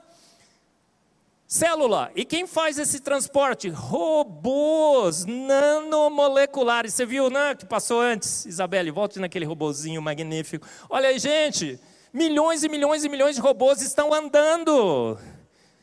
Célula. 1.52 2.12
E 2.14 2.24
quem 2.24 2.46
faz 2.46 2.78
esse 2.78 3.00
transporte? 3.00 3.68
Robôs 3.68 5.24
nanomoleculares. 5.24 6.94
Você 6.94 7.04
viu, 7.04 7.28
né, 7.28 7.56
que 7.56 7.66
passou 7.66 8.00
antes? 8.00 8.46
Isabelle, 8.46 8.92
volte 8.92 9.18
naquele 9.18 9.44
robozinho 9.44 10.00
magnífico. 10.00 10.64
Olha 10.88 11.08
aí, 11.08 11.18
gente. 11.18 11.80
Milhões 12.12 12.62
e 12.62 12.68
milhões 12.68 13.02
e 13.02 13.08
milhões 13.08 13.34
de 13.34 13.40
robôs 13.40 13.82
estão 13.82 14.14
andando 14.14 15.18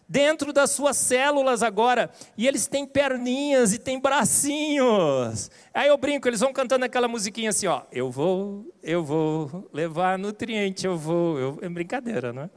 dentro 0.08 0.54
das 0.54 0.72
suas 0.72 0.96
células 0.96 1.62
agora, 1.62 2.10
e 2.38 2.48
eles 2.48 2.66
têm 2.66 2.86
perninhas 2.86 3.74
e 3.74 3.78
têm 3.78 4.00
bracinhos. 4.00 5.52
Aí 5.74 5.90
eu 5.90 5.98
brinco, 5.98 6.30
eles 6.30 6.40
vão 6.40 6.54
cantando 6.54 6.86
aquela 6.86 7.10
musiquinha 7.10 7.50
assim, 7.50 7.68
ó, 7.68 7.82
eu 7.92 8.10
vou, 8.10 8.74
eu 8.82 9.04
vou 9.04 9.70
levar 9.74 10.18
nutriente, 10.18 10.88
eu 10.88 10.98
vou, 10.98 11.38
eu... 11.38 11.60
é 11.62 11.68
brincadeira, 11.68 12.32
não 12.32 12.44
é? 12.44 12.50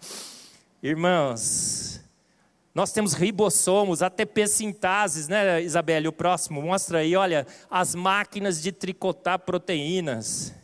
Irmãos, 0.80 2.00
nós 2.74 2.92
temos 2.92 3.14
ribossomos, 3.14 4.00
ATP 4.00 4.46
sintases, 4.46 5.26
né, 5.26 5.60
Isabelle? 5.62 6.06
O 6.06 6.12
próximo, 6.12 6.62
mostra 6.62 6.98
aí, 6.98 7.16
olha, 7.16 7.46
as 7.68 7.94
máquinas 7.94 8.62
de 8.62 8.70
tricotar 8.70 9.40
proteínas. 9.40 10.54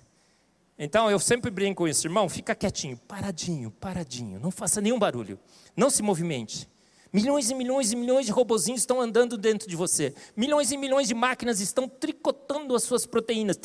Então, 0.79 1.11
eu 1.11 1.19
sempre 1.19 1.51
brinco 1.51 1.79
com 1.79 1.89
isso, 1.89 2.07
irmão, 2.07 2.29
fica 2.29 2.55
quietinho, 2.55 2.97
paradinho, 3.09 3.71
paradinho, 3.71 4.39
não 4.39 4.51
faça 4.51 4.81
nenhum 4.81 4.99
barulho, 4.99 5.39
não 5.75 5.91
se 5.91 6.03
movimente. 6.03 6.69
Milhões 7.13 7.51
e 7.51 7.55
milhões 7.55 7.93
e 7.93 7.97
milhões 7.97 8.27
de 8.27 8.33
robozinhos 8.33 8.83
estão 8.83 9.01
andando 9.01 9.39
dentro 9.39 9.69
de 9.69 9.75
você. 9.75 10.15
Milhões 10.37 10.71
e 10.71 10.77
milhões 10.77 11.09
de 11.09 11.15
máquinas 11.15 11.61
estão 11.61 11.89
tricotando 11.89 12.75
as 12.75 12.83
suas 12.83 13.07
proteínas. 13.07 13.59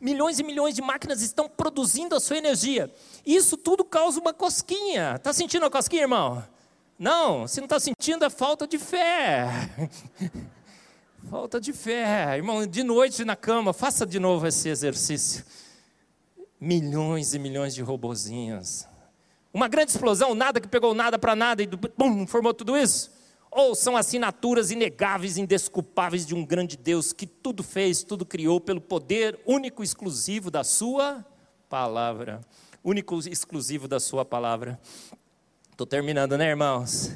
Milhões 0.00 0.38
e 0.38 0.44
milhões 0.44 0.74
de 0.74 0.82
máquinas 0.82 1.20
estão 1.20 1.48
produzindo 1.48 2.14
a 2.14 2.20
sua 2.20 2.38
energia. 2.38 2.92
Isso 3.26 3.56
tudo 3.56 3.84
causa 3.84 4.20
uma 4.20 4.32
cosquinha. 4.32 5.16
Está 5.16 5.32
sentindo 5.32 5.66
a 5.66 5.70
cosquinha, 5.70 6.02
irmão? 6.02 6.44
Não, 6.98 7.46
se 7.46 7.60
não 7.60 7.66
está 7.66 7.78
sentindo 7.78 8.24
é 8.24 8.30
falta 8.30 8.66
de 8.66 8.76
fé. 8.76 9.48
falta 11.30 11.60
de 11.60 11.72
fé. 11.72 12.36
Irmão, 12.36 12.66
de 12.66 12.82
noite 12.82 13.24
na 13.24 13.36
cama, 13.36 13.72
faça 13.72 14.04
de 14.04 14.18
novo 14.18 14.48
esse 14.48 14.68
exercício. 14.68 15.44
Milhões 16.60 17.34
e 17.34 17.38
milhões 17.38 17.72
de 17.72 17.82
robozinhos. 17.82 18.84
Uma 19.54 19.68
grande 19.68 19.92
explosão, 19.92 20.34
nada 20.34 20.60
que 20.60 20.66
pegou 20.66 20.92
nada 20.92 21.18
para 21.18 21.36
nada 21.36 21.62
e 21.62 21.66
bum, 21.66 22.26
formou 22.26 22.52
tudo 22.52 22.76
isso? 22.76 23.12
Ou 23.48 23.76
são 23.76 23.96
assinaturas 23.96 24.72
inegáveis, 24.72 25.38
indesculpáveis 25.38 26.26
de 26.26 26.34
um 26.34 26.44
grande 26.44 26.76
Deus 26.76 27.12
que 27.12 27.26
tudo 27.26 27.62
fez, 27.62 28.02
tudo 28.02 28.26
criou 28.26 28.60
pelo 28.60 28.80
poder 28.80 29.38
único 29.46 29.82
e 29.82 29.84
exclusivo 29.84 30.50
da 30.50 30.64
sua 30.64 31.24
palavra. 31.68 32.40
único 32.84 33.20
e 33.26 33.30
exclusivo 33.30 33.86
da 33.86 34.00
Sua 34.00 34.24
palavra. 34.24 34.80
Estou 35.78 35.86
terminando, 35.86 36.36
né, 36.36 36.48
irmãos? 36.48 37.12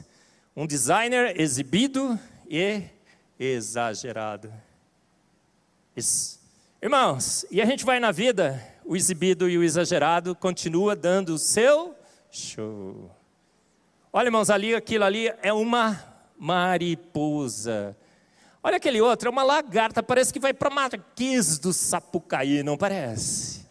Um 0.55 0.69
designer 0.69 1.41
exibido 1.41 2.17
e 2.49 2.85
exagerado. 3.37 4.53
Irmãos, 6.81 7.45
e 7.51 7.61
a 7.61 7.67
gente 7.67 7.85
vai 7.85 7.99
na 7.99 8.13
vida, 8.13 8.65
o 8.85 8.95
exibido 8.95 9.51
e 9.51 9.59
o 9.59 9.65
exagerado 9.65 10.37
continua 10.37 10.95
dando 10.95 11.31
o 11.35 11.39
seu 11.39 11.93
show. 12.31 13.11
Olha, 14.13 14.29
irmãos, 14.29 14.49
ali, 14.49 14.77
aquilo 14.77 15.03
ali 15.03 15.27
é 15.43 15.53
uma 15.53 16.01
mariposa. 16.39 17.97
Olha 18.63 18.77
aquele 18.77 19.01
outro, 19.01 19.27
é 19.27 19.33
uma 19.33 19.43
lagarta, 19.43 20.05
parece 20.05 20.33
que 20.33 20.39
vai 20.39 20.55
para 20.55 20.71
Marquês 20.71 21.59
do 21.59 21.73
Sapucaí, 21.73 22.63
não 22.63 22.79
parece? 22.79 23.62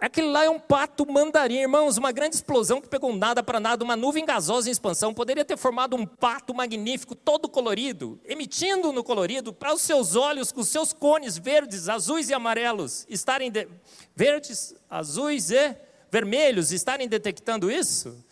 Aquele 0.00 0.28
lá 0.28 0.44
é 0.44 0.48
um 0.48 0.58
pato 0.58 1.06
mandarim, 1.06 1.58
irmãos, 1.58 1.98
uma 1.98 2.10
grande 2.10 2.34
explosão 2.34 2.80
que 2.80 2.88
pegou 2.88 3.14
nada 3.14 3.42
para 3.42 3.60
nada, 3.60 3.84
uma 3.84 3.94
nuvem 3.94 4.24
gasosa 4.24 4.70
em 4.70 4.72
expansão, 4.72 5.12
poderia 5.12 5.44
ter 5.44 5.58
formado 5.58 5.94
um 5.94 6.06
pato 6.06 6.54
magnífico, 6.54 7.14
todo 7.14 7.50
colorido, 7.50 8.18
emitindo 8.24 8.92
no 8.92 9.04
colorido 9.04 9.52
para 9.52 9.74
os 9.74 9.82
seus 9.82 10.16
olhos, 10.16 10.50
com 10.50 10.62
os 10.62 10.68
seus 10.68 10.94
cones 10.94 11.36
verdes, 11.36 11.86
azuis 11.86 12.30
e 12.30 12.34
amarelos, 12.34 13.04
estarem 13.10 13.50
de... 13.50 13.68
verdes, 14.16 14.74
azuis 14.88 15.50
e 15.50 15.76
vermelhos, 16.10 16.72
estarem 16.72 17.06
detectando 17.06 17.70
isso. 17.70 18.24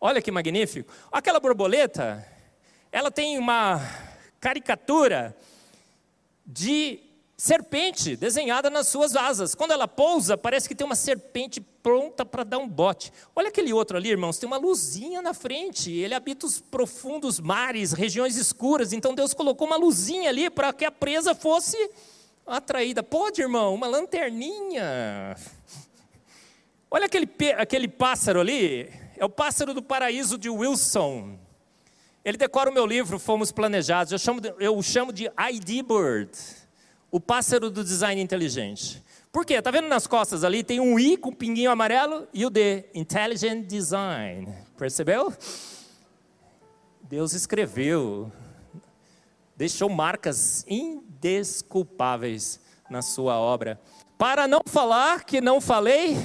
Olha 0.00 0.22
que 0.22 0.30
magnífico. 0.30 0.92
Aquela 1.10 1.40
borboleta, 1.40 2.24
ela 2.92 3.10
tem 3.10 3.36
uma 3.38 3.80
caricatura 4.38 5.36
de 6.46 7.07
serpente 7.40 8.16
desenhada 8.16 8.68
nas 8.68 8.88
suas 8.88 9.14
asas. 9.14 9.54
Quando 9.54 9.70
ela 9.70 9.86
pousa, 9.86 10.36
parece 10.36 10.68
que 10.68 10.74
tem 10.74 10.84
uma 10.84 10.96
serpente 10.96 11.60
pronta 11.60 12.26
para 12.26 12.42
dar 12.42 12.58
um 12.58 12.68
bote. 12.68 13.12
Olha 13.34 13.48
aquele 13.48 13.72
outro 13.72 13.96
ali, 13.96 14.10
irmãos, 14.10 14.38
tem 14.38 14.46
uma 14.48 14.56
luzinha 14.56 15.22
na 15.22 15.32
frente. 15.32 15.92
Ele 15.92 16.14
habita 16.14 16.46
os 16.46 16.60
profundos 16.60 17.38
mares, 17.38 17.92
regiões 17.92 18.36
escuras. 18.36 18.92
Então 18.92 19.14
Deus 19.14 19.32
colocou 19.32 19.68
uma 19.68 19.76
luzinha 19.76 20.28
ali 20.28 20.50
para 20.50 20.72
que 20.72 20.84
a 20.84 20.90
presa 20.90 21.32
fosse 21.32 21.78
atraída. 22.44 23.04
Pode, 23.04 23.40
irmão, 23.40 23.72
uma 23.72 23.86
lanterninha. 23.86 25.36
Olha 26.90 27.06
aquele, 27.06 27.28
aquele 27.56 27.86
pássaro 27.86 28.40
ali, 28.40 28.90
é 29.16 29.24
o 29.24 29.28
pássaro 29.30 29.72
do 29.72 29.82
paraíso 29.82 30.36
de 30.36 30.50
Wilson. 30.50 31.38
Ele 32.24 32.36
decora 32.36 32.68
o 32.68 32.72
meu 32.74 32.84
livro, 32.84 33.16
Fomos 33.16 33.52
Planejados. 33.52 34.12
Eu 34.12 34.18
chamo 34.18 34.40
de, 34.40 34.52
eu 34.58 34.82
chamo 34.82 35.12
de 35.12 35.26
ID 35.26 35.86
Bird, 35.86 36.30
o 37.10 37.18
pássaro 37.18 37.70
do 37.70 37.82
design 37.82 38.20
inteligente. 38.20 39.02
Por 39.32 39.44
quê? 39.44 39.54
Está 39.54 39.70
vendo 39.70 39.88
nas 39.88 40.06
costas 40.06 40.44
ali? 40.44 40.62
Tem 40.62 40.80
um 40.80 40.98
I 40.98 41.16
com 41.16 41.30
um 41.30 41.34
pinguinho 41.34 41.70
amarelo 41.70 42.26
e 42.32 42.44
o 42.44 42.50
D, 42.50 42.86
Intelligent 42.94 43.66
Design. 43.66 44.52
Percebeu? 44.76 45.32
Deus 47.02 47.32
escreveu, 47.32 48.30
deixou 49.56 49.88
marcas 49.88 50.64
indesculpáveis 50.68 52.60
na 52.90 53.00
sua 53.00 53.38
obra. 53.38 53.80
Para 54.18 54.46
não 54.46 54.60
falar 54.66 55.24
que 55.24 55.40
não 55.40 55.60
falei 55.60 56.16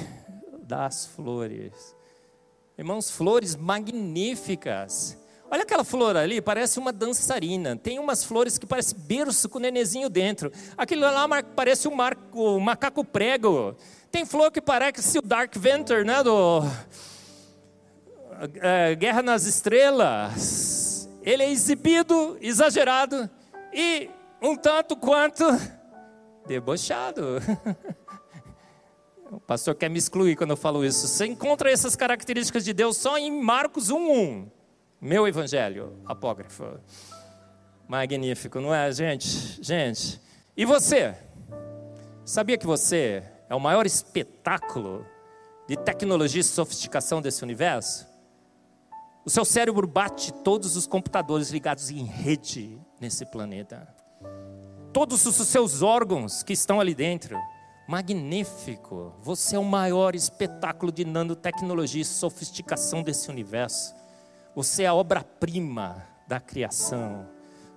das 0.62 1.06
flores. 1.06 1.94
Irmãos, 2.76 3.10
flores 3.10 3.54
magníficas 3.54 5.16
Olha 5.50 5.62
aquela 5.62 5.84
flor 5.84 6.16
ali, 6.16 6.40
parece 6.40 6.78
uma 6.78 6.92
dançarina. 6.92 7.76
Tem 7.76 7.98
umas 7.98 8.24
flores 8.24 8.58
que 8.58 8.66
parecem 8.66 8.98
berço 8.98 9.48
com 9.48 9.58
nenezinho 9.58 10.08
dentro. 10.08 10.50
Aquilo 10.76 11.02
lá 11.02 11.26
parece 11.42 11.86
um, 11.86 11.94
marco, 11.94 12.56
um 12.56 12.60
macaco 12.60 13.04
prego. 13.04 13.76
Tem 14.10 14.24
flor 14.24 14.50
que 14.50 14.60
parece 14.60 15.18
o 15.18 15.22
Dark 15.22 15.54
Venture, 15.56 16.04
né? 16.04 16.22
Do 16.22 16.62
é, 18.60 18.94
Guerra 18.94 19.22
nas 19.22 19.44
Estrelas. 19.44 21.08
Ele 21.22 21.42
é 21.42 21.50
exibido, 21.50 22.36
exagerado 22.40 23.30
e 23.72 24.10
um 24.42 24.56
tanto 24.56 24.96
quanto 24.96 25.44
debochado. 26.46 27.40
O 29.30 29.40
pastor 29.40 29.74
quer 29.74 29.90
me 29.90 29.98
excluir 29.98 30.36
quando 30.36 30.50
eu 30.50 30.56
falo 30.56 30.84
isso. 30.84 31.08
Você 31.08 31.26
encontra 31.26 31.68
essas 31.68 31.96
características 31.96 32.64
de 32.64 32.72
Deus 32.72 32.96
só 32.96 33.18
em 33.18 33.32
Marcos 33.42 33.90
1:1. 33.90 34.48
Meu 35.04 35.28
evangelho 35.28 35.98
apócrifo. 36.06 36.64
Magnífico, 37.86 38.58
não 38.58 38.74
é, 38.74 38.90
gente? 38.90 39.62
Gente, 39.62 40.18
e 40.56 40.64
você? 40.64 41.14
Sabia 42.24 42.56
que 42.56 42.66
você 42.66 43.22
é 43.50 43.54
o 43.54 43.60
maior 43.60 43.84
espetáculo 43.84 45.04
de 45.68 45.76
tecnologia 45.76 46.40
e 46.40 46.42
sofisticação 46.44 47.20
desse 47.20 47.42
universo? 47.42 48.06
O 49.26 49.28
seu 49.28 49.44
cérebro 49.44 49.86
bate 49.86 50.32
todos 50.32 50.74
os 50.74 50.86
computadores 50.86 51.50
ligados 51.50 51.90
em 51.90 52.04
rede 52.04 52.80
nesse 52.98 53.26
planeta. 53.26 53.86
Todos 54.90 55.26
os 55.26 55.36
seus 55.36 55.82
órgãos 55.82 56.42
que 56.42 56.54
estão 56.54 56.80
ali 56.80 56.94
dentro. 56.94 57.38
Magnífico. 57.86 59.12
Você 59.20 59.54
é 59.54 59.58
o 59.58 59.64
maior 59.64 60.14
espetáculo 60.14 60.90
de 60.90 61.04
nanotecnologia 61.04 62.00
e 62.00 62.06
sofisticação 62.06 63.02
desse 63.02 63.28
universo. 63.28 64.02
Você 64.54 64.84
é 64.84 64.86
a 64.86 64.94
obra-prima 64.94 66.06
da 66.28 66.38
criação 66.38 67.26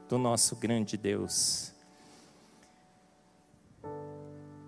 do 0.07 0.19
nosso 0.19 0.55
grande 0.55 0.95
Deus. 0.95 1.73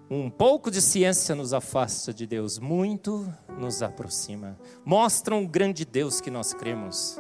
Um 0.10 0.28
pouco 0.28 0.72
de 0.72 0.82
ciência 0.82 1.36
nos 1.36 1.54
afasta 1.54 2.12
de 2.12 2.26
Deus, 2.26 2.58
muito 2.58 3.32
nos 3.60 3.84
aproxima. 3.84 4.58
Mostra 4.84 5.36
um 5.36 5.46
grande 5.46 5.86
Deus 5.86 6.20
que 6.20 6.32
nós 6.32 6.52
cremos. 6.52 7.16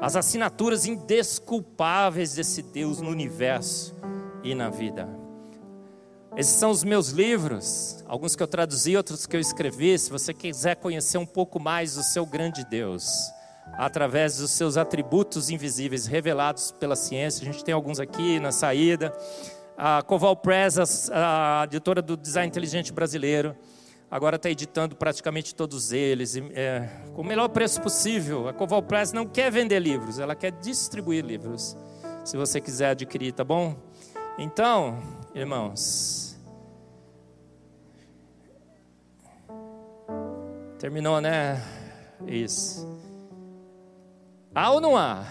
As 0.00 0.16
assinaturas 0.16 0.86
indesculpáveis 0.86 2.32
desse 2.32 2.62
Deus 2.62 2.98
no 2.98 3.10
universo 3.10 3.94
e 4.42 4.54
na 4.54 4.70
vida. 4.70 5.06
Esses 6.34 6.54
são 6.54 6.70
os 6.70 6.82
meus 6.82 7.10
livros, 7.10 8.02
alguns 8.06 8.34
que 8.34 8.42
eu 8.42 8.48
traduzi, 8.48 8.96
outros 8.96 9.26
que 9.26 9.36
eu 9.36 9.40
escrevi. 9.40 9.98
Se 9.98 10.10
você 10.10 10.32
quiser 10.32 10.76
conhecer 10.76 11.18
um 11.18 11.26
pouco 11.26 11.60
mais 11.60 11.96
do 11.96 12.02
seu 12.02 12.24
grande 12.24 12.64
Deus, 12.64 13.30
através 13.80 14.36
dos 14.36 14.50
seus 14.50 14.76
atributos 14.76 15.48
invisíveis 15.48 16.04
revelados 16.04 16.70
pela 16.70 16.94
ciência. 16.94 17.48
A 17.48 17.50
gente 17.50 17.64
tem 17.64 17.72
alguns 17.72 17.98
aqui 17.98 18.38
na 18.38 18.52
saída. 18.52 19.10
A 19.74 20.02
Coval 20.02 20.36
Press, 20.36 21.10
a, 21.10 21.62
editora 21.64 22.02
do 22.02 22.14
Design 22.14 22.46
Inteligente 22.46 22.92
Brasileiro, 22.92 23.56
agora 24.10 24.36
está 24.36 24.50
editando 24.50 24.94
praticamente 24.94 25.54
todos 25.54 25.92
eles, 25.92 26.36
é, 26.52 26.90
com 27.14 27.22
o 27.22 27.24
melhor 27.24 27.48
preço 27.48 27.80
possível. 27.80 28.48
A 28.48 28.52
Coval 28.52 28.82
Press 28.82 29.14
não 29.14 29.26
quer 29.26 29.50
vender 29.50 29.78
livros, 29.78 30.18
ela 30.18 30.34
quer 30.34 30.50
distribuir 30.50 31.24
livros. 31.24 31.74
Se 32.22 32.36
você 32.36 32.60
quiser 32.60 32.90
adquirir, 32.90 33.32
tá 33.32 33.44
bom? 33.44 33.74
Então, 34.36 35.02
irmãos, 35.34 36.38
terminou, 40.78 41.18
né? 41.18 41.62
Isso. 42.26 42.99
Há 44.60 44.72
ou 44.72 44.78
não 44.78 44.94
há 44.94 45.24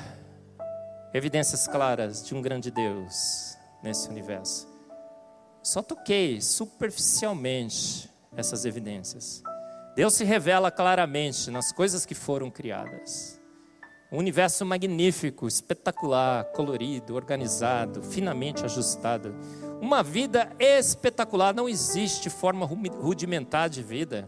evidências 1.14 1.68
claras 1.68 2.26
de 2.26 2.34
um 2.34 2.42
grande 2.42 2.72
Deus 2.72 3.56
nesse 3.84 4.10
universo? 4.10 4.68
Só 5.62 5.84
toquei 5.84 6.42
superficialmente 6.42 8.10
essas 8.36 8.66
evidências. 8.66 9.44
Deus 9.96 10.16
se 10.16 10.24
revela 10.24 10.72
claramente 10.72 11.52
nas 11.52 11.72
coisas 11.72 12.08
que 12.08 12.16
foram 12.16 12.50
criadas. 12.50 13.40
Um 14.12 14.18
universo 14.18 14.66
magnífico, 14.66 15.48
espetacular, 15.48 16.46
colorido, 16.46 17.14
organizado, 17.14 18.02
finamente 18.02 18.66
ajustado. 18.66 19.36
Uma 19.80 20.02
vida 20.02 20.52
espetacular. 20.58 21.54
Não 21.54 21.70
existe 21.70 22.32
forma 22.32 22.66
rudimentar 22.66 23.70
de 23.70 23.84
vida. 23.84 24.28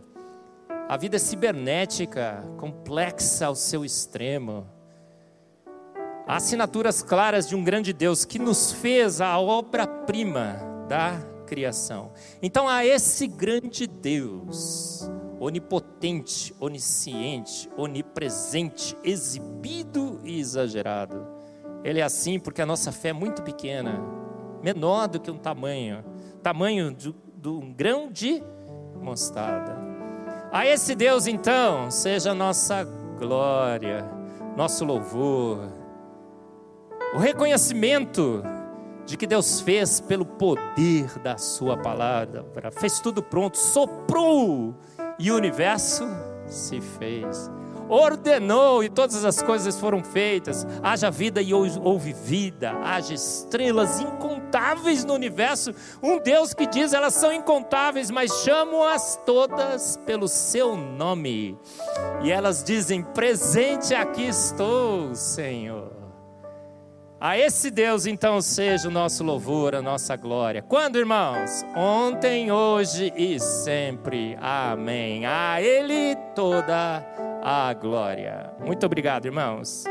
A 0.87 0.95
vida 0.95 1.15
é 1.15 1.19
cibernética, 1.19 2.43
complexa 2.59 3.47
ao 3.47 3.55
seu 3.55 3.83
extremo 3.83 4.79
assinaturas 6.27 7.01
claras 7.01 7.47
de 7.47 7.55
um 7.55 7.63
grande 7.63 7.93
Deus 7.93 8.25
que 8.25 8.39
nos 8.39 8.71
fez 8.71 9.21
a 9.21 9.39
obra-prima 9.39 10.59
da 10.87 11.19
criação. 11.45 12.11
Então, 12.41 12.67
a 12.67 12.85
esse 12.85 13.27
grande 13.27 13.85
Deus, 13.87 15.09
onipotente, 15.39 16.55
onisciente, 16.59 17.69
onipresente, 17.75 18.95
exibido 19.03 20.21
e 20.23 20.39
exagerado. 20.39 21.27
Ele 21.83 21.99
é 21.99 22.03
assim 22.03 22.39
porque 22.39 22.61
a 22.61 22.65
nossa 22.65 22.91
fé 22.91 23.09
é 23.09 23.13
muito 23.13 23.41
pequena, 23.41 23.99
menor 24.61 25.07
do 25.07 25.19
que 25.19 25.31
um 25.31 25.37
tamanho, 25.37 26.05
tamanho 26.43 26.93
de, 26.93 27.13
de 27.35 27.49
um 27.49 27.73
grão 27.73 28.11
de 28.11 28.41
mostarda. 29.01 29.77
A 30.51 30.65
esse 30.65 30.93
Deus, 30.95 31.27
então, 31.27 31.89
seja 31.89 32.33
nossa 32.33 32.83
glória, 33.17 34.05
nosso 34.55 34.85
louvor, 34.85 35.80
o 37.13 37.17
reconhecimento 37.17 38.43
de 39.05 39.17
que 39.17 39.27
Deus 39.27 39.61
fez 39.61 39.99
pelo 39.99 40.25
poder 40.25 41.19
da 41.19 41.37
Sua 41.37 41.77
palavra, 41.77 42.45
fez 42.71 42.99
tudo 42.99 43.21
pronto, 43.21 43.57
soprou 43.57 44.75
e 45.19 45.31
o 45.31 45.35
universo 45.35 46.07
se 46.47 46.79
fez 46.79 47.49
ordenou 47.91 48.81
e 48.81 48.89
todas 48.89 49.25
as 49.25 49.41
coisas 49.41 49.77
foram 49.77 50.01
feitas. 50.01 50.65
Haja 50.81 51.11
vida 51.11 51.41
e 51.41 51.53
houve 51.53 52.13
vida, 52.13 52.71
haja 52.81 53.13
estrelas 53.13 53.99
incontáveis 53.99 55.03
no 55.03 55.13
universo. 55.13 55.73
Um 56.01 56.17
Deus 56.17 56.53
que 56.53 56.65
diz 56.65 56.93
elas 56.93 57.13
são 57.13 57.33
incontáveis, 57.33 58.09
mas 58.09 58.31
chamo-as 58.43 59.19
todas 59.25 59.97
pelo 60.05 60.29
seu 60.29 60.77
nome. 60.77 61.57
E 62.23 62.31
elas 62.31 62.63
dizem: 62.63 63.03
Presente 63.03 63.93
aqui 63.93 64.23
estou, 64.23 65.13
Senhor. 65.13 66.00
A 67.21 67.37
esse 67.37 67.69
Deus, 67.69 68.07
então, 68.07 68.41
seja 68.41 68.87
o 68.87 68.91
nosso 68.91 69.23
louvor, 69.23 69.75
a 69.75 69.81
nossa 69.81 70.15
glória. 70.15 70.63
Quando, 70.63 70.97
irmãos? 70.97 71.63
Ontem, 71.75 72.51
hoje 72.51 73.13
e 73.15 73.39
sempre. 73.39 74.35
Amém. 74.41 75.23
A 75.27 75.61
Ele 75.61 76.15
toda 76.33 77.05
a 77.43 77.71
glória. 77.75 78.51
Muito 78.65 78.87
obrigado, 78.87 79.27
irmãos. 79.27 79.83